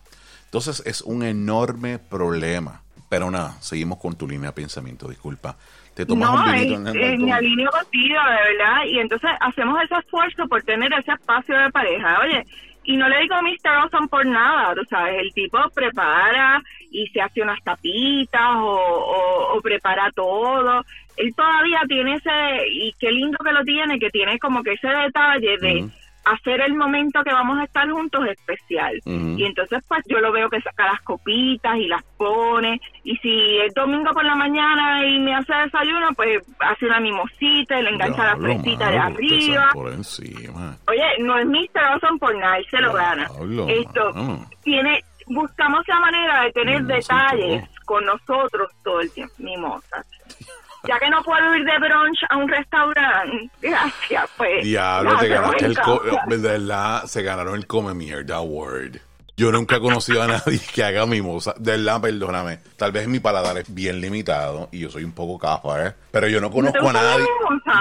Entonces 0.45 0.83
es 0.85 1.01
un 1.01 1.23
enorme 1.23 1.99
problema. 1.99 2.83
Pero 3.09 3.31
nada, 3.31 3.55
seguimos 3.59 3.97
con 3.97 4.15
tu 4.15 4.27
línea 4.27 4.51
de 4.51 4.53
pensamiento, 4.53 5.07
disculpa. 5.07 5.57
Te 5.95 6.05
tomas 6.05 6.29
un 6.29 6.53
vinito 6.53 6.89
en, 6.91 6.95
en, 6.95 7.25
mi 7.25 7.31
alineo 7.31 7.71
contigo, 7.71 8.19
de 8.19 8.53
verdad. 8.53 8.85
Y 8.85 8.99
entonces 8.99 9.31
hacemos 9.41 9.81
ese 9.83 9.95
esfuerzo 9.95 10.47
por 10.47 10.61
tener 10.61 10.93
ese 10.93 11.11
espacio 11.11 11.57
de 11.57 11.71
pareja. 11.71 12.19
Oye, 12.21 12.45
y 12.89 12.97
no 12.97 13.07
le 13.07 13.19
digo 13.19 13.35
Mr. 13.39 13.69
Awesome 13.69 14.07
por 14.07 14.25
nada, 14.25 14.73
tú 14.73 14.81
sabes, 14.89 15.21
el 15.21 15.31
tipo 15.31 15.59
prepara 15.75 16.59
y 16.89 17.05
se 17.09 17.21
hace 17.21 17.43
unas 17.43 17.61
tapitas 17.63 18.55
o, 18.55 19.59
prepara 19.61 20.11
todo. 20.11 20.83
Él 21.15 21.35
todavía 21.35 21.81
tiene 21.87 22.15
ese, 22.15 22.31
y 22.67 22.91
qué 22.99 23.11
lindo 23.11 23.37
que 23.43 23.51
lo 23.51 23.63
tiene, 23.63 23.99
que 23.99 24.09
tiene 24.09 24.39
como 24.39 24.63
que 24.63 24.73
ese 24.73 24.87
detalle 24.87 25.59
de 25.59 25.87
hacer 26.33 26.61
el 26.61 26.75
momento 26.75 27.23
que 27.23 27.33
vamos 27.33 27.59
a 27.59 27.63
estar 27.63 27.89
juntos 27.89 28.25
especial. 28.27 28.99
Y 29.05 29.43
entonces 29.43 29.83
pues 29.87 30.03
yo 30.07 30.19
lo 30.19 30.31
veo 30.31 30.49
que 30.49 30.61
saca 30.61 30.85
las 30.85 31.01
copitas 31.01 31.77
y 31.77 31.87
las 31.87 32.03
pone 32.17 32.79
y 33.03 33.15
si 33.17 33.57
es 33.59 33.73
domingo 33.73 34.11
por 34.11 34.23
la 34.23 34.35
mañana 34.35 35.05
y 35.05 35.19
me 35.19 35.35
hace 35.35 35.53
desayuno, 35.53 36.09
pues 36.15 36.41
hace 36.59 36.85
una 36.85 36.99
mimosita 36.99 37.79
y 37.79 37.83
le 37.83 37.89
engancha 37.89 38.25
la 38.25 38.37
fresita 38.37 38.89
de 38.89 38.97
arriba. 38.97 39.69
Oye, 40.87 41.03
no 41.19 41.37
es 41.37 41.45
Mr. 41.45 41.83
Awesome 41.93 42.19
por 42.19 42.35
nada, 42.37 42.57
se 42.69 42.79
lo 42.79 42.93
gana. 42.93 43.27
Esto 43.67 44.11
tiene 44.63 45.03
buscamos 45.29 45.87
la 45.87 45.99
manera 45.99 46.43
de 46.43 46.51
tener 46.51 46.83
detalles 46.83 47.63
con 47.85 48.03
nosotros 48.05 48.71
todo 48.83 48.99
el 48.99 49.11
tiempo, 49.11 49.33
mimosas 49.37 50.05
ya 50.87 50.99
que 50.99 51.09
no 51.09 51.21
puedo 51.23 51.55
ir 51.55 51.65
de 51.65 51.77
brunch 51.79 52.19
a 52.29 52.37
un 52.37 52.47
restaurante, 52.47 53.49
gracias, 53.61 54.29
pues. 54.37 54.63
Diablo, 54.63 55.17
te 55.17 55.27
ganaste 55.27 55.65
el, 55.65 55.77
verdad, 56.39 57.05
se 57.05 57.21
ganaron 57.23 57.55
el 57.55 57.67
Come 57.67 57.93
Mierda 57.93 58.37
Award. 58.37 58.97
Yo 59.39 59.53
nunca 59.53 59.77
he 59.77 59.79
conocido 59.79 60.21
a 60.21 60.27
nadie 60.27 60.59
que 60.73 60.83
haga 60.83 61.05
mimosa. 61.05 61.53
De 61.57 61.71
verdad, 61.71 62.01
perdóname. 62.01 62.59
Tal 62.75 62.91
vez 62.91 63.07
mi 63.07 63.21
paladar 63.21 63.57
es 63.57 63.73
bien 63.73 64.01
limitado 64.01 64.67
y 64.69 64.79
yo 64.79 64.89
soy 64.89 65.05
un 65.05 65.13
poco 65.13 65.39
capa, 65.39 65.87
¿eh? 65.87 65.93
Pero 66.11 66.27
yo 66.27 66.41
no 66.41 66.51
conozco 66.51 66.89
a 66.89 66.91
nadie. 66.91 67.25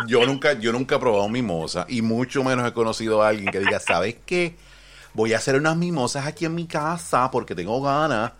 Yo 0.06 0.24
nunca, 0.24 0.52
yo 0.52 0.70
nunca 0.70 0.94
he 0.94 0.98
probado 1.00 1.28
mimosa 1.28 1.84
y 1.88 2.00
mucho 2.00 2.44
menos 2.44 2.64
he 2.64 2.72
conocido 2.72 3.22
a 3.22 3.28
alguien 3.30 3.50
que 3.50 3.58
diga, 3.58 3.80
¿sabes 3.80 4.14
qué? 4.24 4.54
Voy 5.14 5.32
a 5.32 5.38
hacer 5.38 5.56
unas 5.56 5.76
mimosas 5.76 6.26
aquí 6.26 6.44
en 6.44 6.54
mi 6.54 6.68
casa 6.68 7.28
porque 7.32 7.56
tengo 7.56 7.82
ganas. 7.82 8.34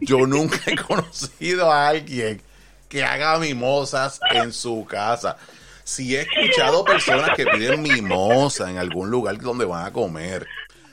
Yo 0.00 0.26
nunca 0.26 0.58
he 0.66 0.74
conocido 0.76 1.70
a 1.70 1.86
alguien 1.86 2.42
que 2.88 3.04
haga 3.04 3.38
mimosas 3.38 4.20
en 4.30 4.52
su 4.52 4.84
casa. 4.84 5.36
Si 5.84 6.16
he 6.16 6.22
escuchado 6.22 6.84
personas 6.84 7.30
que 7.36 7.44
piden 7.46 7.82
mimosa 7.82 8.70
en 8.70 8.78
algún 8.78 9.10
lugar 9.10 9.36
donde 9.38 9.66
van 9.66 9.86
a 9.86 9.92
comer, 9.92 10.46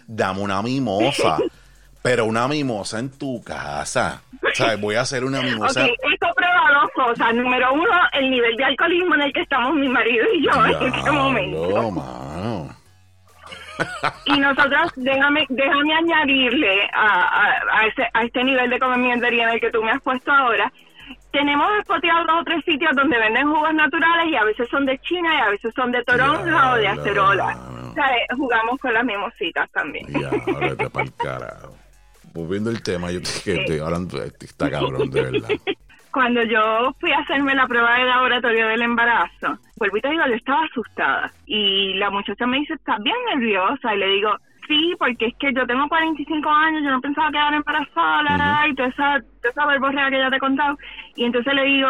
dame 0.05 0.41
una 0.41 0.61
mimosa, 0.61 1.37
pero 2.01 2.25
una 2.25 2.47
mimosa 2.47 2.99
en 2.99 3.09
tu 3.09 3.41
casa. 3.41 4.21
O 4.43 4.55
sea, 4.55 4.75
voy 4.75 4.95
a 4.95 5.01
hacer 5.01 5.23
una 5.23 5.41
mimosa. 5.41 5.83
Okay, 5.83 5.95
esto 6.11 6.27
prueba 6.35 6.81
dos 6.81 6.91
cosas. 6.93 7.33
Número 7.35 7.73
uno, 7.73 7.89
el 8.13 8.29
nivel 8.29 8.55
de 8.57 8.65
alcoholismo 8.65 9.15
en 9.15 9.21
el 9.21 9.33
que 9.33 9.41
estamos 9.41 9.75
mi 9.75 9.87
marido 9.87 10.25
y 10.33 10.45
yo 10.45 10.65
en 10.65 10.93
este 10.93 11.11
momento. 11.11 11.91
Mano. 11.91 12.75
y 14.25 14.39
nosotros, 14.39 14.91
déjame, 14.95 15.45
déjame 15.49 15.93
añadirle 15.93 16.89
a, 16.93 17.79
a, 17.79 17.87
ese, 17.87 18.07
a 18.13 18.23
este 18.23 18.43
nivel 18.43 18.69
de 18.69 18.79
comimientería 18.79 19.43
en 19.43 19.49
el 19.51 19.61
que 19.61 19.71
tú 19.71 19.81
me 19.81 19.91
has 19.91 20.01
puesto 20.01 20.31
ahora, 20.31 20.71
tenemos 21.31 21.67
espoteados 21.79 22.27
dos 22.27 22.41
o 22.41 22.43
tres 22.43 22.63
sitios 22.65 22.91
donde 22.95 23.17
venden 23.17 23.47
jugos 23.47 23.73
naturales 23.73 24.27
y 24.27 24.35
a 24.35 24.43
veces 24.43 24.67
son 24.69 24.85
de 24.85 24.97
China 24.99 25.33
y 25.33 25.41
a 25.41 25.49
veces 25.49 25.73
son 25.75 25.91
de 25.91 26.03
toronja 26.03 26.73
o 26.73 26.75
de 26.75 26.87
acerola. 26.87 27.57
jugamos 28.35 28.79
con 28.79 28.93
las 28.93 29.05
mimositas 29.05 29.69
también. 29.71 30.07
Ya, 30.07 30.29
para 30.89 31.05
el 31.05 31.15
carajo. 31.15 31.75
Volviendo 32.33 32.69
el 32.69 32.81
tema, 32.81 33.11
yo 33.11 33.21
te, 33.21 33.59
estoy 33.59 33.79
hablando, 33.79 34.21
está 34.23 34.69
cabrón, 34.69 35.09
de 35.09 35.21
verdad. 35.21 35.49
Cuando 36.11 36.43
yo 36.43 36.93
fui 36.99 37.11
a 37.13 37.19
hacerme 37.19 37.55
la 37.55 37.67
prueba 37.67 37.97
de 37.97 38.05
laboratorio 38.05 38.67
del 38.67 38.81
embarazo, 38.81 39.57
vuelvo 39.77 39.97
y 39.97 40.01
te 40.01 40.09
digo, 40.09 40.23
yo 40.27 40.35
estaba 40.35 40.65
asustada. 40.65 41.31
Y 41.45 41.93
la 41.93 42.09
muchacha 42.09 42.45
me 42.45 42.59
dice, 42.59 42.73
¿estás 42.73 43.01
bien 43.01 43.15
nerviosa? 43.33 43.95
Y 43.95 43.97
le 43.97 44.07
digo, 44.07 44.35
sí, 44.67 44.95
porque 44.97 45.27
es 45.27 45.35
que 45.35 45.53
yo 45.53 45.65
tengo 45.65 45.87
45 45.87 46.49
años, 46.49 46.83
yo 46.83 46.91
no 46.91 47.01
pensaba 47.01 47.31
quedar 47.31 47.53
embarazada, 47.53 48.67
y 48.67 48.75
toda 48.75 48.89
esa, 48.89 49.19
toda 49.41 49.49
esa 49.49 49.65
verborrea 49.65 50.09
que 50.09 50.19
ya 50.19 50.29
te 50.29 50.35
he 50.37 50.39
contado. 50.39 50.77
Y 51.15 51.25
entonces 51.25 51.53
le 51.53 51.63
digo, 51.63 51.89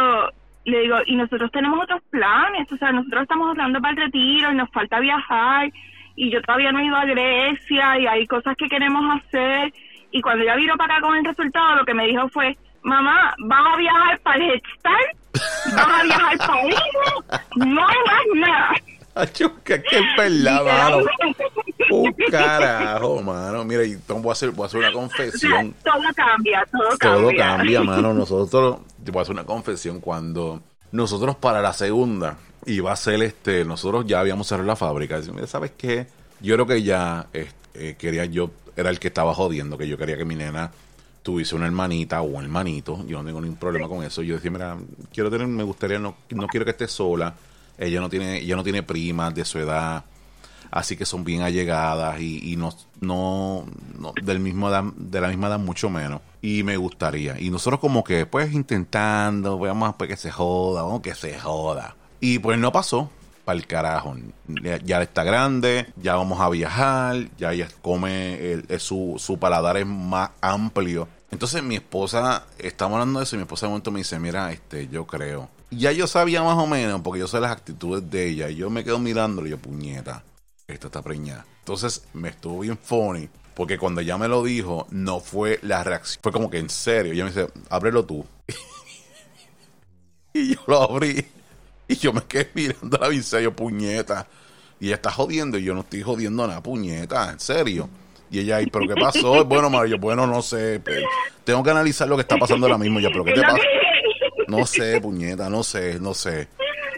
le 0.65 0.79
digo, 0.81 0.97
y 1.05 1.15
nosotros 1.15 1.51
tenemos 1.51 1.79
otros 1.83 2.01
planes, 2.09 2.71
o 2.71 2.77
sea, 2.77 2.91
nosotros 2.91 3.23
estamos 3.23 3.49
hablando 3.49 3.79
para 3.81 3.91
el 3.93 4.05
retiro 4.05 4.51
y 4.51 4.55
nos 4.55 4.69
falta 4.71 4.99
viajar, 4.99 5.71
y 6.15 6.29
yo 6.29 6.41
todavía 6.41 6.71
no 6.71 6.79
he 6.79 6.85
ido 6.85 6.95
a 6.95 7.05
Grecia, 7.05 7.99
y 7.99 8.07
hay 8.07 8.27
cosas 8.27 8.55
que 8.57 8.67
queremos 8.67 9.03
hacer. 9.17 9.73
Y 10.11 10.21
cuando 10.21 10.43
ya 10.43 10.55
vino 10.55 10.75
para 10.75 10.95
acá 10.97 11.07
con 11.07 11.17
el 11.17 11.25
resultado, 11.25 11.77
lo 11.77 11.85
que 11.85 11.93
me 11.93 12.07
dijo 12.07 12.27
fue, 12.29 12.57
mamá, 12.83 13.33
¿vas 13.39 13.73
a 13.73 13.77
viajar 13.77 14.19
para 14.19 14.37
el 14.37 14.51
Head 14.51 14.61
¿Vas 15.75 15.87
a 15.87 16.03
viajar 16.03 16.37
para 16.37 16.61
eso? 16.67 17.23
No 17.55 17.87
hay 17.87 17.97
más 18.05 18.25
nada. 18.35 18.73
Que 19.63 19.75
es 19.75 20.05
verdad, 20.17 20.63
mano. 20.65 21.05
Un 21.89 22.13
carajo, 22.29 23.21
mano. 23.21 23.65
Mira, 23.65 23.83
y 23.83 23.97
voy 24.07 24.29
a 24.29 24.31
hacer, 24.31 24.51
voy 24.51 24.63
a 24.63 24.67
hacer 24.67 24.79
una 24.79 24.93
confesión. 24.93 25.75
todo 25.83 26.01
cambia, 26.15 26.65
todo, 26.71 26.97
cambia. 26.97 27.21
Todo 27.21 27.37
cambia, 27.37 27.83
mano. 27.83 28.13
Nosotros, 28.13 28.77
voy 28.97 29.19
a 29.19 29.21
hacer 29.21 29.33
una 29.33 29.45
confesión 29.45 29.99
cuando 29.99 30.61
nosotros 30.91 31.35
para 31.35 31.61
la 31.61 31.73
segunda 31.73 32.37
iba 32.65 32.91
a 32.91 32.95
ser 32.95 33.21
este, 33.23 33.65
nosotros 33.65 34.05
ya 34.05 34.19
habíamos 34.19 34.47
cerrado 34.47 34.67
la 34.67 34.75
fábrica. 34.75 35.19
Mira, 35.33 35.47
¿sabes 35.47 35.71
qué? 35.77 36.07
Yo 36.39 36.55
creo 36.55 36.67
que 36.67 36.83
ya 36.83 37.27
este, 37.33 37.95
quería 37.97 38.25
yo, 38.25 38.51
era 38.75 38.89
el 38.89 38.99
que 38.99 39.09
estaba 39.09 39.33
jodiendo, 39.33 39.77
que 39.77 39.87
yo 39.87 39.97
quería 39.97 40.17
que 40.17 40.25
mi 40.25 40.35
nena 40.35 40.71
tuviese 41.23 41.55
una 41.55 41.65
hermanita 41.65 42.21
o 42.21 42.25
un 42.25 42.43
hermanito. 42.43 43.05
Yo 43.05 43.19
no 43.19 43.25
tengo 43.25 43.41
ningún 43.41 43.57
problema 43.57 43.87
con 43.87 44.03
eso. 44.03 44.21
Yo 44.21 44.35
decía, 44.35 44.51
mira, 44.51 44.77
quiero 45.13 45.29
tener, 45.29 45.47
me 45.47 45.63
gustaría, 45.63 45.99
no, 45.99 46.15
no 46.29 46.47
quiero 46.47 46.65
que 46.65 46.71
esté 46.71 46.87
sola 46.87 47.35
ella 47.81 47.99
no 47.99 48.09
tiene, 48.09 48.37
ella 48.37 48.55
no 48.55 48.63
tiene 48.63 48.83
primas 48.83 49.33
de 49.33 49.43
su 49.43 49.59
edad, 49.59 50.05
así 50.69 50.95
que 50.95 51.05
son 51.05 51.23
bien 51.23 51.41
allegadas 51.41 52.19
y, 52.21 52.53
y 52.53 52.55
no, 52.55 52.73
no, 52.99 53.65
del 54.21 54.39
mismo 54.39 54.69
de 54.69 55.21
la 55.21 55.27
misma 55.27 55.47
edad 55.47 55.59
mucho 55.59 55.89
menos. 55.89 56.21
Y 56.41 56.63
me 56.63 56.77
gustaría. 56.77 57.39
Y 57.39 57.49
nosotros 57.49 57.79
como 57.79 58.03
que 58.03 58.25
pues 58.25 58.53
intentando, 58.53 59.59
veamos 59.59 59.95
pues 59.95 60.09
que 60.09 60.17
se 60.17 60.31
joda, 60.31 60.83
vamos 60.83 61.01
que 61.01 61.15
se 61.15 61.37
joda. 61.39 61.95
Y 62.19 62.39
pues 62.39 62.57
no 62.57 62.71
pasó. 62.71 63.09
Para 63.45 63.57
el 63.57 63.65
carajo. 63.65 64.15
Ya, 64.85 65.01
está 65.01 65.23
grande, 65.23 65.87
ya 65.95 66.15
vamos 66.15 66.39
a 66.39 66.49
viajar, 66.49 67.27
ya 67.39 67.53
ella 67.53 67.67
come, 67.81 68.61
su, 68.77 69.15
su 69.17 69.39
paladar 69.39 69.77
es 69.77 69.87
más 69.87 70.29
amplio. 70.41 71.07
Entonces 71.31 71.63
mi 71.63 71.75
esposa, 71.75 72.45
estamos 72.59 72.95
hablando 72.95 73.19
de 73.19 73.23
eso 73.23 73.35
y 73.35 73.39
mi 73.39 73.43
esposa 73.43 73.65
de 73.65 73.69
momento 73.69 73.91
me 73.91 73.99
dice, 73.99 74.19
mira, 74.19 74.51
este, 74.51 74.87
yo 74.87 75.07
creo 75.07 75.49
ya 75.71 75.91
yo 75.93 76.05
sabía 76.05 76.43
más 76.43 76.57
o 76.57 76.67
menos, 76.67 77.01
porque 77.01 77.21
yo 77.21 77.27
sé 77.27 77.39
las 77.39 77.51
actitudes 77.51 78.09
de 78.11 78.27
ella, 78.27 78.49
y 78.49 78.57
yo 78.57 78.69
me 78.69 78.83
quedo 78.83 78.99
mirándolo 78.99 79.47
y 79.47 79.51
yo, 79.51 79.57
puñeta, 79.57 80.23
esta 80.67 80.87
está 80.87 81.01
preñada. 81.01 81.45
Entonces 81.59 82.03
me 82.13 82.29
estuvo 82.29 82.59
bien 82.59 82.77
funny, 82.77 83.29
porque 83.55 83.77
cuando 83.77 84.01
ella 84.01 84.17
me 84.17 84.27
lo 84.27 84.43
dijo, 84.43 84.85
no 84.91 85.19
fue 85.19 85.59
la 85.63 85.83
reacción, 85.83 86.19
fue 86.21 86.31
como 86.31 86.49
que 86.49 86.59
en 86.59 86.69
serio. 86.69 87.13
Ella 87.13 87.23
me 87.23 87.31
dice, 87.31 87.47
ábrelo 87.69 88.05
tú. 88.05 88.25
y 90.33 90.55
yo 90.55 90.61
lo 90.67 90.81
abrí, 90.81 91.25
y 91.87 91.95
yo 91.95 92.11
me 92.11 92.23
quedé 92.23 92.51
mirando 92.53 92.97
la 92.97 93.07
visa, 93.07 93.39
yo, 93.39 93.55
puñeta. 93.55 94.27
Y 94.79 94.87
ella 94.87 94.95
está 94.95 95.11
jodiendo, 95.11 95.57
y 95.57 95.63
yo 95.63 95.73
no 95.73 95.81
estoy 95.81 96.01
jodiendo 96.01 96.45
nada, 96.47 96.61
puñeta, 96.61 97.31
en 97.31 97.39
serio. 97.39 97.89
Y 98.31 98.39
ella 98.39 98.55
ahí, 98.55 98.67
¿pero 98.67 98.87
qué 98.87 98.95
pasó? 98.95 99.43
Bueno, 99.43 99.69
Mario, 99.69 99.99
bueno, 99.99 100.25
no 100.25 100.41
sé. 100.41 100.79
Pues, 100.79 101.03
tengo 101.43 101.61
que 101.61 101.71
analizar 101.71 102.07
lo 102.07 102.15
que 102.15 102.21
está 102.21 102.37
pasando 102.37 102.65
ahora 102.65 102.77
mismo. 102.77 103.01
Ya, 103.01 103.09
¿pero 103.09 103.25
qué 103.25 103.33
te 103.33 103.41
pasa? 103.41 103.57
No 104.47 104.65
sé, 104.65 105.01
puñeta, 105.01 105.49
no 105.49 105.63
sé, 105.63 105.99
no 105.99 106.13
sé. 106.13 106.47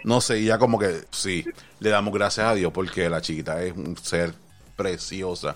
No 0.03 0.21
sé, 0.21 0.39
y 0.39 0.45
ya 0.45 0.59
como 0.59 0.77
que 0.77 1.01
sí, 1.09 1.43
le 1.79 1.89
damos 1.89 2.13
gracias 2.13 2.45
a 2.45 2.53
Dios 2.53 2.71
porque 2.71 3.09
la 3.09 3.21
chiquita 3.21 3.63
es 3.63 3.75
un 3.75 3.97
ser 3.97 4.35
preciosa. 4.75 5.55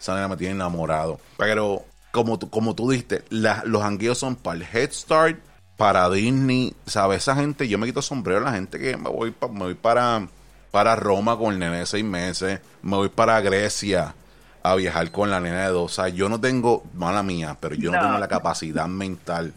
Esa 0.00 0.14
nena 0.14 0.28
me 0.28 0.36
tiene 0.38 0.54
enamorado. 0.54 1.20
Pero 1.36 1.84
como 2.10 2.38
tú, 2.38 2.48
como 2.48 2.74
tú 2.74 2.90
los 3.30 3.82
hangueos 3.82 4.16
son 4.16 4.34
para 4.34 4.56
el 4.56 4.62
Head 4.62 4.92
Start, 4.92 5.38
para 5.76 6.08
Disney. 6.08 6.72
¿Sabes? 6.86 7.18
Esa 7.18 7.34
gente, 7.34 7.68
yo 7.68 7.76
me 7.76 7.86
quito 7.86 8.00
sombrero 8.00 8.40
la 8.40 8.52
gente 8.52 8.78
que 8.78 8.96
me 8.96 9.10
voy, 9.10 9.34
me 9.52 9.58
voy 9.58 9.74
para, 9.74 10.26
para 10.70 10.96
Roma 10.96 11.36
con 11.36 11.52
el 11.52 11.58
nene 11.58 11.80
de 11.80 11.86
seis 11.86 12.04
meses. 12.04 12.60
Me 12.80 12.96
voy 12.96 13.10
para 13.10 13.38
Grecia 13.42 14.14
a 14.72 14.76
viajar 14.76 15.10
con 15.10 15.30
la 15.30 15.40
nena 15.40 15.66
de 15.66 15.72
dos. 15.72 15.92
O 15.92 15.94
sea, 16.02 16.08
yo 16.08 16.28
no 16.28 16.40
tengo, 16.40 16.84
mala 16.94 17.22
mía, 17.22 17.56
pero 17.60 17.74
yo 17.74 17.90
no 17.90 18.00
tengo 18.00 18.18
la 18.18 18.28
capacidad 18.28 18.86
mental 18.86 19.52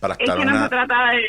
para 0.00 0.14
estar 0.14 0.36
es 0.36 0.44
que 0.44 0.50
no 0.50 0.62
se 0.64 0.68
trata 0.68 0.94
de, 1.12 1.22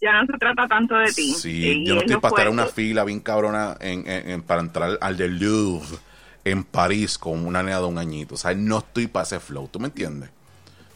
ya 0.00 0.20
no 0.20 0.26
se 0.26 0.38
trata 0.38 0.66
tanto 0.66 0.96
de 0.96 1.12
ti. 1.12 1.34
Sí, 1.34 1.84
yo 1.86 1.94
no 1.94 2.00
estoy 2.00 2.16
para 2.16 2.30
estar 2.30 2.46
en 2.46 2.52
una 2.52 2.66
fila 2.66 3.04
bien 3.04 3.20
cabrona 3.20 3.76
en, 3.80 4.42
para 4.42 4.60
entrar 4.60 4.98
al 5.00 5.16
del 5.16 5.38
Louvre 5.38 5.98
en 6.44 6.64
París 6.64 7.18
con 7.18 7.46
una 7.46 7.62
nena 7.62 7.78
de 7.78 7.86
un 7.86 7.98
añito. 7.98 8.34
O 8.34 8.38
sea, 8.38 8.54
no 8.54 8.78
estoy 8.78 9.06
para 9.06 9.24
ese 9.24 9.40
flow, 9.40 9.68
¿tú 9.68 9.78
me 9.78 9.86
entiendes? 9.86 10.30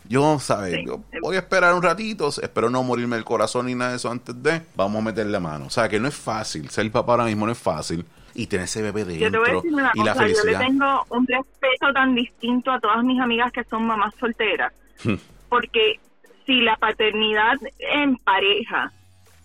Yo, 0.08 0.38
¿sabes? 0.38 0.78
yo 0.86 1.02
voy 1.20 1.36
a 1.36 1.40
esperar 1.40 1.74
un 1.74 1.82
ratito, 1.82 2.28
espero 2.28 2.70
no 2.70 2.82
morirme 2.82 3.16
el 3.16 3.24
corazón 3.24 3.66
ni 3.66 3.74
nada 3.74 3.90
de 3.90 3.96
eso 3.98 4.10
antes 4.10 4.42
de. 4.42 4.62
Vamos 4.74 5.00
a 5.02 5.04
meterle 5.04 5.38
mano. 5.38 5.66
O 5.66 5.70
sea, 5.70 5.86
que 5.86 6.00
no 6.00 6.08
es 6.08 6.14
fácil. 6.14 6.70
Ser 6.70 6.90
papá 6.90 7.12
ahora 7.12 7.24
mismo 7.24 7.44
no 7.44 7.52
es 7.52 7.58
fácil. 7.58 8.06
Y 8.34 8.46
tener 8.46 8.64
ese 8.64 8.82
bebé 8.82 9.04
dentro. 9.04 9.62
y 9.94 10.04
la 10.04 10.14
felicidad. 10.14 10.44
Yo 10.44 10.58
le 10.58 10.64
tengo 10.64 11.04
un 11.10 11.26
respeto 11.26 11.92
tan 11.92 12.14
distinto 12.14 12.70
a 12.70 12.80
todas 12.80 13.02
mis 13.04 13.20
amigas 13.20 13.52
que 13.52 13.64
son 13.64 13.86
mamás 13.86 14.14
solteras. 14.18 14.72
Hmm. 15.04 15.14
porque 15.48 16.00
si 16.44 16.60
la 16.60 16.76
paternidad 16.76 17.56
en 17.78 18.16
pareja 18.16 18.92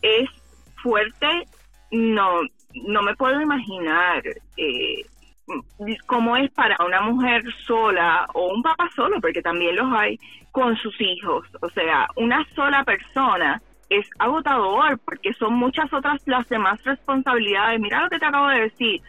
es 0.02 0.30
fuerte, 0.82 1.28
no, 1.92 2.42
no 2.74 3.02
me 3.04 3.16
puedo 3.16 3.40
imaginar 3.42 4.24
eh, 4.58 5.06
cómo 6.08 6.38
es 6.38 6.50
para 6.52 6.78
una 6.86 7.02
mujer 7.02 7.44
sola 7.66 8.26
o 8.34 8.54
un 8.54 8.64
papá 8.64 8.90
solo, 8.96 9.20
porque 9.22 9.42
también 9.42 9.76
los 9.76 9.92
hay, 9.94 10.20
con 10.52 10.76
sus 10.78 11.00
hijos. 11.02 11.46
O 11.62 11.70
sea, 11.70 12.08
una 12.16 12.46
sola 12.56 12.84
persona 12.84 13.62
es 13.90 14.08
agotador 14.20 15.00
porque 15.00 15.34
son 15.34 15.54
muchas 15.54 15.92
otras 15.94 16.22
las 16.26 16.48
demás 16.50 16.84
responsabilidades. 16.84 17.80
Mira 17.80 18.04
lo 18.04 18.10
que 18.10 18.20
te 18.20 18.26
acabo 18.26 18.48
de 18.48 18.62
decir. 18.62 19.02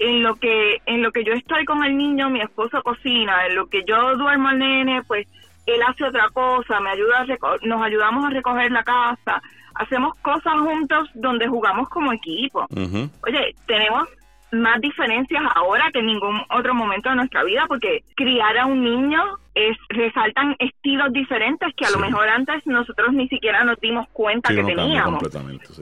En 0.00 0.22
lo 0.22 0.36
que 0.36 0.76
en 0.86 1.02
lo 1.02 1.10
que 1.10 1.24
yo 1.24 1.32
estoy 1.32 1.64
con 1.64 1.82
el 1.82 1.96
niño, 1.96 2.30
mi 2.30 2.40
esposo 2.40 2.80
cocina, 2.84 3.46
en 3.46 3.56
lo 3.56 3.66
que 3.66 3.82
yo 3.84 4.16
duermo 4.16 4.48
al 4.48 4.58
nene, 4.60 5.02
pues 5.02 5.26
él 5.66 5.80
hace 5.86 6.04
otra 6.04 6.28
cosa, 6.30 6.78
me 6.80 6.90
ayuda 6.90 7.26
nos 7.62 7.82
ayudamos 7.82 8.24
a 8.24 8.30
recoger 8.30 8.70
la 8.70 8.84
casa, 8.84 9.42
hacemos 9.74 10.14
cosas 10.22 10.54
juntos 10.54 11.10
donde 11.14 11.48
jugamos 11.48 11.88
como 11.88 12.12
equipo. 12.12 12.66
Oye, 12.70 13.54
tenemos 13.66 14.08
más 14.52 14.80
diferencias 14.80 15.42
ahora 15.54 15.90
que 15.92 15.98
en 16.00 16.06
ningún 16.06 16.40
otro 16.50 16.74
momento 16.74 17.10
de 17.10 17.16
nuestra 17.16 17.44
vida 17.44 17.64
porque 17.68 18.02
criar 18.14 18.56
a 18.58 18.66
un 18.66 18.82
niño 18.82 19.22
es 19.54 19.76
resaltan 19.88 20.56
estilos 20.58 21.12
diferentes 21.12 21.74
que 21.74 21.84
a 21.84 21.90
lo 21.90 21.98
mejor 21.98 22.28
antes 22.28 22.66
nosotros 22.66 23.12
ni 23.12 23.28
siquiera 23.28 23.64
nos 23.64 23.78
dimos 23.80 24.08
cuenta 24.12 24.54
que 24.54 24.62
teníamos. 24.62 25.22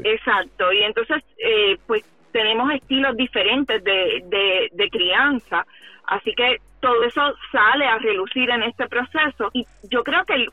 Exacto, 0.02 0.72
y 0.72 0.82
entonces 0.82 1.22
eh, 1.38 1.78
pues 1.86 2.04
tenemos 2.32 2.72
estilos 2.72 3.16
diferentes 3.16 3.82
de, 3.84 4.24
de, 4.26 4.68
de 4.72 4.90
crianza, 4.90 5.66
así 6.06 6.34
que 6.34 6.60
todo 6.80 7.02
eso 7.04 7.34
sale 7.50 7.86
a 7.86 7.98
relucir 7.98 8.50
en 8.50 8.62
este 8.62 8.86
proceso 8.88 9.50
y 9.52 9.66
yo 9.90 10.04
creo 10.04 10.24
que 10.24 10.46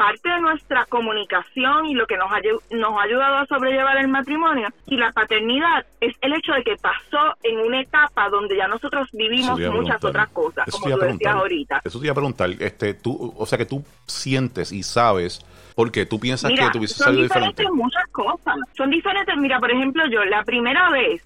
parte 0.00 0.30
de 0.30 0.40
nuestra 0.40 0.86
comunicación 0.86 1.84
y 1.84 1.92
lo 1.92 2.06
que 2.06 2.16
nos 2.16 2.32
ha, 2.32 2.40
nos 2.70 2.98
ha 2.98 3.02
ayudado 3.02 3.36
a 3.36 3.44
sobrellevar 3.44 3.98
el 3.98 4.08
matrimonio 4.08 4.68
y 4.86 4.96
la 4.96 5.12
paternidad 5.12 5.84
es 6.00 6.16
el 6.22 6.32
hecho 6.32 6.54
de 6.54 6.64
que 6.64 6.74
pasó 6.76 7.36
en 7.42 7.60
una 7.60 7.82
etapa 7.82 8.30
donde 8.30 8.56
ya 8.56 8.66
nosotros 8.66 9.08
vivimos 9.12 9.60
muchas 9.60 10.02
otras 10.02 10.30
cosas, 10.30 10.64
como 10.70 10.96
tú 10.96 11.00
decías 11.00 11.34
ahorita. 11.34 11.82
Eso 11.84 12.00
te 12.00 12.06
iba 12.06 12.12
a 12.12 12.14
preguntar, 12.14 12.48
este, 12.60 12.94
tú, 12.94 13.34
o 13.36 13.44
sea 13.44 13.58
que 13.58 13.66
tú 13.66 13.84
sientes 14.06 14.72
y 14.72 14.82
sabes 14.82 15.44
porque 15.74 16.06
tú 16.06 16.18
piensas 16.18 16.50
que 16.50 16.70
tuviste 16.72 17.04
salido 17.04 17.24
diferente. 17.24 17.62
Son 17.62 17.74
diferentes 17.74 17.84
muchas 17.84 18.06
cosas. 18.10 18.56
Son 18.78 18.88
diferentes. 18.88 19.36
Mira, 19.36 19.60
por 19.60 19.70
ejemplo, 19.70 20.02
yo 20.10 20.24
la 20.24 20.42
primera 20.44 20.88
vez 20.88 21.22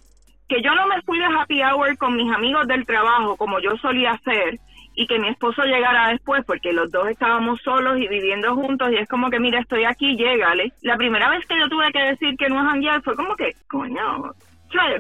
que 0.48 0.60
yo 0.62 0.74
no 0.74 0.88
me 0.88 1.00
fui 1.02 1.20
de 1.20 1.26
happy 1.26 1.62
hour 1.62 1.96
con 1.96 2.16
mis 2.16 2.32
amigos 2.34 2.66
del 2.66 2.84
trabajo 2.84 3.36
como 3.36 3.60
yo 3.60 3.76
solía 3.76 4.10
hacer 4.10 4.58
y 4.94 5.06
que 5.06 5.18
mi 5.18 5.28
esposo 5.28 5.62
llegara 5.64 6.08
después 6.08 6.44
porque 6.46 6.72
los 6.72 6.90
dos 6.90 7.08
estábamos 7.08 7.60
solos 7.62 7.98
y 7.98 8.08
viviendo 8.08 8.54
juntos 8.54 8.90
y 8.92 8.96
es 8.96 9.08
como 9.08 9.30
que 9.30 9.40
mira 9.40 9.60
estoy 9.60 9.84
aquí 9.84 10.16
llégale 10.16 10.72
la 10.82 10.96
primera 10.96 11.28
vez 11.30 11.44
que 11.46 11.58
yo 11.58 11.68
tuve 11.68 11.90
que 11.92 12.00
decir 12.00 12.36
que 12.36 12.48
no 12.48 12.60
es 12.60 12.66
janguear 12.66 13.02
fue 13.02 13.16
como 13.16 13.34
que 13.36 13.54
coño 13.68 14.32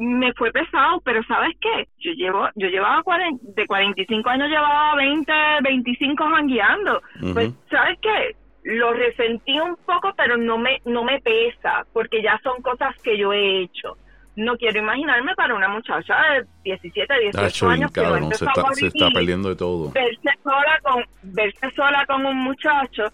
me 0.00 0.32
fue 0.34 0.52
pesado, 0.52 1.00
pero 1.04 1.22
¿sabes 1.24 1.56
qué? 1.60 1.88
Yo 1.98 2.12
llevo, 2.12 2.48
yo 2.54 2.68
llevaba 2.68 3.02
de 3.40 3.66
45 3.66 4.28
años 4.28 4.48
llevaba 4.48 4.94
20, 4.96 5.32
25 5.62 6.24
jangueando. 6.24 7.02
Pues, 7.32 7.52
¿sabes 7.70 7.98
qué? 8.00 8.36
Lo 8.64 8.92
resentí 8.92 9.58
un 9.58 9.76
poco, 9.84 10.12
pero 10.16 10.36
no 10.36 10.58
me, 10.58 10.80
no 10.84 11.04
me 11.04 11.20
pesa, 11.20 11.84
porque 11.92 12.22
ya 12.22 12.40
son 12.42 12.62
cosas 12.62 12.96
que 13.02 13.18
yo 13.18 13.32
he 13.32 13.62
hecho 13.62 13.96
no 14.36 14.56
quiero 14.56 14.80
imaginarme 14.80 15.34
para 15.34 15.54
una 15.54 15.68
muchacha 15.68 16.16
de 16.32 16.46
17, 16.64 17.14
18 17.32 17.68
años 17.68 17.92
que 17.92 18.02
no 18.02 18.30
se, 18.32 18.44
está, 18.44 18.74
se 18.74 18.86
está 18.88 19.10
perdiendo 19.10 19.48
de 19.48 19.56
todo. 19.56 19.92
Verse 19.92 20.30
sola 20.42 20.80
con 20.82 21.04
verse 21.22 21.70
sola 21.74 22.04
con 22.06 22.26
un 22.26 22.36
muchacho, 22.36 23.04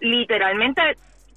literalmente 0.00 0.82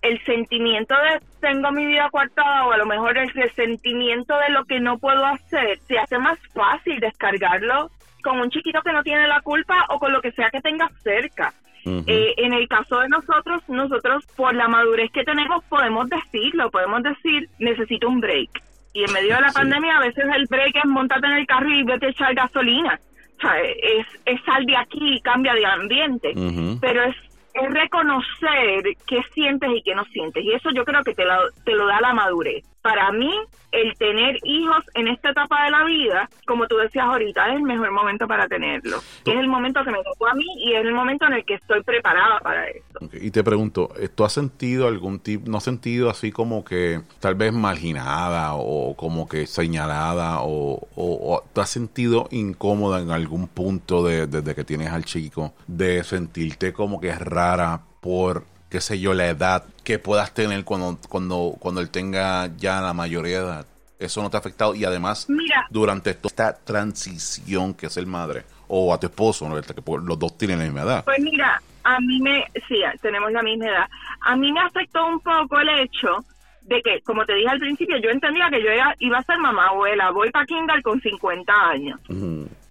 el 0.01 0.23
sentimiento 0.23 0.95
de 0.95 1.19
tengo 1.41 1.71
mi 1.71 1.85
vida 1.85 2.09
coartada 2.09 2.67
o 2.67 2.71
a 2.71 2.77
lo 2.77 2.85
mejor 2.85 3.17
el 3.17 3.29
resentimiento 3.29 4.37
de 4.37 4.49
lo 4.49 4.65
que 4.65 4.79
no 4.79 4.97
puedo 4.97 5.25
hacer, 5.25 5.79
se 5.87 5.97
hace 5.97 6.17
más 6.17 6.37
fácil 6.53 6.99
descargarlo 6.99 7.91
con 8.23 8.39
un 8.39 8.49
chiquito 8.49 8.81
que 8.81 8.93
no 8.93 9.03
tiene 9.03 9.27
la 9.27 9.41
culpa 9.41 9.85
o 9.89 9.99
con 9.99 10.11
lo 10.11 10.21
que 10.21 10.31
sea 10.31 10.49
que 10.49 10.61
tenga 10.61 10.89
cerca. 11.03 11.53
Eh, 11.85 12.35
en 12.37 12.53
el 12.53 12.67
caso 12.67 12.99
de 12.99 13.09
nosotros, 13.09 13.63
nosotros 13.67 14.23
por 14.35 14.53
la 14.53 14.67
madurez 14.67 15.11
que 15.11 15.23
tenemos 15.23 15.63
podemos 15.63 16.07
decirlo, 16.07 16.69
podemos 16.69 17.01
decir 17.01 17.49
necesito 17.57 18.07
un 18.07 18.19
break. 18.19 18.61
Y 18.93 19.03
en 19.03 19.13
medio 19.13 19.35
de 19.35 19.41
la 19.41 19.51
pandemia 19.51 19.97
a 19.97 20.01
veces 20.01 20.25
el 20.35 20.45
break 20.47 20.75
es 20.75 20.85
montarte 20.85 21.27
en 21.27 21.33
el 21.33 21.47
carro 21.47 21.69
y 21.69 21.83
vete 21.83 22.07
a 22.07 22.09
echar 22.09 22.33
gasolina. 22.33 22.99
O 23.37 23.41
sea, 23.41 23.61
es, 23.61 24.07
es 24.25 24.41
sal 24.43 24.65
de 24.65 24.75
aquí 24.75 25.15
y 25.15 25.21
cambia 25.21 25.53
de 25.53 25.65
ambiente. 25.65 26.33
Pero 26.81 27.03
es 27.03 27.15
es 27.53 27.73
reconocer 27.73 28.83
qué 29.07 29.21
sientes 29.33 29.69
y 29.75 29.81
qué 29.81 29.95
no 29.95 30.05
sientes. 30.05 30.43
Y 30.43 30.53
eso 30.53 30.69
yo 30.71 30.85
creo 30.85 31.03
que 31.03 31.13
te 31.13 31.25
lo, 31.25 31.49
te 31.65 31.73
lo 31.73 31.87
da 31.87 32.01
la 32.01 32.13
madurez. 32.13 32.63
Para 32.89 33.11
mí, 33.11 33.31
el 33.71 33.95
tener 33.99 34.39
hijos 34.43 34.83
en 34.95 35.09
esta 35.09 35.29
etapa 35.29 35.65
de 35.65 35.69
la 35.69 35.83
vida, 35.83 36.27
como 36.47 36.65
tú 36.65 36.75
decías 36.77 37.05
ahorita, 37.05 37.49
es 37.49 37.57
el 37.57 37.61
mejor 37.61 37.91
momento 37.91 38.27
para 38.27 38.47
tenerlo. 38.47 38.97
Es 38.97 39.35
el 39.35 39.47
momento 39.47 39.83
que 39.83 39.91
me 39.91 39.99
tocó 40.03 40.27
a 40.27 40.33
mí 40.33 40.45
y 40.57 40.73
es 40.73 40.83
el 40.83 40.91
momento 40.91 41.27
en 41.27 41.33
el 41.33 41.45
que 41.45 41.53
estoy 41.53 41.83
preparada 41.83 42.39
para 42.39 42.67
eso. 42.67 42.83
Y 43.13 43.29
te 43.29 43.43
pregunto, 43.43 43.89
¿tú 44.15 44.25
has 44.25 44.33
sentido 44.33 44.87
algún 44.87 45.19
tipo, 45.19 45.47
no 45.47 45.57
has 45.57 45.63
sentido 45.63 46.09
así 46.09 46.31
como 46.31 46.65
que 46.65 47.01
tal 47.19 47.35
vez 47.35 47.53
marginada 47.53 48.55
o 48.55 48.95
como 48.95 49.29
que 49.29 49.45
señalada 49.45 50.39
o, 50.41 50.87
o, 50.95 51.43
te 51.53 51.61
has 51.61 51.69
sentido 51.69 52.27
incómoda 52.31 53.01
en 53.01 53.11
algún 53.11 53.47
punto 53.47 54.03
de, 54.03 54.25
desde 54.25 54.55
que 54.55 54.63
tienes 54.63 54.89
al 54.89 55.05
chico 55.05 55.53
de 55.67 56.03
sentirte 56.03 56.73
como 56.73 56.99
que 56.99 57.09
es 57.09 57.19
rara 57.19 57.81
por 58.01 58.45
qué 58.69 58.81
sé 58.81 58.99
yo, 58.99 59.13
la 59.13 59.27
edad 59.27 59.63
que 59.83 59.99
puedas 59.99 60.33
tener 60.33 60.63
cuando, 60.63 60.99
cuando, 61.09 61.55
cuando 61.59 61.81
él 61.81 61.89
tenga 61.89 62.49
ya 62.57 62.81
la 62.81 62.93
mayoría 62.93 63.39
de 63.39 63.45
edad. 63.45 63.65
Eso 63.97 64.21
no 64.21 64.29
te 64.29 64.37
ha 64.37 64.39
afectado 64.39 64.75
y 64.75 64.85
además 64.85 65.27
durante 65.69 66.11
esta 66.11 66.55
transición 66.55 67.73
que 67.73 67.87
es 67.87 67.97
el 67.97 68.07
madre 68.07 68.43
o 68.67 68.93
a 68.93 68.99
tu 68.99 69.07
esposo, 69.07 69.49
¿no? 69.49 69.55
los 69.55 70.19
dos 70.19 70.37
tienen 70.37 70.59
la 70.59 70.65
misma 70.65 70.81
edad. 70.83 71.03
Pues 71.03 71.19
mira, 71.19 71.61
a 71.83 71.99
mí 71.99 72.21
me, 72.21 72.45
sí, 72.67 72.81
tenemos 73.01 73.31
la 73.31 73.41
misma 73.41 73.65
edad. 73.65 73.89
A 74.21 74.35
mí 74.35 74.53
me 74.53 74.61
afectó 74.61 75.05
un 75.05 75.19
poco 75.19 75.59
el 75.59 75.69
hecho 75.69 76.23
de 76.61 76.81
que, 76.81 77.01
como 77.01 77.25
te 77.25 77.33
dije 77.33 77.49
al 77.49 77.59
principio, 77.59 77.97
yo 77.97 78.09
entendía 78.11 78.49
que 78.49 78.63
yo 78.63 78.69
iba, 78.99 79.17
a 79.17 79.23
ser 79.23 79.37
mamá 79.39 79.67
abuela, 79.67 80.11
voy 80.11 80.29
para 80.29 80.45
Kindle 80.45 80.81
con 80.83 81.01
50 81.01 81.51
años 81.51 81.99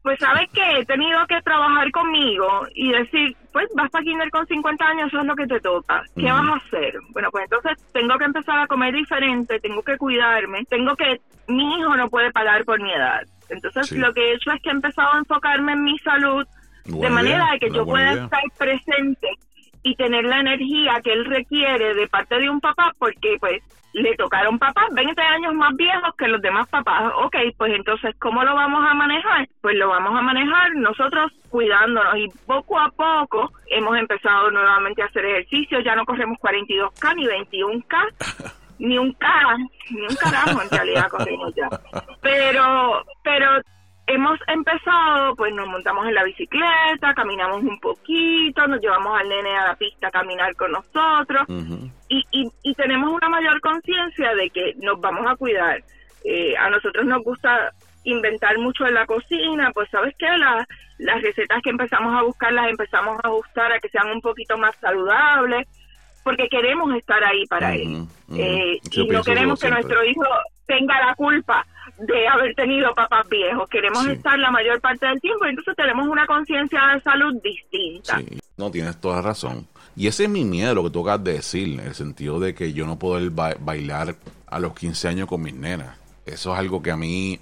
pues 0.02 0.18
sabes 0.18 0.48
que 0.52 0.78
he 0.78 0.84
tenido 0.84 1.26
que 1.26 1.40
trabajar 1.42 1.90
conmigo 1.90 2.66
y 2.74 2.92
decir, 2.92 3.36
pues 3.52 3.66
vas 3.74 3.94
a 3.94 4.00
kinder 4.00 4.30
con 4.30 4.46
50 4.46 4.84
años, 4.84 5.08
eso 5.08 5.20
es 5.20 5.26
lo 5.26 5.36
que 5.36 5.46
te 5.46 5.60
toca. 5.60 6.02
¿Qué 6.16 6.30
vas 6.30 6.48
a 6.48 6.56
hacer? 6.56 6.94
Bueno, 7.10 7.30
pues 7.30 7.44
entonces 7.44 7.84
tengo 7.92 8.16
que 8.18 8.24
empezar 8.24 8.58
a 8.58 8.66
comer 8.66 8.94
diferente, 8.94 9.60
tengo 9.60 9.82
que 9.82 9.96
cuidarme, 9.96 10.64
tengo 10.66 10.94
que, 10.96 11.20
mi 11.48 11.78
hijo 11.78 11.96
no 11.96 12.08
puede 12.08 12.30
pagar 12.32 12.64
por 12.64 12.80
mi 12.80 12.92
edad. 12.92 13.22
Entonces 13.48 13.92
lo 13.92 14.12
que 14.12 14.20
he 14.20 14.34
hecho 14.34 14.52
es 14.52 14.62
que 14.62 14.70
he 14.70 14.72
empezado 14.72 15.14
a 15.14 15.18
enfocarme 15.18 15.72
en 15.72 15.84
mi 15.84 15.98
salud 15.98 16.46
de 16.84 17.10
manera 17.10 17.52
de 17.52 17.58
que 17.58 17.70
yo 17.70 17.84
pueda 17.84 18.12
estar 18.12 18.42
presente 18.56 19.28
y 19.82 19.94
tener 19.96 20.24
la 20.24 20.40
energía 20.40 21.00
que 21.02 21.12
él 21.12 21.24
requiere 21.24 21.94
de 21.94 22.06
parte 22.08 22.38
de 22.38 22.50
un 22.50 22.60
papá 22.60 22.92
porque 22.98 23.36
pues 23.40 23.62
le 23.92 24.14
tocaron 24.16 24.58
papás 24.58 24.86
20 24.92 25.20
años 25.20 25.54
más 25.54 25.74
viejos 25.76 26.14
que 26.16 26.28
los 26.28 26.40
demás 26.40 26.68
papás. 26.68 27.12
Ok, 27.24 27.36
pues 27.56 27.72
entonces, 27.74 28.14
¿cómo 28.18 28.44
lo 28.44 28.54
vamos 28.54 28.84
a 28.88 28.94
manejar? 28.94 29.48
Pues 29.60 29.76
lo 29.76 29.88
vamos 29.88 30.16
a 30.16 30.22
manejar 30.22 30.74
nosotros 30.74 31.32
cuidándonos 31.48 32.16
y 32.16 32.28
poco 32.46 32.78
a 32.78 32.90
poco 32.90 33.50
hemos 33.66 33.96
empezado 33.96 34.50
nuevamente 34.50 35.02
a 35.02 35.06
hacer 35.06 35.24
ejercicio, 35.24 35.80
ya 35.80 35.94
no 35.94 36.04
corremos 36.04 36.38
42K 36.38 37.14
ni 37.16 37.26
21K. 37.26 38.52
ni 38.78 38.96
un 38.96 39.12
K, 39.14 39.28
ni 39.90 40.02
un 40.02 40.16
carajo 40.16 40.62
en 40.62 40.70
realidad 40.70 41.08
corremos 41.08 41.52
ya. 41.54 41.68
Pero, 42.20 43.04
pero 43.22 43.62
hemos 44.08 44.38
empezado, 44.46 45.36
pues 45.36 45.52
nos 45.54 45.68
montamos 45.68 46.06
en 46.06 46.14
la 46.14 46.24
bicicleta, 46.24 47.14
caminamos 47.14 47.62
un 47.62 47.78
poquito, 47.78 48.66
nos 48.66 48.80
llevamos 48.80 49.18
al 49.20 49.28
nene 49.28 49.56
a 49.56 49.68
la 49.68 49.76
pista 49.76 50.08
a 50.08 50.10
caminar 50.10 50.56
con 50.56 50.72
nosotros 50.72 51.46
y, 52.08 52.24
y, 52.32 52.74
tenemos 52.74 53.10
una 53.10 53.28
mayor 53.28 53.60
conciencia 53.60 54.34
de 54.34 54.48
que 54.50 54.74
nos 54.78 54.98
vamos 55.00 55.26
a 55.26 55.36
cuidar. 55.36 55.82
Eh, 56.24 56.56
a 56.56 56.70
nosotros 56.70 57.04
nos 57.04 57.22
gusta 57.22 57.72
inventar 58.04 58.56
mucho 58.58 58.86
en 58.86 58.94
la 58.94 59.04
cocina, 59.04 59.70
pues 59.74 59.90
sabes 59.90 60.14
que 60.16 60.26
las 60.98 61.22
recetas 61.22 61.60
que 61.62 61.70
empezamos 61.70 62.16
a 62.16 62.22
buscar 62.22 62.52
las 62.52 62.70
empezamos 62.70 63.18
a 63.22 63.28
ajustar 63.28 63.72
a 63.72 63.78
que 63.78 63.90
sean 63.90 64.08
un 64.10 64.22
poquito 64.22 64.56
más 64.56 64.74
saludables, 64.80 65.68
porque 66.24 66.48
queremos 66.48 66.94
estar 66.96 67.22
ahí 67.22 67.44
para 67.46 67.74
él. 67.74 68.06
Eh, 68.34 68.78
y 68.90 69.06
no 69.08 69.22
queremos 69.22 69.60
que 69.60 69.70
nuestro 69.70 70.02
hijo 70.02 70.24
tenga 70.66 70.98
la 70.98 71.14
culpa 71.14 71.66
de 71.98 72.28
haber 72.28 72.54
tenido 72.54 72.94
papás 72.94 73.28
viejos. 73.28 73.68
Queremos 73.68 74.06
estar 74.06 74.38
la 74.38 74.50
mayor 74.50 74.80
parte 74.80 75.06
del 75.06 75.20
tiempo 75.20 75.44
entonces 75.46 75.74
tenemos 75.76 76.06
una 76.08 76.26
conciencia 76.26 76.80
de 76.94 77.00
salud 77.00 77.34
distinta. 77.42 78.18
Sí. 78.18 78.38
No, 78.56 78.70
tienes 78.70 79.00
toda 79.00 79.22
razón. 79.22 79.66
Y 79.96 80.06
ese 80.06 80.24
es 80.24 80.30
mi 80.30 80.44
miedo, 80.44 80.74
lo 80.74 80.84
que 80.84 80.90
tú 80.90 81.00
acabas 81.00 81.24
de 81.24 81.32
decir, 81.34 81.80
en 81.80 81.86
el 81.86 81.94
sentido 81.94 82.38
de 82.38 82.54
que 82.54 82.72
yo 82.72 82.86
no 82.86 82.98
puedo 82.98 83.30
bailar 83.30 84.14
a 84.46 84.58
los 84.60 84.74
15 84.74 85.08
años 85.08 85.28
con 85.28 85.42
mis 85.42 85.54
nenas. 85.54 85.96
Eso 86.26 86.52
es 86.52 86.58
algo 86.58 86.82
que 86.82 86.90
a 86.90 86.96
mí, 86.96 87.40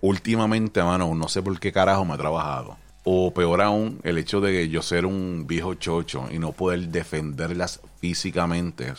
últimamente, 0.00 0.82
mano, 0.82 1.14
no 1.14 1.28
sé 1.28 1.42
por 1.42 1.58
qué 1.58 1.72
carajo 1.72 2.04
me 2.04 2.14
ha 2.14 2.18
trabajado. 2.18 2.76
O 3.04 3.32
peor 3.32 3.62
aún, 3.62 4.00
el 4.04 4.18
hecho 4.18 4.40
de 4.40 4.68
yo 4.68 4.82
ser 4.82 5.06
un 5.06 5.46
viejo 5.46 5.74
chocho 5.74 6.28
y 6.30 6.38
no 6.38 6.52
poder 6.52 6.88
defenderlas 6.88 7.80
físicamente. 8.00 8.92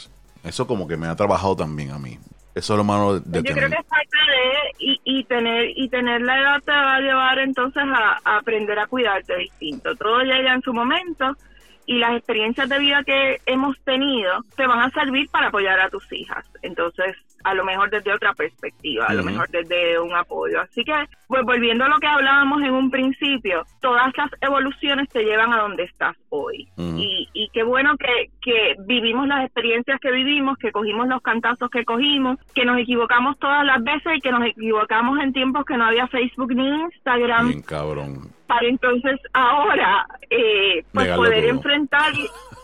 Eso 0.44 0.68
como 0.68 0.88
que 0.88 0.98
me 0.98 1.08
ha 1.08 1.16
trabajado 1.16 1.56
también 1.56 1.92
a 1.92 2.00
mí. 2.00 2.18
Eso 2.60 2.74
es 2.74 2.78
lo 2.78 2.84
malo 2.84 3.22
de 3.22 3.42
Yo 3.42 3.54
creo 3.54 3.70
que 3.70 3.84
falta 3.84 4.18
de 4.28 5.00
y, 5.06 5.24
tener 5.24 5.70
y 5.76 5.88
tener 5.88 6.22
la 6.22 6.40
edad 6.40 6.62
te 6.62 6.72
va 6.72 6.96
a 6.96 7.00
llevar 7.00 7.40
entonces 7.40 7.84
a, 7.84 8.20
a 8.24 8.38
aprender 8.38 8.78
a 8.78 8.88
cuidarte 8.88 9.38
distinto. 9.38 9.96
Todo 9.96 10.22
llega 10.24 10.54
en 10.54 10.62
su 10.62 10.74
momento 10.74 11.38
y 11.86 12.00
las 12.00 12.18
experiencias 12.18 12.68
de 12.68 12.80
vida 12.80 13.04
que 13.06 13.38
hemos 13.46 13.80
tenido 13.86 14.44
te 14.58 14.68
van 14.68 14.80
a 14.80 14.90
servir 14.90 15.30
para 15.30 15.48
apoyar 15.48 15.80
a 15.80 15.90
tus 15.90 16.12
hijas. 16.12 16.46
Entonces, 16.62 17.16
a 17.44 17.54
lo 17.54 17.64
mejor 17.64 17.90
desde 17.90 18.14
otra 18.14 18.34
perspectiva, 18.34 19.06
a 19.06 19.14
lo 19.14 19.24
mejor 19.24 19.50
desde 19.50 20.00
un 20.00 20.14
apoyo. 20.16 20.62
Así 20.62 20.84
que, 20.84 20.94
pues 21.28 21.44
volviendo 21.44 21.86
a 21.86 21.90
lo 21.90 22.00
que 22.00 22.08
hablábamos 22.08 22.62
en 22.62 22.72
un 22.72 22.92
principio, 22.92 23.64
todas 23.82 24.12
las 24.18 24.30
evoluciones 24.42 25.10
te 25.10 25.24
llevan 25.24 25.54
a 25.54 25.62
donde 25.62 25.84
estás 25.84 26.16
hoy. 26.30 26.68
y, 26.78 27.28
y 27.34 27.50
qué 27.50 27.64
bueno 27.64 27.98
que, 27.98 28.30
que 28.42 28.76
vivimos 28.86 29.28
las 29.28 29.46
experiencias 29.46 30.00
que 30.00 30.12
vivimos, 30.12 30.58
que 30.58 30.72
cogimos 30.72 31.08
los 31.08 31.22
cantazos 31.22 31.70
que 31.70 31.86
cogimos, 31.86 32.38
que 32.54 32.66
nos 32.66 32.80
equivocamos 32.80 33.38
todas 33.40 33.66
las 33.66 33.84
veces 33.84 34.18
y 34.18 34.22
que 34.22 34.32
nos 34.32 34.46
equivocamos 34.46 35.20
en 35.20 35.34
tiempos 35.34 35.66
que 35.66 35.78
no 35.78 35.86
había 35.86 36.08
Facebook 36.08 36.54
ni 36.54 36.68
Instagram. 36.68 37.48
Bien, 37.50 37.62
cabrón 37.62 38.40
para 38.50 38.68
entonces 38.68 39.20
ahora 39.34 40.08
eh, 40.28 40.84
pues 40.92 41.08
poder 41.16 41.46
enfrentar 41.46 42.12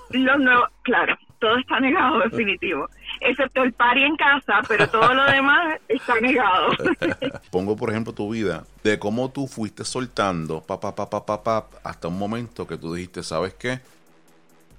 los 0.10 0.40
nuevos, 0.40 0.70
claro, 0.82 1.16
todo 1.40 1.58
está 1.58 1.80
negado 1.80 2.20
definitivo, 2.22 2.90
excepto 3.26 3.64
el 3.64 3.74
pari 3.74 4.04
en 4.04 4.16
casa, 4.16 4.62
pero 4.68 4.90
todo 4.90 5.14
lo 5.14 5.26
demás 5.26 5.80
está 5.88 6.20
negado. 6.20 6.72
Pongo 7.52 7.76
por 7.76 7.90
ejemplo 7.90 8.14
tu 8.14 8.30
vida, 8.30 8.66
de 8.84 9.00
cómo 9.00 9.30
tú 9.30 9.48
fuiste 9.48 9.84
soltando, 9.84 10.62
pa, 10.62 10.80
pa, 10.80 10.96
pa, 10.96 11.68
hasta 11.84 12.08
un 12.08 12.18
momento 12.18 12.68
que 12.68 12.78
tú 12.78 12.94
dijiste, 12.94 13.24
¿sabes 13.24 13.54
qué? 13.54 13.80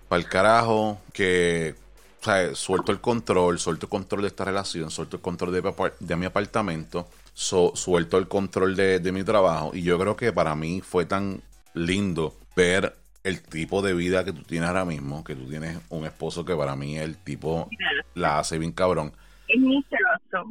Para 0.08 0.20
el 0.20 0.28
carajo, 0.28 1.00
que 1.12 1.74
o 2.20 2.24
sea, 2.24 2.54
suelto 2.54 2.92
el 2.92 3.00
control, 3.00 3.58
suelto 3.58 3.86
el 3.86 3.90
control 3.90 4.22
de 4.22 4.28
esta 4.28 4.44
relación, 4.44 4.90
suelto 4.90 5.16
el 5.16 5.22
control 5.22 5.52
de, 5.52 5.92
de 6.00 6.16
mi 6.16 6.26
apartamento 6.26 7.06
suelto 7.36 8.16
el 8.18 8.28
control 8.28 8.74
de, 8.74 9.12
mi 9.12 9.22
trabajo. 9.22 9.70
Y 9.74 9.82
yo 9.82 9.98
creo 9.98 10.16
que 10.16 10.32
para 10.32 10.54
mí 10.54 10.80
fue 10.80 11.04
tan 11.04 11.42
lindo 11.74 12.34
ver 12.56 12.96
el 13.26 13.42
tipo 13.42 13.82
de 13.82 13.92
vida 13.92 14.24
que 14.24 14.32
tú 14.32 14.42
tienes 14.42 14.68
ahora 14.68 14.84
mismo, 14.84 15.24
que 15.24 15.34
tú 15.34 15.48
tienes 15.48 15.78
un 15.88 16.06
esposo 16.06 16.44
que 16.44 16.54
para 16.54 16.76
mí 16.76 16.96
el 16.96 17.16
tipo 17.16 17.68
la 18.14 18.38
hace 18.38 18.56
bien 18.56 18.70
cabrón. 18.70 19.12
Es 19.48 19.60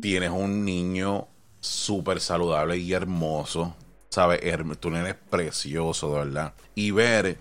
Tienes 0.02 0.30
un 0.30 0.66
niño 0.66 1.28
súper 1.62 2.20
saludable 2.20 2.78
y 2.78 2.92
hermoso, 2.92 3.78
¿sabes? 4.10 4.42
Tú 4.82 4.94
eres 4.94 5.16
precioso, 5.16 6.12
de 6.12 6.26
verdad. 6.26 6.54
Y 6.76 6.92
ver 6.92 7.38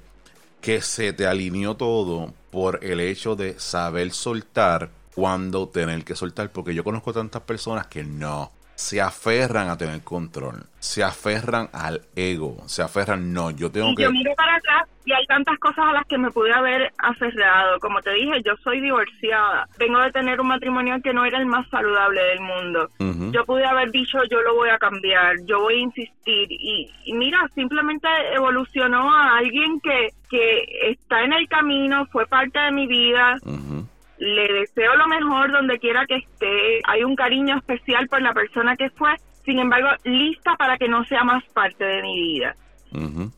que 0.61 0.81
se 0.81 1.13
te 1.13 1.27
alineó 1.27 1.77
todo 1.77 2.33
por 2.53 2.79
el 2.85 3.01
hecho 3.01 3.35
de 3.35 3.59
saber 3.59 4.13
soltar 4.13 4.91
cuando 5.17 5.69
tener 5.69 6.05
que 6.05 6.15
soltar, 6.15 6.53
porque 6.53 6.77
yo 6.77 6.85
conozco 6.85 7.13
tantas 7.13 7.43
personas 7.43 7.89
que 7.89 8.05
no, 8.05 8.53
se 8.75 9.01
aferran 9.01 9.69
a 9.69 9.77
tener 9.77 10.03
control, 10.03 10.65
se 10.79 11.03
aferran 11.03 11.69
al 11.73 12.03
ego, 12.17 12.57
se 12.67 12.83
aferran, 12.83 13.33
no, 13.33 13.51
yo 13.51 13.71
tengo 13.71 13.91
y 13.91 13.95
que... 13.95 14.03
Yo 14.03 14.13
miro 14.13 14.33
para 14.37 14.57
atrás 14.57 14.89
y 15.05 15.13
hay 15.13 15.27
tantas 15.27 15.59
cosas 15.59 15.85
a 15.87 15.93
las 15.93 16.07
que 16.07 16.17
me 16.17 16.31
pude 16.31 16.53
haber 16.53 16.93
aferrado. 16.99 17.79
Como 17.81 18.01
te 18.01 18.13
dije, 18.13 18.43
yo 18.45 18.55
soy 18.63 18.81
divorciada. 18.81 19.69
Vengo 19.79 20.01
de 20.01 20.11
tener 20.13 20.41
un 20.41 20.49
matrimonio 20.49 20.97
que 21.03 21.13
no 21.13 21.25
era 21.25 21.39
el 21.39 21.47
más 21.47 21.69
saludable 21.69 22.23
del 22.23 22.41
mundo. 22.41 22.89
Yo 23.33 23.45
pude 23.45 23.65
haber 23.67 23.91
dicho, 23.91 24.19
yo 24.31 24.41
lo 24.41 24.55
voy 24.55 24.71
a 24.71 24.79
cambiar, 24.79 25.37
yo 25.45 25.61
voy 25.61 25.75
a 25.75 25.81
insistir. 25.81 26.51
Y, 26.51 26.91
y 27.05 27.13
mira, 27.13 27.47
simplemente 27.55 28.09
evolucionó 28.35 29.15
a 29.15 29.37
alguien 29.37 29.79
que, 29.81 30.15
que 30.31 30.91
está 30.91 31.23
en 31.23 31.35
el 31.35 31.49
camino, 31.49 32.07
fue 32.07 32.27
parte 32.27 32.59
de 32.59 32.73
mi 32.73 32.87
vida. 32.87 33.37
Ujú. 33.43 33.87
Le 34.25 34.53
deseo 34.61 34.97
lo 34.97 35.07
mejor 35.07 35.53
donde 35.53 35.79
quiera 35.79 36.07
que 36.07 36.17
esté. 36.17 36.81
Hay 36.85 37.05
un 37.05 37.15
cariño 37.15 37.59
especial 37.59 38.09
por 38.09 38.23
la 38.23 38.33
persona 38.33 38.75
que 38.75 38.89
fue. 38.91 39.15
Sin 39.45 39.59
embargo, 39.59 39.89
lista 40.05 40.57
para 40.57 40.79
que 40.79 40.89
no 40.89 41.05
sea 41.05 41.25
más 41.25 41.45
parte 41.53 41.85
de 41.85 42.03
mi 42.03 42.15
vida. 42.15 42.57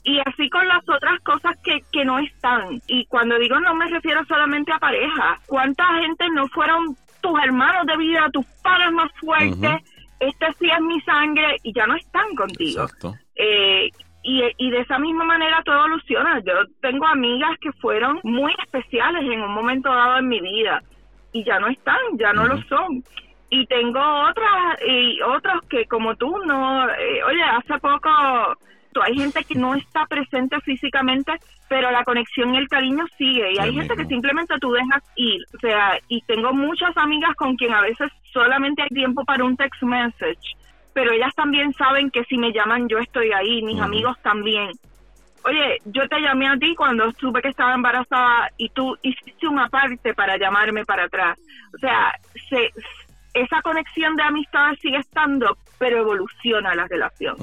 Y 0.04 0.20
así 0.24 0.50
con 0.50 0.68
las 0.68 0.86
otras 0.86 1.18
cosas 1.22 1.56
que, 1.64 1.80
que 1.90 2.04
no 2.04 2.18
están. 2.18 2.80
Y 2.86 3.06
cuando 3.06 3.38
digo 3.38 3.58
no 3.58 3.74
me 3.74 3.88
refiero 3.88 4.24
solamente 4.26 4.72
a 4.72 4.78
pareja. 4.78 5.40
¿Cuánta 5.46 5.84
gente 6.02 6.28
no 6.30 6.46
fueron 6.48 6.94
tus 7.20 7.42
hermanos 7.42 7.86
de 7.86 7.96
vida, 7.96 8.28
tus 8.32 8.44
padres 8.62 8.92
más 8.92 9.10
fuertes? 9.18 9.56
Ujú. 9.58 9.96
Este 10.20 10.46
sí 10.58 10.68
es 10.70 10.80
mi 10.82 11.00
sangre 11.00 11.56
y 11.62 11.72
ya 11.72 11.86
no 11.86 11.96
están 11.96 12.34
contigo. 12.34 12.82
Exacto. 12.82 13.14
Eh, 13.34 13.90
y, 14.26 14.42
y 14.58 14.70
de 14.70 14.80
esa 14.80 14.98
misma 14.98 15.24
manera 15.24 15.62
tú 15.64 15.70
evolucionas. 15.70 16.42
Yo 16.44 16.52
tengo 16.80 17.06
amigas 17.06 17.56
que 17.60 17.70
fueron 17.74 18.18
muy 18.24 18.52
especiales 18.64 19.22
en 19.22 19.40
un 19.40 19.54
momento 19.54 19.88
dado 19.88 20.18
en 20.18 20.26
mi 20.26 20.40
vida 20.40 20.82
y 21.32 21.44
ya 21.44 21.60
no 21.60 21.68
están, 21.68 21.96
ya 22.18 22.32
no 22.32 22.44
lo 22.44 22.60
son. 22.62 23.04
Y 23.50 23.64
tengo 23.66 24.00
otras 24.28 24.82
y 24.84 25.22
otros 25.22 25.62
que 25.70 25.86
como 25.86 26.16
tú 26.16 26.36
no, 26.44 26.90
eh, 26.90 27.22
oye, 27.22 27.42
hace 27.42 27.78
poco 27.78 28.10
hay 29.00 29.14
gente 29.14 29.44
que 29.44 29.54
no 29.54 29.74
está 29.76 30.06
presente 30.06 30.58
físicamente, 30.62 31.32
pero 31.68 31.92
la 31.92 32.02
conexión 32.02 32.52
y 32.54 32.58
el 32.58 32.68
cariño 32.68 33.04
sigue. 33.16 33.52
Y 33.52 33.54
Sí, 33.54 33.60
hay 33.60 33.74
gente 33.74 33.94
que 33.94 34.06
simplemente 34.06 34.54
tú 34.60 34.72
dejas 34.72 35.04
ir. 35.14 35.40
O 35.54 35.58
sea, 35.60 36.00
y 36.08 36.20
tengo 36.22 36.52
muchas 36.52 36.96
amigas 36.96 37.36
con 37.36 37.54
quien 37.54 37.72
a 37.74 37.82
veces 37.82 38.10
solamente 38.32 38.82
hay 38.82 38.88
tiempo 38.88 39.24
para 39.24 39.44
un 39.44 39.56
text 39.56 39.82
message 39.82 40.56
pero 40.96 41.12
ellas 41.12 41.34
también 41.34 41.74
saben 41.74 42.10
que 42.10 42.24
si 42.24 42.38
me 42.38 42.54
llaman 42.54 42.88
yo 42.88 42.96
estoy 42.96 43.30
ahí, 43.30 43.60
mis 43.60 43.78
amigos 43.78 44.16
también. 44.22 44.70
Oye, 45.44 45.76
yo 45.84 46.08
te 46.08 46.18
llamé 46.22 46.48
a 46.48 46.56
ti 46.56 46.74
cuando 46.74 47.12
supe 47.20 47.42
que 47.42 47.48
estaba 47.48 47.74
embarazada 47.74 48.48
y 48.56 48.70
tú 48.70 48.96
hiciste 49.02 49.46
una 49.46 49.68
parte 49.68 50.14
para 50.14 50.38
llamarme 50.38 50.86
para 50.86 51.04
atrás. 51.04 51.38
O 51.74 51.76
sea, 51.76 52.14
se, 52.48 52.70
esa 53.34 53.60
conexión 53.60 54.16
de 54.16 54.22
amistad 54.22 54.72
sigue 54.80 54.96
estando, 54.96 55.58
pero 55.78 55.98
evoluciona 55.98 56.74
la 56.74 56.86
relación. 56.86 57.36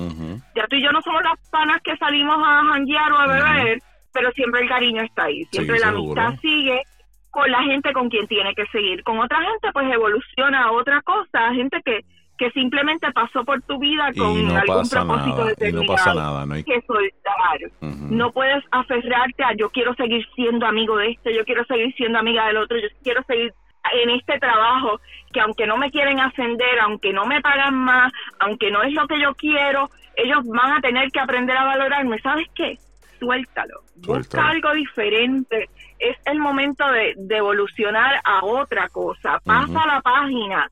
Ya 0.55 0.65
tú 0.65 0.75
y 0.77 0.83
yo 0.83 0.91
no 0.91 1.03
somos 1.03 1.21
las 1.21 1.37
panas 1.51 1.79
que 1.83 1.95
salimos 1.97 2.37
a 2.39 2.63
janguear 2.71 3.11
o 3.11 3.19
a 3.19 3.27
beber, 3.27 3.83
pero 4.11 4.31
siempre 4.31 4.61
el 4.61 4.67
cariño 4.67 5.03
está 5.03 5.25
ahí, 5.25 5.45
siempre 5.51 5.77
la 5.77 5.91
seguro. 5.91 6.19
amistad 6.19 6.41
sigue 6.41 6.81
con 7.29 7.51
la 7.51 7.61
gente 7.61 7.93
con 7.93 8.09
quien 8.09 8.25
tiene 8.25 8.55
que 8.55 8.65
seguir. 8.71 9.03
Con 9.03 9.19
otra 9.19 9.43
gente 9.43 9.71
pues 9.71 9.93
evoluciona 9.93 10.63
a 10.63 10.71
otra 10.71 11.03
cosa, 11.03 11.53
gente 11.53 11.79
que 11.85 12.03
que 12.37 12.49
simplemente 12.51 13.11
pasó 13.11 13.43
por 13.43 13.61
tu 13.61 13.77
vida 13.79 14.11
con 14.17 14.47
no 14.47 14.57
algún 14.57 14.89
propósito 14.89 15.05
nada, 15.05 15.19
y 15.25 15.31
no 15.31 15.45
determinado 15.45 15.87
pasa 15.87 16.13
nada, 16.13 16.45
no 16.45 16.53
hay... 16.55 16.63
que 16.63 16.81
soltar. 16.81 17.91
No 18.09 18.31
puedes 18.31 18.63
aferrarte 18.71 19.43
a 19.43 19.53
yo 19.55 19.69
quiero 19.69 19.93
seguir 19.95 20.25
siendo 20.35 20.65
amigo 20.65 20.97
de 20.97 21.11
este, 21.11 21.35
yo 21.35 21.45
quiero 21.45 21.63
seguir 21.65 21.93
siendo 21.95 22.19
amiga 22.19 22.47
del 22.47 22.57
otro, 22.57 22.77
yo 22.77 22.87
quiero 23.03 23.23
seguir 23.23 23.53
en 23.91 24.09
este 24.11 24.39
trabajo 24.39 24.99
que 25.31 25.41
aunque 25.41 25.67
no 25.67 25.77
me 25.77 25.91
quieren 25.91 26.19
ascender, 26.19 26.79
aunque 26.81 27.11
no 27.13 27.25
me 27.25 27.41
pagan 27.41 27.75
más, 27.75 28.11
aunque 28.39 28.71
no 28.71 28.81
es 28.83 28.93
lo 28.93 29.07
que 29.07 29.19
yo 29.19 29.33
quiero, 29.35 29.89
ellos 30.15 30.45
van 30.45 30.73
a 30.73 30.81
tener 30.81 31.11
que 31.11 31.19
aprender 31.19 31.55
a 31.57 31.65
valorarme. 31.65 32.19
¿Sabes 32.19 32.47
qué? 32.55 32.77
Suéltalo. 33.19 33.81
Suéltalo. 34.01 34.19
Busca 34.19 34.47
algo 34.47 34.73
diferente. 34.73 35.69
Es 35.99 36.17
el 36.25 36.39
momento 36.39 36.85
de, 36.91 37.13
de 37.17 37.37
evolucionar 37.37 38.19
a 38.23 38.43
otra 38.43 38.89
cosa. 38.89 39.39
Pasa 39.43 39.87
la 39.87 40.01
página. 40.01 40.69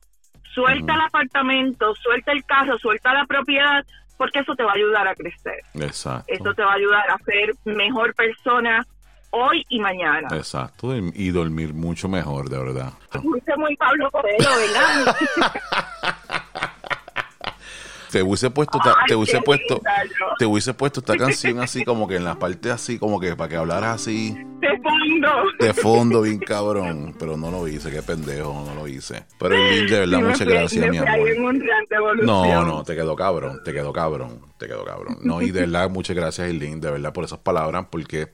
Suelta 0.54 0.94
el 0.94 1.00
apartamento, 1.00 1.94
suelta 1.96 2.32
el 2.32 2.44
carro, 2.44 2.78
suelta 2.78 3.14
la 3.14 3.24
propiedad, 3.24 3.84
porque 4.16 4.40
eso 4.40 4.54
te 4.54 4.62
va 4.62 4.72
a 4.72 4.74
ayudar 4.74 5.08
a 5.08 5.14
crecer. 5.14 5.60
Exacto. 5.74 6.32
Eso 6.32 6.54
te 6.54 6.62
va 6.62 6.72
a 6.72 6.76
ayudar 6.76 7.10
a 7.10 7.18
ser 7.24 7.54
mejor 7.64 8.14
persona 8.14 8.86
hoy 9.30 9.64
y 9.68 9.80
mañana. 9.80 10.28
Exacto. 10.32 10.94
Y 10.94 11.30
dormir 11.30 11.74
mucho 11.74 12.08
mejor, 12.08 12.48
de 12.48 12.58
verdad. 12.58 12.92
Fuiste 13.10 13.56
muy 13.56 13.74
Pablo 13.76 14.10
Coelho, 14.10 14.50
¿verdad? 14.56 15.16
Te 18.12 18.22
hubiese 18.22 18.50
puesto, 18.50 18.78
ta- 18.78 18.94
Ay, 19.00 19.06
te 19.08 19.14
hubiese 19.16 19.40
puesto, 19.40 19.80
te 20.38 20.44
hubiese 20.46 20.74
puesto 20.74 21.00
esta 21.00 21.16
canción 21.16 21.58
así 21.60 21.82
como 21.84 22.06
que 22.06 22.16
en 22.16 22.24
la 22.24 22.38
parte 22.38 22.70
así 22.70 22.98
como 22.98 23.18
que 23.18 23.34
para 23.34 23.48
que 23.48 23.56
hablaras 23.56 24.02
así 24.02 24.36
De 24.60 24.68
fondo. 24.82 25.28
de 25.58 25.74
fondo 25.74 26.22
bien 26.22 26.38
cabrón, 26.38 27.14
pero 27.18 27.36
no 27.36 27.50
lo 27.50 27.66
hice, 27.66 27.90
qué 27.90 28.02
pendejo, 28.02 28.64
no 28.66 28.74
lo 28.74 28.86
hice. 28.86 29.24
Pero 29.38 29.54
el 29.56 29.88
de 29.88 29.98
verdad, 30.00 30.18
Sí, 30.18 30.24
muchas 30.24 30.38
fui- 30.38 30.52
gracias, 30.52 30.90
mi 30.90 30.98
amor. 30.98 31.18
No, 32.22 32.64
no, 32.64 32.82
te 32.84 32.94
quedó 32.94 33.16
cabrón, 33.16 33.60
te 33.64 33.72
quedó 33.72 33.92
cabrón, 33.92 34.40
te 34.58 34.66
quedó 34.66 34.84
cabrón. 34.84 35.18
No, 35.22 35.40
y 35.42 35.50
de 35.50 35.60
verdad, 35.60 35.88
muchas 35.90 36.14
gracias, 36.16 36.48
Eileen, 36.48 36.80
de 36.80 36.90
verdad, 36.90 37.12
por 37.12 37.24
esas 37.24 37.38
palabras, 37.38 37.86
porque 37.90 38.32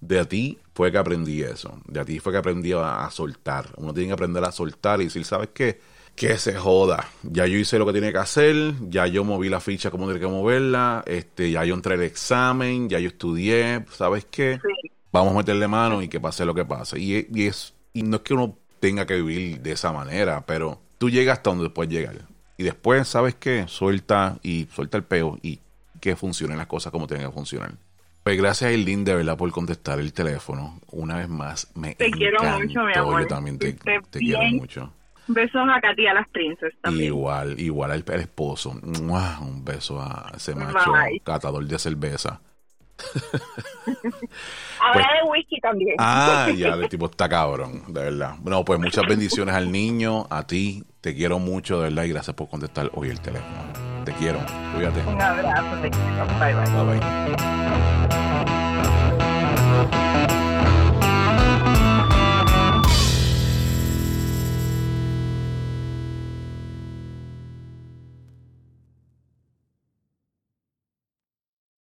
de 0.00 0.20
a 0.20 0.24
ti 0.24 0.58
fue 0.74 0.90
que 0.92 0.98
aprendí 0.98 1.42
eso. 1.42 1.78
De 1.86 2.00
a 2.00 2.04
ti 2.04 2.18
fue 2.18 2.32
que 2.32 2.38
aprendí 2.38 2.72
a, 2.72 3.04
a 3.04 3.10
soltar. 3.10 3.66
Uno 3.76 3.92
tiene 3.92 4.08
que 4.08 4.12
aprender 4.14 4.42
a 4.44 4.52
soltar 4.52 5.00
y 5.00 5.04
decir, 5.04 5.24
¿sabes 5.24 5.50
qué? 5.52 5.80
Que 6.18 6.36
se 6.38 6.54
joda. 6.54 7.08
Ya 7.22 7.46
yo 7.46 7.58
hice 7.58 7.78
lo 7.78 7.86
que 7.86 7.92
tenía 7.92 8.12
que 8.12 8.18
hacer, 8.18 8.74
ya 8.88 9.06
yo 9.06 9.24
moví 9.24 9.48
la 9.48 9.60
ficha 9.60 9.90
como 9.90 10.06
tenía 10.06 10.20
que 10.20 10.26
moverla, 10.26 11.04
este, 11.06 11.50
ya 11.50 11.64
yo 11.64 11.74
entré 11.74 11.94
el 11.94 12.02
examen, 12.02 12.88
ya 12.88 12.98
yo 12.98 13.08
estudié, 13.08 13.84
¿sabes 13.92 14.26
qué? 14.30 14.58
Sí. 14.62 14.90
Vamos 15.12 15.34
a 15.34 15.38
meterle 15.38 15.68
mano 15.68 16.02
y 16.02 16.08
que 16.08 16.20
pase 16.20 16.44
lo 16.44 16.54
que 16.54 16.64
pase. 16.64 16.98
Y, 16.98 17.26
y 17.32 17.46
es, 17.46 17.74
y 17.92 18.02
no 18.02 18.16
es 18.16 18.22
que 18.22 18.34
uno 18.34 18.58
tenga 18.80 19.06
que 19.06 19.14
vivir 19.14 19.60
de 19.60 19.72
esa 19.72 19.92
manera, 19.92 20.44
pero 20.46 20.80
tú 20.98 21.10
llegas 21.10 21.38
hasta 21.38 21.50
donde 21.50 21.70
puedes 21.70 21.92
llegar. 21.92 22.26
Y 22.56 22.64
después, 22.64 23.06
¿sabes 23.06 23.36
qué? 23.36 23.66
Suelta 23.68 24.38
y 24.42 24.66
suelta 24.72 24.96
el 24.96 25.04
peo 25.04 25.38
y 25.42 25.60
que 26.00 26.16
funcionen 26.16 26.58
las 26.58 26.66
cosas 26.66 26.92
como 26.92 27.06
tienen 27.06 27.26
que 27.26 27.32
funcionar. 27.32 27.72
Pues 28.24 28.36
gracias, 28.36 28.72
Eileen, 28.72 29.04
de 29.04 29.14
verdad, 29.14 29.36
por 29.36 29.50
contestar 29.52 30.00
el 30.00 30.12
teléfono. 30.12 30.80
Una 30.90 31.16
vez 31.16 31.28
más, 31.28 31.70
me 31.74 31.94
Te 31.94 32.10
quiero 32.10 32.42
mucho, 32.42 32.82
mi 32.82 32.92
amor. 32.94 33.22
Yo 33.22 33.26
también 33.28 33.58
te, 33.58 33.76
quiero 34.10 34.42
mucho. 34.50 34.92
Besos 35.28 35.62
a 35.68 35.80
Katy 35.80 36.06
a 36.06 36.14
las 36.14 36.28
princesas 36.30 36.72
también. 36.82 37.06
Igual, 37.06 37.60
igual 37.60 37.90
al, 37.92 38.04
al 38.08 38.20
esposo. 38.20 38.74
¡Mua! 38.82 39.38
Un 39.40 39.64
beso 39.64 40.00
a 40.00 40.32
ese 40.34 40.54
macho 40.54 40.92
Bye. 40.92 41.20
catador 41.20 41.64
de 41.66 41.78
cerveza. 41.78 42.40
Ahora 44.80 44.92
Pues- 44.92 45.06
de 45.06 45.30
whisky 45.30 45.60
también. 45.60 45.94
Ah, 45.98 46.48
ya, 46.56 46.68
el 46.74 46.88
tipo 46.90 47.06
está 47.06 47.28
cabrón, 47.28 47.82
de 47.88 48.00
verdad. 48.04 48.34
Bueno, 48.40 48.64
pues 48.64 48.80
muchas 48.80 49.06
bendiciones 49.06 49.54
al 49.54 49.70
niño, 49.70 50.26
a 50.30 50.46
ti. 50.46 50.82
Te 51.00 51.14
quiero 51.14 51.38
mucho, 51.38 51.76
de 51.80 51.84
verdad, 51.90 52.04
y 52.04 52.08
gracias 52.08 52.34
por 52.34 52.48
contestar 52.48 52.90
hoy 52.94 53.10
el 53.10 53.20
teléfono. 53.20 53.56
Te 54.04 54.12
quiero. 54.14 54.40
Cuídate. 54.74 55.00
Un 55.06 55.20
abrazo, 55.20 55.76
te 55.82 55.90
quiero. 55.90 56.26
Bye, 56.40 56.54
bye. 56.54 56.64
Bye 56.72 56.98
bye. 59.98 60.07